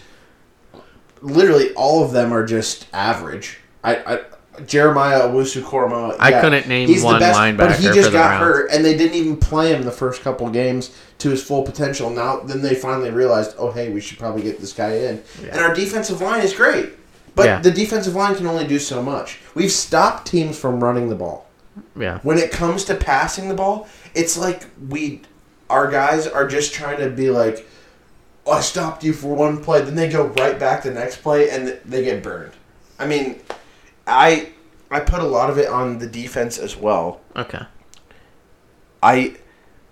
[1.21, 3.59] literally all of them are just average.
[3.83, 4.19] I, I
[4.67, 6.17] Jeremiah Owusu Koramoah.
[6.19, 8.95] I couldn't name he's the one best, but he just the got hurt, and they
[8.95, 12.09] didn't even play him the first couple games to his full potential.
[12.09, 15.23] Now, then they finally realized, oh hey, we should probably get this guy in.
[15.41, 16.91] And our defensive line is great,
[17.35, 17.59] but Yeah.
[17.61, 19.39] the defensive line can only do so much.
[19.55, 21.47] We've stopped teams from running the ball
[21.95, 22.19] Yeah.
[22.19, 25.21] when it comes to passing the ball, it's like we,
[25.69, 27.65] our guys are just trying to be like,
[28.45, 31.49] oh, I stopped you for one play, then they go right back the next play
[31.49, 32.53] and they get burned.
[32.99, 33.39] I mean,
[34.05, 34.49] I
[34.91, 37.21] I put a lot of it on the defense as well.
[37.35, 37.65] Okay.
[39.01, 39.37] I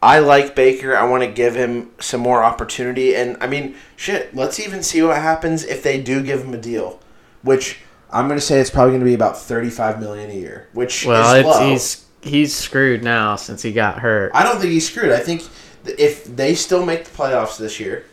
[0.03, 0.95] I like Baker.
[0.95, 4.35] I want to give him some more opportunity, and I mean, shit.
[4.35, 6.99] Let's even see what happens if they do give him a deal,
[7.41, 7.79] which.
[8.13, 11.45] I'm gonna say it's probably gonna be about thirty-five million a year, which Well, is
[11.45, 11.69] low.
[11.69, 14.31] he's he's screwed now since he got hurt.
[14.33, 15.11] I don't think he's screwed.
[15.11, 15.43] I think
[15.85, 18.03] if they still make the playoffs this year,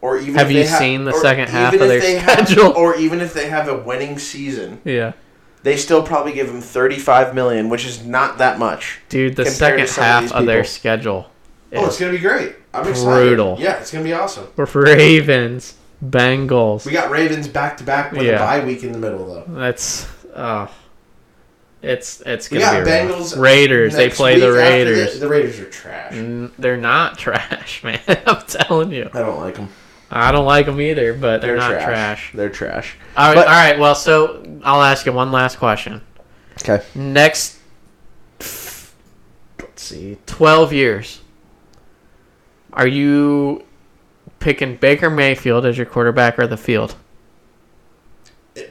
[0.00, 2.72] or even Have if you ha- seen the second half of their they have- schedule?
[2.76, 5.12] or even if they have a winning season, Yeah.
[5.62, 9.00] they still probably give him thirty-five million, which is not that much.
[9.08, 11.26] Dude, the second some of half of, their schedule
[11.72, 12.54] Oh, it's gonna be great.
[12.74, 13.04] I'm excited.
[13.26, 13.56] Brutal.
[13.60, 14.46] Yeah, it's gonna be awesome.
[14.56, 15.74] Ravens,
[16.04, 16.86] Bengals.
[16.86, 18.36] We got Ravens back to back with Yeah.
[18.36, 19.44] a bye week in the middle though.
[19.48, 20.70] That's oh,
[21.82, 23.32] it's it's gonna we got be Bengals.
[23.32, 23.42] rough.
[23.42, 23.94] Raiders.
[23.94, 25.14] They play the Raiders.
[25.14, 26.12] The, the Raiders are trash.
[26.14, 28.00] Mm, They're not trash, man.
[28.26, 29.10] I'm telling you.
[29.12, 29.68] I don't like them.
[30.10, 31.84] I don't like them either, but they're, They're, not trash.
[31.84, 32.32] trash.
[32.34, 32.96] They're trash.
[33.16, 33.78] All right, But- all right.
[33.78, 36.00] Well, so I'll ask you one last question.
[36.62, 36.84] Okay.
[36.96, 37.58] Next,
[38.40, 38.92] let's
[39.76, 41.20] see, twelve years.
[42.72, 43.64] Are you
[44.40, 46.96] picking Baker Mayfield as your quarterback or the field?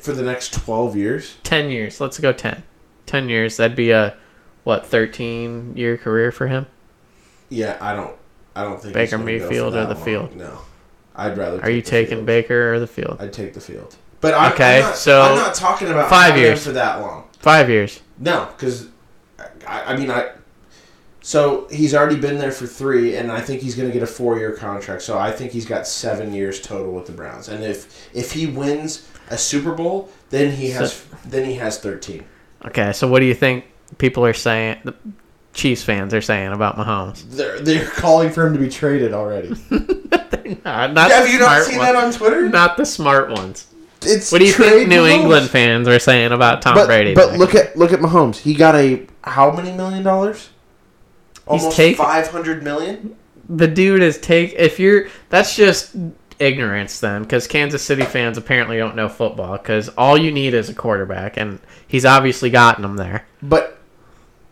[0.01, 1.37] For the next twelve years.
[1.43, 2.01] Ten years.
[2.01, 2.63] Let's go ten.
[3.05, 3.57] Ten years.
[3.57, 4.15] That'd be a
[4.65, 6.65] what thirteen year career for him.
[7.49, 8.15] Yeah, I don't.
[8.55, 10.03] I don't think Baker he's gonna go for Mayfield or the long.
[10.03, 10.35] field?
[10.35, 10.59] No,
[11.15, 11.61] I'd rather.
[11.61, 12.25] Are you taking field.
[12.25, 13.17] Baker or the field?
[13.19, 13.95] I'd take the field.
[14.21, 16.63] But I'm, Okay, I'm not, so I'm not talking about five years.
[16.65, 17.23] for that long.
[17.39, 18.01] Five years.
[18.19, 18.89] No, because
[19.65, 20.31] I, I mean I.
[21.21, 24.07] So he's already been there for three, and I think he's going to get a
[24.07, 25.01] four-year contract.
[25.01, 27.49] So I think he's got seven years total with the Browns.
[27.49, 32.23] And if if he wins a Super Bowl, then he has then he has thirteen.
[32.65, 33.65] Okay, so what do you think
[33.97, 34.79] people are saying?
[34.83, 34.95] The
[35.53, 37.23] Chiefs fans are saying about Mahomes.
[37.31, 39.55] They're they're calling for him to be traded already.
[40.65, 41.87] Uh, not Have the you not smart seen ones.
[41.93, 42.49] that on Twitter?
[42.49, 43.67] Not the smart ones.
[44.01, 45.11] It's What do you think New Mahomes.
[45.11, 47.13] England fans are saying about Tom but, Brady?
[47.13, 47.37] But there?
[47.37, 48.37] look at look at Mahomes.
[48.37, 50.49] He got a how many million dollars?
[51.49, 53.15] Almost five hundred million.
[53.47, 55.95] the dude is take if you're that's just
[56.39, 59.57] ignorance then, because Kansas City fans apparently don't know football.
[59.57, 63.25] Because all you need is a quarterback, and he's obviously gotten them there.
[63.41, 63.79] But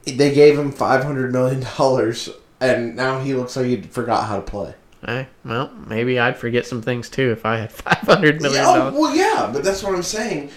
[0.05, 2.29] they gave him five hundred million dollars,
[2.59, 4.73] and now he looks like he forgot how to play.
[5.05, 8.91] Eh, well, maybe I'd forget some things too if I had five hundred million Yeah,
[8.93, 10.49] oh, well, yeah, but that's what I'm saying.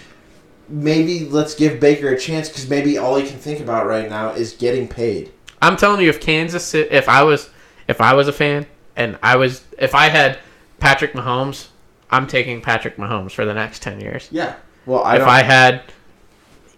[0.67, 4.31] Maybe let's give Baker a chance because maybe all he can think about right now
[4.31, 5.31] is getting paid.
[5.61, 7.49] I'm telling you, if Kansas, if I was,
[7.87, 8.65] if I was a fan,
[8.95, 10.39] and I was, if I had
[10.79, 11.67] Patrick Mahomes,
[12.09, 14.27] I'm taking Patrick Mahomes for the next ten years.
[14.31, 14.55] Yeah.
[14.85, 15.29] Well, I if don't.
[15.29, 15.83] I had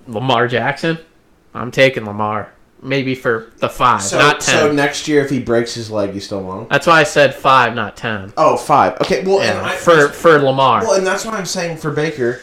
[0.08, 0.98] Lamar Jackson,
[1.54, 2.52] I'm taking Lamar.
[2.82, 4.60] Maybe for the five, so, not ten.
[4.60, 6.68] so next year, if he breaks his leg, you still want him?
[6.70, 8.34] That's why I said five, not ten.
[8.36, 9.00] Oh, five.
[9.00, 9.24] Okay.
[9.24, 10.82] Well, and Yeah, I, for for Lamar.
[10.82, 12.42] well, and that's what I'm saying for Baker.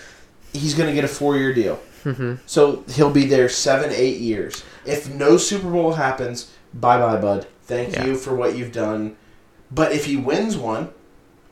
[0.52, 1.80] He's going to get a four year deal.
[2.04, 2.36] Mm-hmm.
[2.46, 4.64] So he'll be there seven, eight years.
[4.86, 7.46] If no Super Bowl happens, bye bye, bud.
[7.64, 8.06] Thank Yeah.
[8.06, 9.16] you for what you've done.
[9.70, 10.88] But if he wins one,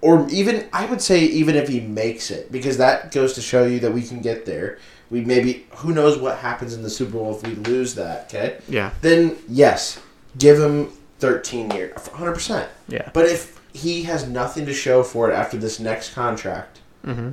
[0.00, 3.64] or even, I would say, even if he makes it, because that goes to show
[3.66, 4.78] you that we can get there.
[5.10, 8.58] We maybe, who knows what happens in the Super Bowl if we lose that, okay?
[8.68, 10.00] yeah, Then, yes,
[10.38, 12.68] give him 13 years, 100%.
[12.88, 13.10] yeah.
[13.14, 17.30] But if he has nothing to show for it after this next contract, hmm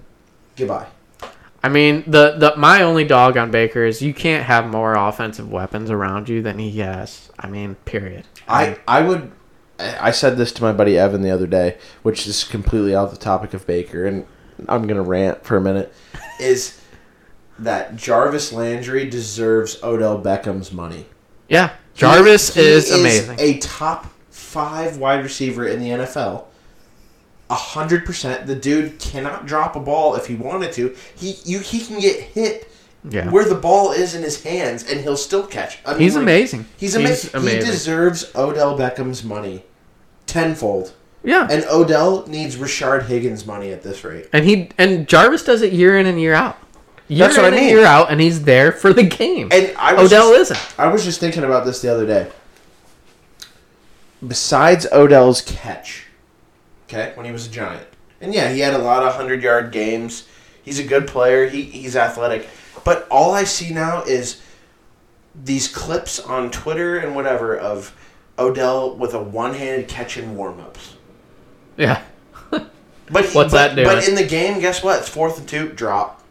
[0.56, 0.88] goodbye.
[1.66, 5.50] I mean, the the my only dog on Baker is you can't have more offensive
[5.52, 7.32] weapons around you than he has.
[7.40, 8.26] I mean, period.
[8.48, 9.32] I I would.
[9.80, 13.10] I I said this to my buddy Evan the other day, which is completely off
[13.10, 14.28] the topic of Baker, and
[14.70, 15.92] I'm gonna rant for a minute.
[16.40, 16.80] Is
[17.58, 21.08] that Jarvis Landry deserves Odell Beckham's money?
[21.50, 23.40] yeah, Jarvis He- he is, amazing.
[23.40, 26.44] A top five wide receiver in the NFL.
[27.50, 28.48] A hundred percent.
[28.48, 30.96] The dude cannot drop a ball if he wanted to.
[31.16, 32.72] He you he can get hit
[33.08, 35.78] yeah, where the ball is in his hands, and he'll still catch.
[35.86, 36.66] I mean, he's like, amazing.
[36.78, 39.64] He's, ama- He deserves Odell Beckham's money,
[40.26, 40.92] tenfold.
[41.24, 44.28] yeah, And Odell needs Rashard Higgins money at this rate.
[44.34, 46.58] and he and Jarvis does it year in and year out.
[47.08, 47.76] Year That's what in I and mean.
[47.76, 49.50] year out, and he's there for the game.
[49.52, 50.80] And I was Odell just, isn't.
[50.80, 52.32] I was just thinking about this the other day.
[54.26, 56.05] Besides Odell's catch,
[56.86, 57.88] okay, when he was a giant,
[58.22, 60.28] and yeah, he had a lot of hundred yard games.
[60.64, 61.48] He's a good player.
[61.48, 62.48] He he's athletic,
[62.84, 64.42] but all I see now is
[65.44, 67.96] these clips on Twitter and whatever of
[68.40, 70.96] Odell with a one handed catch in warm ups.
[71.78, 72.02] Yeah,
[72.52, 73.88] But he, What's but, that doing?
[73.88, 75.00] But in the game, guess what?
[75.00, 76.24] It's fourth and two, drop.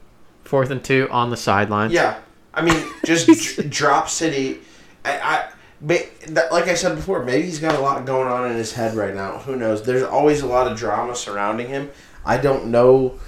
[0.44, 1.90] fourth and two on the sideline.
[1.90, 2.18] Yeah,
[2.52, 3.26] I mean, just
[3.56, 4.58] dr- drop City.
[5.04, 5.53] I, I ma- that,
[5.86, 9.14] like I said before, maybe he's got a lot going on in his head right
[9.14, 9.38] now.
[9.38, 9.82] Who knows?
[9.82, 11.90] There's always a lot of drama surrounding him.
[12.24, 13.18] I don't know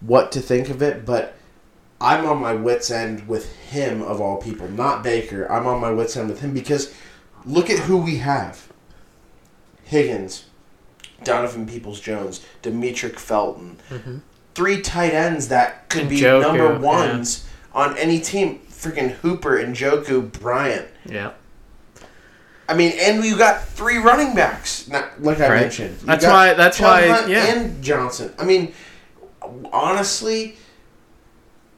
[0.00, 1.34] what to think of it, but
[2.00, 5.50] I'm on my wits end with him of all people, not Baker.
[5.50, 6.94] I'm on my wits end with him because
[7.44, 8.68] look at who we have:
[9.84, 10.44] Higgins,
[11.24, 13.78] Donovan Peoples Jones, Demetric Felton.
[13.90, 14.20] Mhm.
[14.54, 16.78] Three tight ends that could be number yeah.
[16.78, 18.60] ones on any team.
[18.70, 20.86] Freaking Hooper and Njoku Bryant.
[21.06, 21.32] yeah.
[22.68, 24.88] I mean, and we got three running backs.
[24.88, 25.60] Not, like I Right.
[25.62, 25.98] mentioned.
[26.00, 27.44] You That's why- that's Chubb why- Hunt yeah.
[27.46, 28.32] And Johnson.
[28.38, 28.72] I mean,
[29.72, 30.56] honestly,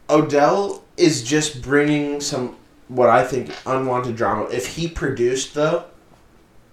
[0.08, 2.56] Odell is just bringing some
[2.88, 4.44] what I think unwanted drama.
[4.50, 5.84] If he produced though,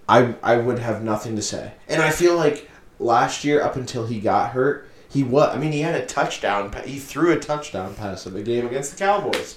[0.08, 1.72] I I would have nothing to say.
[1.88, 2.70] And I feel like
[3.00, 5.50] last year up until he got hurt, he was.
[5.54, 6.72] I mean, he had a touchdown.
[6.84, 9.56] He threw a touchdown pass in the game against the Cowboys.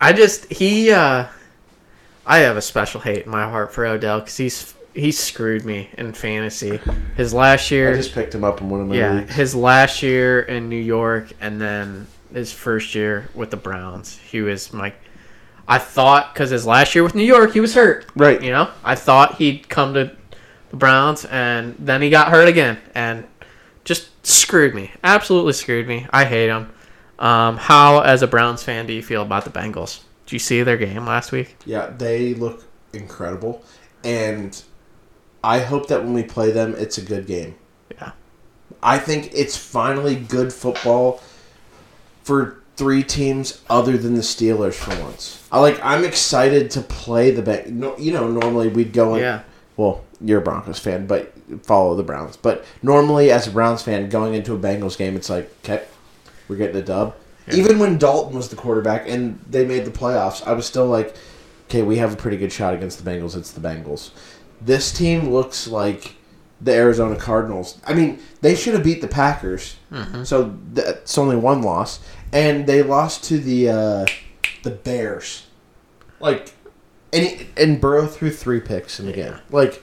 [0.00, 1.26] I just he uh
[2.26, 5.88] I have a special hate in my heart for Odell because he's he screwed me
[5.96, 6.78] in fantasy.
[7.16, 9.34] His last year, I just picked him up in one of my yeah, leagues.
[9.34, 14.18] his last year in New York, and then his first year with the Browns.
[14.18, 14.92] He was my.
[15.66, 18.06] I thought because his last year with New York, he was hurt.
[18.14, 18.42] Right.
[18.42, 20.14] You know, I thought he'd come to
[20.70, 23.26] the Browns, and then he got hurt again, and
[23.84, 24.90] just screwed me.
[25.02, 26.06] Absolutely screwed me.
[26.10, 26.70] I hate him.
[27.18, 30.00] Um, how, as a Browns fan, do you feel about the Bengals?
[30.32, 31.56] Did you see their game last week?
[31.66, 32.64] Yeah, they look
[32.94, 33.62] incredible,
[34.02, 34.62] and
[35.44, 37.54] I hope that when we play them, it's a good game.
[37.90, 38.12] Yeah.
[38.82, 41.20] I think it's finally good football
[42.22, 45.46] for three teams other than the Steelers for once.
[45.52, 45.78] I like.
[45.84, 47.66] I'm excited to play the Beng.
[47.66, 49.20] No, you know, normally we'd go in.
[49.20, 49.42] Yeah.
[49.76, 52.38] Well, you're a Broncos fan, but follow the Browns.
[52.38, 55.84] But normally, as a Browns fan, going into a Bengals game, it's like, okay,
[56.48, 57.16] we're getting a dub.
[57.48, 57.54] Yeah.
[57.56, 61.16] Even when Dalton was the quarterback and they made the playoffs, I was still like,
[61.68, 63.36] okay, we have a pretty good shot against the Bengals.
[63.36, 64.10] It's the Bengals.
[64.60, 66.14] This team looks like
[66.60, 67.78] the Arizona Cardinals.
[67.84, 69.76] I mean, they should have beat the Packers.
[69.92, 70.24] Mhm.
[70.24, 71.98] So that's only one loss,
[72.32, 74.06] and they lost to the uh,
[74.62, 75.46] the Bears.
[76.20, 76.52] Like,
[77.12, 79.34] and he, and Burrow threw three picks in the game.
[79.50, 79.82] Like,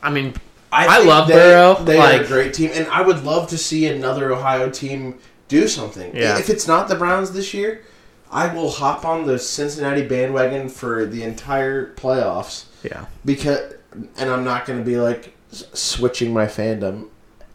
[0.00, 0.34] I mean,
[0.70, 3.58] I think love they, Burrow, They are a great team, and I would love to
[3.58, 5.18] see another Ohio team
[5.48, 6.14] do something.
[6.16, 6.38] Yeah.
[6.38, 7.82] If it's not the Browns this year,
[8.30, 13.06] I will hop on the Cincinnati bandwagon for the entire playoffs Yeah.
[13.24, 13.74] because,
[14.16, 17.08] and I'm not going to be like switching my fandom,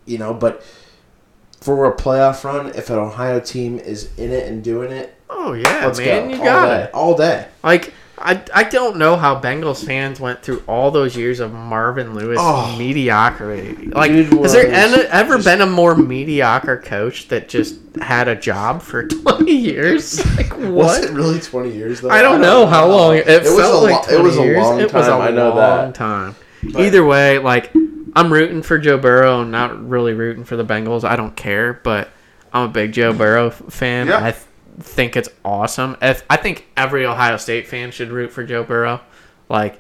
[0.06, 0.34] you know.
[0.34, 0.64] But
[1.60, 5.54] for a playoff run, if an Ohio team is in it and doing it, Oh
[5.54, 6.94] yeah, man, go you all got day, it.
[6.94, 7.48] all day.
[7.64, 12.14] Like I, I don't know how Bengals fans went through all those years of Marvin
[12.16, 12.76] Lewis Oh.
[12.78, 13.88] mediocrity.
[13.88, 14.56] Like, has there was
[15.10, 20.20] ever just- been a more mediocre coach that just had a job for twenty years?
[20.38, 22.10] Like Was it really 20 years though?
[22.10, 23.16] I don't know how long.
[23.18, 24.58] It, was felt a like lo- it was a years.
[24.64, 25.96] long It was a time, I know long that.
[25.96, 26.36] time.
[26.64, 27.72] But- Either way, like
[28.16, 29.42] I'm rooting for Joe Burrow.
[29.42, 31.04] I'm not really rooting for the Bengals.
[31.04, 32.10] I don't care, but
[32.54, 34.08] I'm a big Joe Burrow fan.
[34.08, 34.18] Yeah.
[34.26, 34.44] I th-
[34.80, 35.98] think it's awesome.
[36.02, 39.02] If, I think every Ohio State fan should root for Joe Burrow.
[39.50, 39.80] Like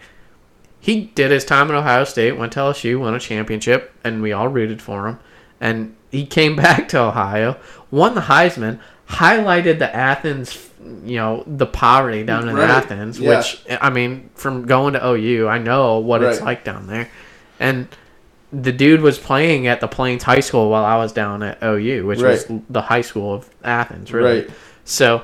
[0.80, 4.32] he did his time at Ohio State, went to LSU, won a championship, and we
[4.32, 5.20] all rooted for him.
[5.62, 7.58] And he came back to Ohio,
[7.92, 10.70] won the Heisman, highlighted the Athens,
[11.04, 12.70] you know, the poverty down in Right.
[12.70, 13.38] Athens, Yeah.
[13.38, 17.10] which I mean, from going to OU, I know what it's like down there.
[17.60, 17.88] And
[18.52, 22.06] the dude was playing at the Plains High School while I was down at OU,
[22.08, 24.42] which was the high school of Athens, really.
[24.42, 24.50] Right.
[24.90, 25.24] So,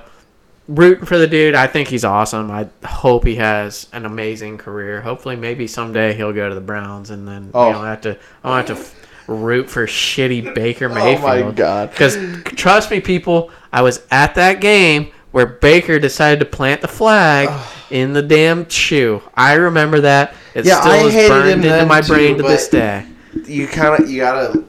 [0.67, 1.55] rooting for the dude.
[1.55, 2.51] I think he's awesome.
[2.51, 5.01] I hope he has an amazing career.
[5.01, 7.67] Hopefully, maybe someday he'll go to the Browns, and then Oh.
[7.67, 8.17] you don't have to.
[8.43, 8.77] I don't have
[9.25, 11.23] to root for shitty Baker Mayfield.
[11.23, 11.89] Oh my god.
[11.91, 12.15] Because
[12.55, 17.49] trust me, people, I was at that game where Baker decided to plant the flag
[17.89, 19.21] in the damn shoe.
[19.35, 20.35] I remember that.
[20.53, 23.05] It Yeah, still I is hated burned him into my too, brain to this day.
[23.45, 24.63] You kind of you gotta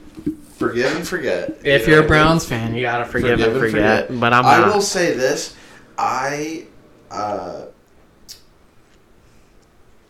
[0.56, 1.58] forgive and forget.
[1.64, 2.06] If You you're a I?
[2.06, 4.06] Browns fan, you gotta forgive, Forgive and and forget.
[4.06, 4.20] forget.
[4.20, 4.74] But I'm I not.
[4.74, 5.56] will say this:
[5.98, 6.66] I
[7.10, 7.66] uh,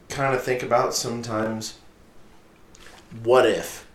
[0.09, 1.79] kind of think about sometimes.
[3.23, 3.87] What if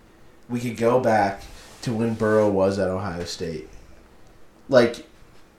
[0.49, 1.44] we could go back
[1.84, 3.69] to when Burrow was at Ohio State?
[4.69, 5.06] Like,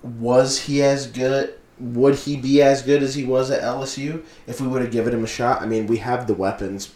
[0.02, 1.55] was he as good?
[1.78, 5.14] Would he be as good as he was at LSU if we would have given
[5.14, 5.62] him a shot?
[5.62, 6.93] I mean, we have the weapons.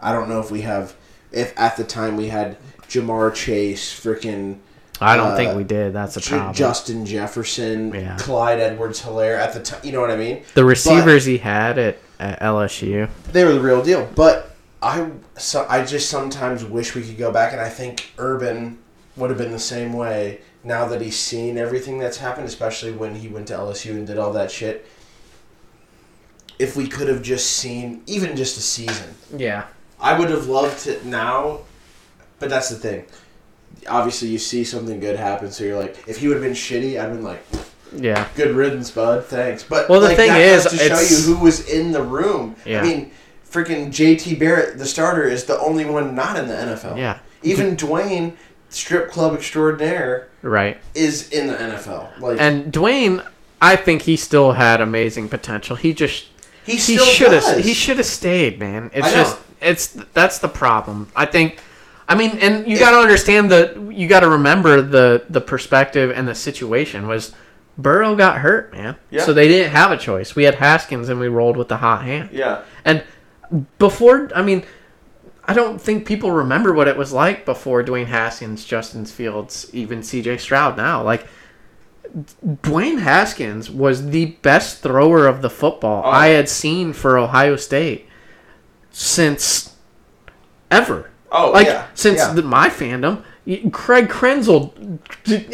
[0.00, 0.94] I don't know if we have.
[1.32, 2.56] If at the time we had
[2.88, 4.58] Ja'Marr Chase, freaking
[5.00, 5.92] I don't uh, think we did.
[5.92, 6.54] That's a J- problem.
[6.54, 8.16] Justin Jefferson, Yeah.
[8.18, 9.80] Clyde Edwards Helaire at the time.
[9.82, 10.44] You know what I mean?
[10.54, 13.08] the receivers he had at, at LSU.
[13.32, 14.08] They were the real deal.
[14.14, 18.78] But I, so I just sometimes wish we could go back, and I think Urban
[19.16, 23.14] would have been the same way now that he's seen everything that's happened, especially when
[23.16, 24.86] he went to LSU and did all that shit.
[26.58, 29.64] If we could have just seen even just a season, Yeah.
[30.02, 31.60] I would have loved it now.
[32.38, 33.04] But that's the thing.
[33.88, 37.00] Obviously, you see something good happen, so you're like, if he would have been shitty,
[37.00, 37.42] I'd been like,
[37.96, 38.26] Yeah.
[38.34, 39.24] good riddance, bud.
[39.26, 39.62] Thanks.
[39.62, 42.56] But Well, the like, thing is, to show you who was in the room.
[42.66, 42.80] Yeah.
[42.80, 43.10] I mean,
[43.48, 46.96] freaking JT Barrett, the starter, is the only one not in the NFL.
[46.98, 47.18] Yeah.
[47.44, 48.32] Even Dwayne,
[48.70, 50.78] strip club extraordinaire, Right.
[50.94, 52.08] is in the NFL.
[52.18, 53.24] Like And Dwayne,
[53.60, 55.76] I think he still had amazing potential.
[55.76, 56.24] He just
[56.64, 58.90] he he should have he should have stayed, man.
[58.94, 61.08] It's just it's that's the problem.
[61.14, 61.60] I think
[62.08, 66.10] I mean, and you got to understand the you got to remember the the perspective
[66.10, 67.32] and the situation was
[67.78, 68.96] Burrow got hurt, man.
[69.10, 69.24] Yeah.
[69.24, 70.36] So they didn't have a choice.
[70.36, 72.30] We had Haskins and we rolled with the hot hand.
[72.32, 72.62] Yeah.
[72.84, 73.02] And
[73.78, 74.64] before, I mean,
[75.44, 80.02] I don't think people remember what it was like before Dwayne Haskins, Justin Fields, even
[80.02, 80.38] C.J.
[80.38, 80.76] Stroud.
[80.76, 81.26] Now, like
[82.44, 86.10] Dwayne Haskins was the best thrower of the football Oh.
[86.10, 88.06] I had seen for Ohio State
[88.92, 89.74] since
[90.70, 91.10] ever.
[91.30, 91.86] Oh, like yeah.
[91.94, 92.32] since Yeah.
[92.32, 93.22] the, my fandom.
[93.72, 94.70] Craig Krenzel.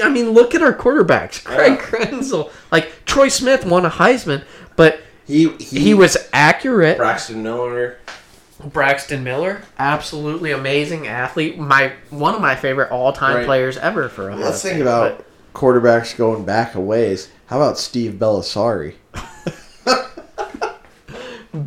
[0.02, 1.42] I mean, look at our quarterbacks.
[1.42, 1.78] Craig Yeah.
[1.86, 2.50] Krenzel.
[2.70, 4.44] Like Troy Smith won a Heisman,
[4.76, 6.98] but he, he he was accurate.
[6.98, 7.96] Braxton Miller.
[8.64, 11.56] Braxton Miller, absolutely amazing athlete.
[11.58, 13.46] My one of my favorite all time Right.
[13.46, 15.24] players ever for Ohio Let's think about
[15.54, 17.28] quarterbacks going back a ways.
[17.46, 18.94] How about Steve Bellisari?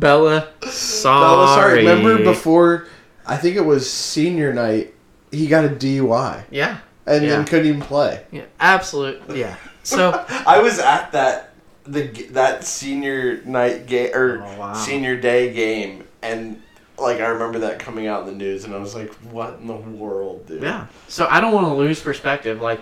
[0.00, 0.48] Bella.
[0.70, 2.86] Sorry, remember before?
[3.26, 4.94] I think it was senior night.
[5.30, 7.30] He got a DUI Yeah, and Yeah.
[7.30, 8.24] then couldn't even play.
[8.30, 9.22] yeah, absolute.
[9.32, 9.56] Yeah.
[9.82, 11.50] So I was at that
[11.84, 14.72] the that senior night game or Oh, wow.
[14.74, 16.60] senior day game, and
[16.98, 19.66] like I remember that coming out in the news, and I was like, "What in
[19.66, 20.86] the world, dude?" yeah.
[21.08, 22.60] So I don't want to lose perspective.
[22.60, 22.80] Like,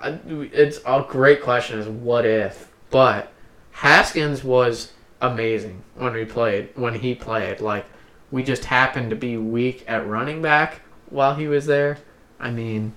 [0.00, 0.18] I,
[0.52, 1.78] it's a great question.
[1.80, 2.70] Is what if?
[2.90, 3.32] But
[3.72, 6.70] Haskins was amazing when we played.
[6.74, 7.86] When he played, like
[8.30, 11.98] we just happened to be weak at running back while he was there.
[12.38, 12.92] I mean,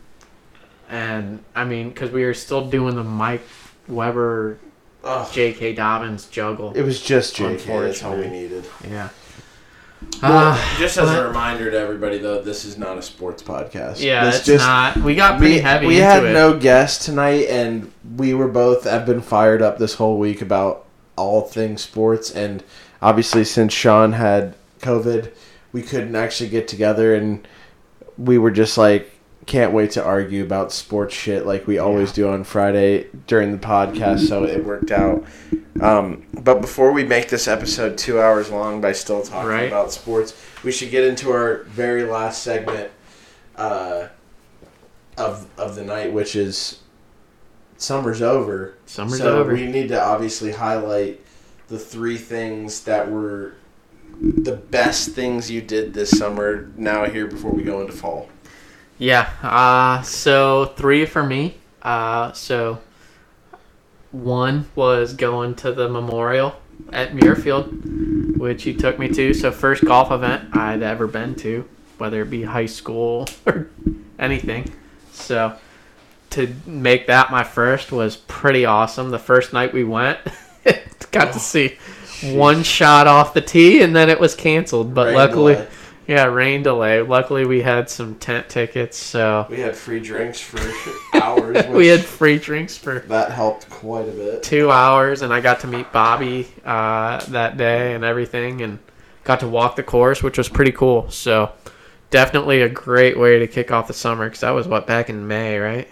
[0.90, 3.42] and I mean because we were still doing the Mike
[3.88, 4.58] Weber,
[5.04, 5.30] Ugh.
[5.34, 5.74] J.K.
[5.74, 6.72] Dobbins juggle.
[6.76, 7.66] It was just JK.
[7.66, 8.66] That's all we needed.
[8.88, 9.10] Yeah.
[10.22, 14.02] Uh, just as a reminder to everybody, though, this is not a sports podcast.
[14.02, 14.98] yeah, This it's just- not.
[14.98, 16.34] We got pretty We, heavy we into had it.
[16.34, 20.86] no guests tonight, and we were both have been fired up this whole week about
[21.16, 22.32] all things sports.
[22.32, 22.64] And
[23.02, 25.32] obviously, since Sean had COVID,
[25.72, 27.48] we couldn't actually get together, and
[28.18, 29.10] we were just like,
[29.46, 33.58] can't wait to argue about sports shit like we always do on Friday during the
[33.58, 34.28] podcast.
[34.28, 35.26] So it worked out.
[35.82, 39.68] Um, but before we make this episode two hours long by still talking Right.
[39.68, 40.34] about sports,
[40.64, 42.90] we should get into our very last segment
[43.58, 44.08] uh,
[45.18, 46.80] of of the night, which is
[47.84, 48.76] summer's over.
[48.86, 49.54] Summer's so over.
[49.54, 51.20] we need to obviously highlight
[51.68, 53.54] the three things that were
[54.20, 56.72] the best things you did this summer.
[56.78, 58.30] Now here before we go into fall.
[58.98, 59.30] Yeah.
[59.42, 61.58] Uh, so three for me.
[61.82, 62.80] Uh, so
[64.12, 66.56] one was going to the memorial
[66.94, 69.34] at Muirfield, which you took me to.
[69.34, 73.70] So first golf event I'd ever been to, whether it be high school or
[74.20, 74.72] anything.
[75.12, 75.58] So
[76.34, 79.10] to make that my first was pretty awesome.
[79.10, 80.20] The first night we went,
[81.12, 81.78] got to see
[82.24, 84.94] one shot off the tee, and then it was canceled.
[84.94, 85.54] But Rain luckily.
[85.56, 85.68] delay.
[86.06, 87.02] Yeah, rain delay.
[87.02, 90.60] Luckily, we had some tent tickets, so we had free drinks for
[91.18, 91.66] hours.
[91.70, 94.44] We had free drinks for that helped quite a bit.
[94.44, 98.80] two hours, and I got to meet Bobby uh, that day and everything, and
[99.24, 101.10] got to walk the course, which was pretty cool.
[101.10, 101.54] So,
[102.10, 105.26] definitely a great way to kick off the summer because that was what back in
[105.26, 105.88] May, right?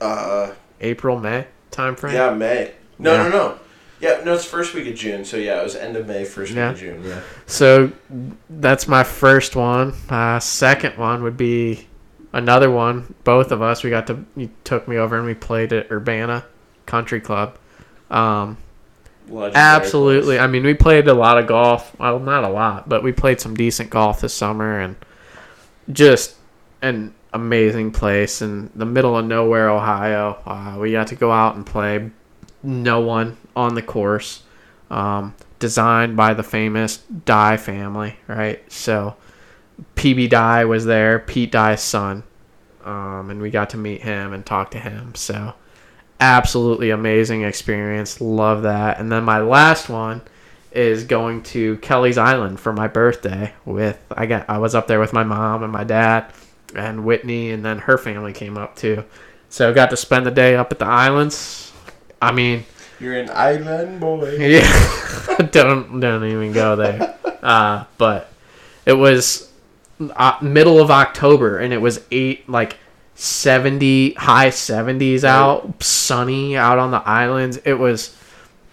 [0.00, 2.14] Uh, April, May time frame.
[2.14, 2.72] yeah, May.
[2.98, 3.22] No, Yeah.
[3.24, 3.58] no, no.
[4.00, 5.24] Yeah, no, it's first week of June.
[5.24, 6.68] So yeah, it was end of May, first Yeah.
[6.68, 7.02] week of June.
[7.04, 7.20] Yeah.
[7.46, 7.90] So
[8.48, 9.92] that's my first one.
[10.08, 11.86] Uh, second one would be
[12.32, 13.14] another one.
[13.24, 14.24] Both of us, we got to.
[14.36, 16.44] You took me over and we played at Urbana
[16.86, 17.56] Country Club.
[18.10, 18.56] Um,
[19.28, 20.36] Legendary absolutely.
[20.36, 20.40] place.
[20.40, 21.94] I mean, we played a lot of golf.
[21.98, 24.96] Well, not a lot, but we played some decent golf this summer, and
[25.92, 26.36] just
[26.82, 30.38] an amazing place in the middle of nowhere, Ohio.
[30.46, 32.10] Uh, we got to go out and play.
[32.62, 34.42] No one on the course.
[34.90, 38.70] Um, designed by the famous Dye family, right?
[38.72, 39.16] So
[39.96, 42.22] PB Dye was there, Pete Dye's son,
[42.84, 45.14] um, and we got to meet him and talk to him.
[45.14, 45.54] So
[46.20, 48.20] absolutely amazing experience.
[48.20, 48.98] Love that.
[48.98, 50.22] And then my last one
[50.72, 53.52] is going to Kelleys Island for my birthday.
[53.64, 56.32] With I got I was up there with my mom and my dad
[56.74, 59.04] and Whitney, and then her family came up too.
[59.48, 61.72] So got to spend the day up at the islands.
[62.20, 62.64] I mean.
[63.00, 64.36] You're an island boy.
[64.38, 67.14] Yeah, don't don't even go there.
[67.40, 68.32] Uh, but
[68.84, 69.48] it was
[70.00, 72.76] uh, middle of October, and it was eight like
[73.14, 77.58] seventy high seventies out, sunny out on the islands.
[77.64, 78.16] It was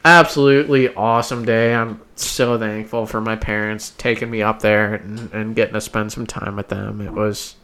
[0.03, 1.73] absolutely awesome day.
[1.75, 6.11] I'm so thankful for my parents taking me up there and, and getting to spend
[6.11, 7.01] some time with them.
[7.01, 7.55] It was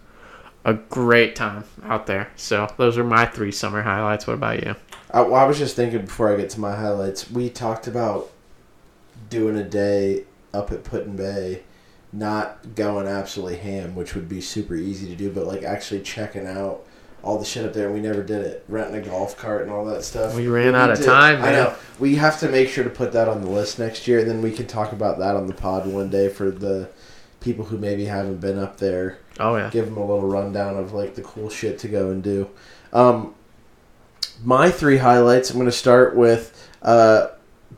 [0.63, 2.29] a great time out there.
[2.35, 4.27] So those are my three summer highlights.
[4.27, 4.75] What about you?
[5.11, 7.29] I, well, I was just thinking before I get to my highlights.
[7.29, 8.31] We talked about
[9.29, 11.63] doing a day up at Put-in-Bay,
[12.13, 16.45] not going absolutely ham, which would be super easy to do, but like actually checking
[16.45, 16.83] out
[17.23, 17.91] all the shit up there.
[17.91, 18.65] We never did it.
[18.67, 20.35] Renting a golf cart and all that stuff.
[20.35, 21.75] We ran out need of to- time, I know.
[21.99, 24.41] We have to make sure to put that on the list next year, and then
[24.41, 26.89] we can talk about that on the pod one day for the
[27.39, 29.69] people who maybe haven't been up there Oh yeah.
[29.69, 32.49] give them a little rundown of like the cool shit to go and do.
[32.93, 33.33] Um,
[34.43, 35.49] my three highlights.
[35.49, 37.27] I'm going to start with uh,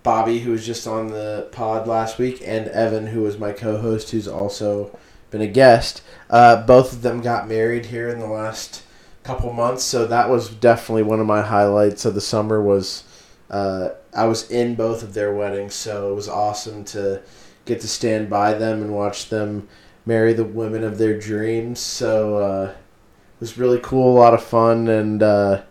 [0.02, 4.12] Bobby, who was just on the pod last week, and Evan, who was my co-host,
[4.12, 4.98] who's also
[5.30, 6.02] been a guest.
[6.30, 8.84] Uh, both of them got married here in the last
[9.24, 12.62] couple months, so that was definitely one of my highlights of the summer.
[12.62, 13.04] Was
[13.50, 17.22] uh, I was in both of their weddings, so it was awesome to
[17.66, 19.68] get to stand by them and watch them
[20.06, 21.80] marry the women of their dreams.
[21.80, 25.62] So uh, it was really cool, a lot of fun, and uh,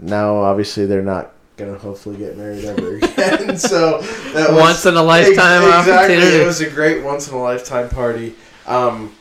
[0.00, 3.58] now obviously they're not gonna hopefully get married ever again.
[3.58, 4.00] so
[4.32, 5.92] that was Once in a lifetime Ex- exactly.
[6.16, 6.36] opportunity.
[6.36, 8.34] It was a great once in a lifetime party.
[8.66, 9.14] Um,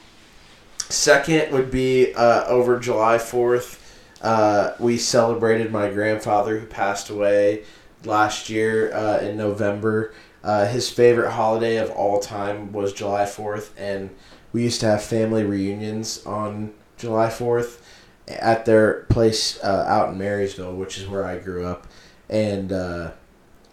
[0.89, 3.83] second would be uh, over July fourth.
[4.21, 7.63] Uh, we celebrated my grandfather who passed away
[8.03, 10.13] last year uh, in November.
[10.47, 14.09] Uh, his favorite holiday of all time was July 4th, and
[14.53, 17.81] we used to have family reunions on July 4th
[18.29, 21.85] at their place uh, out in Marysville, which is where I grew up.
[22.29, 23.11] And uh,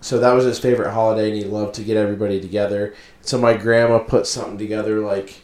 [0.00, 2.92] so that was his favorite holiday, and he loved to get everybody together.
[3.20, 5.42] So my grandma put something together like,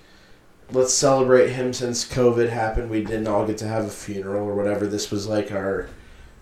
[0.73, 2.91] let's celebrate him since COVID happened.
[2.91, 4.85] We didn't all get to have a funeral or whatever.
[4.85, 5.91] This was like our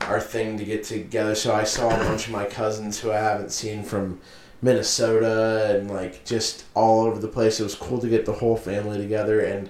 [0.01, 1.35] our thing to get together.
[1.35, 4.20] So I saw a bunch of my cousins who I haven't seen from
[4.61, 7.61] Minnesota and like just all over the place.
[7.61, 9.69] It was cool to get the whole family together and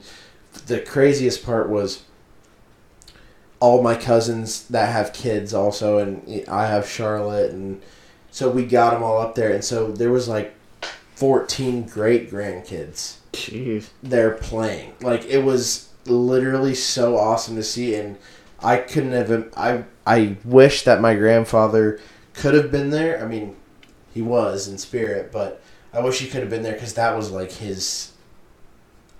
[0.66, 2.04] the craziest part was
[3.60, 7.82] all my cousins that have kids also and I have Charlotte and
[8.30, 10.54] so we got them all up there and so there was like
[11.16, 13.88] 14 great grandkids Jeez.
[14.02, 14.94] there playing.
[15.00, 18.16] Like it was literally so awesome to see and
[18.60, 22.00] I couldn't have I I wish that my grandfather
[22.32, 23.22] could have been there.
[23.22, 23.56] I mean,
[24.12, 25.60] he was in spirit, but
[25.92, 28.12] I wish he could have been there cuz that was like his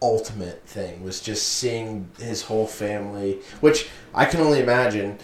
[0.01, 5.19] ultimate thing was just seeing his whole family, which I can only imagine,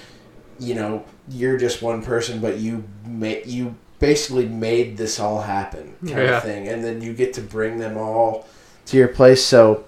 [0.59, 5.95] you know, you're just one person but you made you basically made this all happen
[6.05, 6.37] kind Yeah.
[6.37, 8.47] of thing and then you get to bring them all
[8.87, 9.85] to your place so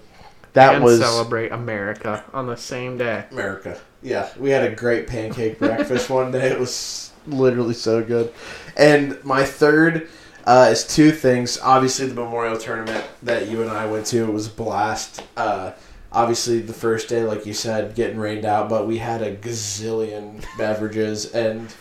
[0.53, 3.25] that and was celebrate America on the same day.
[3.31, 3.77] America.
[4.01, 6.47] Yeah, we had a great pancake breakfast one day.
[6.47, 8.33] It was literally so good.
[8.77, 10.07] And my third
[10.45, 11.59] uh, is two things.
[11.59, 15.23] Obviously, the memorial tournament that you and I went to it was a blast.
[15.35, 15.71] Uh,
[16.11, 20.45] obviously, the first day, like you said, getting rained out, but we had a gazillion
[20.57, 21.73] beverages and.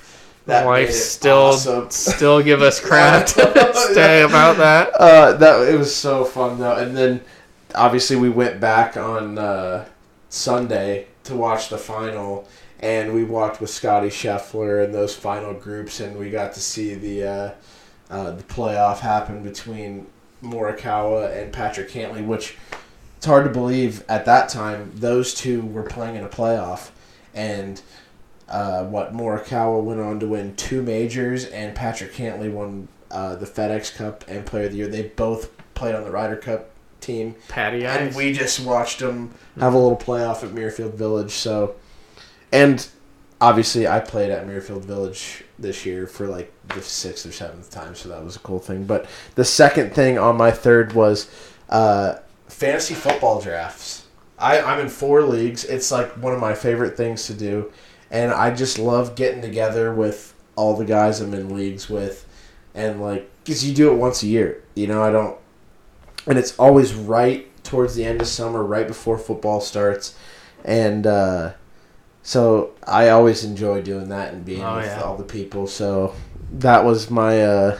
[0.46, 1.90] That Wife still awesome.
[1.90, 3.90] still give us crap to this
[4.30, 4.94] about that.
[4.94, 7.20] Uh, that it was so fun though, and then
[7.74, 9.86] obviously we went back on uh,
[10.28, 12.46] Sunday to watch the final,
[12.86, 16.94] and we walked with Scottie Scheffler and those final groups, and we got to see
[16.94, 17.50] the uh,
[18.08, 20.06] uh, the playoff happen between
[20.40, 22.56] Morikawa and Patrick Cantlay, which
[23.16, 26.90] it's hard to believe at that time those two were playing in a playoff,
[27.34, 27.82] and.
[28.48, 33.44] Uh, what Morikawa went on to win two majors, and Patrick Cantlay won uh, the
[33.44, 34.86] FedEx Cup and Player of the Year.
[34.86, 39.74] They both played on the Ryder Cup team, Patty and we just watched them have
[39.74, 41.32] a little playoff at Muirfield Village.
[41.32, 41.74] So,
[42.56, 42.88] and
[43.38, 47.94] obviously, I played at Muirfield Village this year for like the sixth or seventh time,
[47.94, 48.84] so that was a cool thing.
[48.84, 51.30] But the second thing on my third was
[51.68, 52.14] uh,
[52.48, 54.06] fantasy football drafts.
[54.38, 55.64] I, I'm in four leagues.
[55.64, 57.70] It's like one of my favorite things to do,
[58.10, 62.26] and I just love getting together with all the guys I'm in leagues with,
[62.74, 64.64] and like, cause you do it once a year.
[64.74, 65.36] You know, I don't,
[66.26, 70.16] and it's always right towards the end of summer, right before football starts,
[70.64, 71.52] and uh,
[72.26, 75.00] so I always enjoy doing that and being Oh, with yeah.
[75.00, 75.68] all the people.
[75.68, 76.12] So
[76.54, 77.78] that was my uh,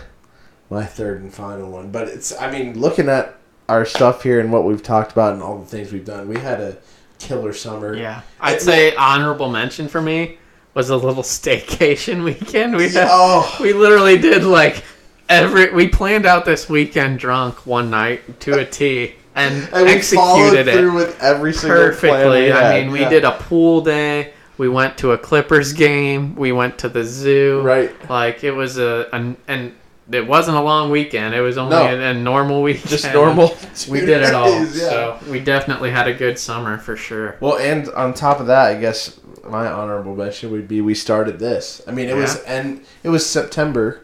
[0.71, 1.91] my third and final one.
[1.91, 3.35] But it's, I mean, looking at
[3.69, 6.39] our stuff here and what we've talked about and all the things we've done, we
[6.39, 6.77] had a
[7.19, 7.97] killer summer.
[7.97, 10.39] Yeah, I'd say honorable mention for me
[10.75, 12.77] was a little staycation weekend.
[12.77, 14.85] We had, Oh, we literally did like
[15.29, 20.01] every we planned out this weekend drunk one night to a T and, and we
[20.01, 22.53] followed executed through it with every single plan perfectly.
[22.53, 23.09] I mean, we Yeah.
[23.11, 24.33] did a pool day.
[24.59, 26.35] We went to a Clippers game.
[26.37, 27.61] We went to the zoo.
[27.63, 27.91] right.
[28.11, 29.75] Like it was a, an and
[30.11, 31.35] it wasn't a long weekend.
[31.35, 31.85] It was only No.
[31.85, 32.89] a, a normal weekend.
[32.89, 33.55] Just normal.
[33.89, 34.47] We did it all.
[34.51, 34.89] days, yeah.
[34.89, 37.37] So we definitely had a good summer for sure.
[37.41, 41.39] Well, and on top of that, I guess my honorable mention would be we started
[41.39, 41.83] this.
[41.87, 44.01] I mean, it was and it was September,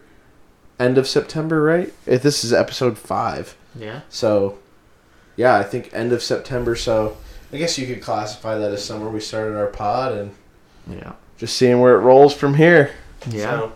[0.78, 1.92] end of September, right?
[2.06, 4.00] If this is episode five, Yeah.
[4.08, 4.58] so
[5.36, 6.76] yeah, I think end of September.
[6.76, 7.16] So
[7.52, 10.30] I guess you could classify that as summer we started our pod and
[10.88, 11.12] Yeah.
[11.38, 12.90] just seeing where it rolls from here.
[13.28, 13.42] Yeah.
[13.42, 13.72] So,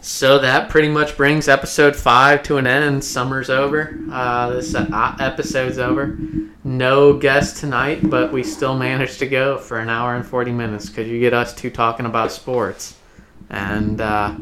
[0.00, 3.02] So that pretty much brings episode five to an end.
[3.02, 3.98] Summer's over.
[4.10, 6.18] Uh, this uh, episode's over.
[6.62, 10.88] No guest tonight, but we still managed to go for an hour and 40 minutes
[10.88, 12.96] because you get us two talking about sports.
[13.50, 14.34] And uh,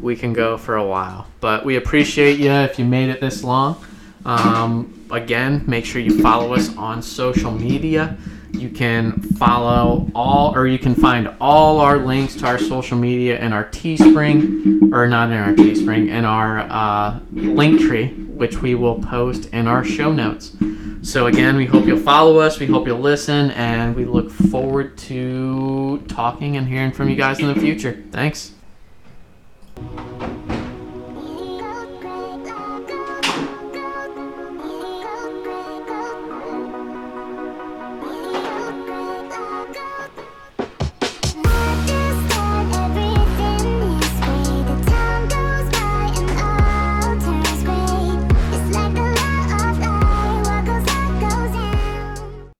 [0.00, 1.26] we can go for a while.
[1.40, 3.82] But we appreciate you if you made it this long.
[4.26, 8.16] Um, again, make sure you follow us on social media.
[8.54, 13.38] You can follow all, or you can find all our links to our social media
[13.40, 19.02] in our Teespring, or not in our Teespring, in our uh, Linktree, which we will
[19.02, 20.56] post in our show notes.
[21.02, 22.58] So again, we hope you'll follow us.
[22.58, 27.40] We hope you'll listen, and we look forward to talking and hearing from you guys
[27.40, 28.02] in the future.
[28.10, 28.52] Thanks.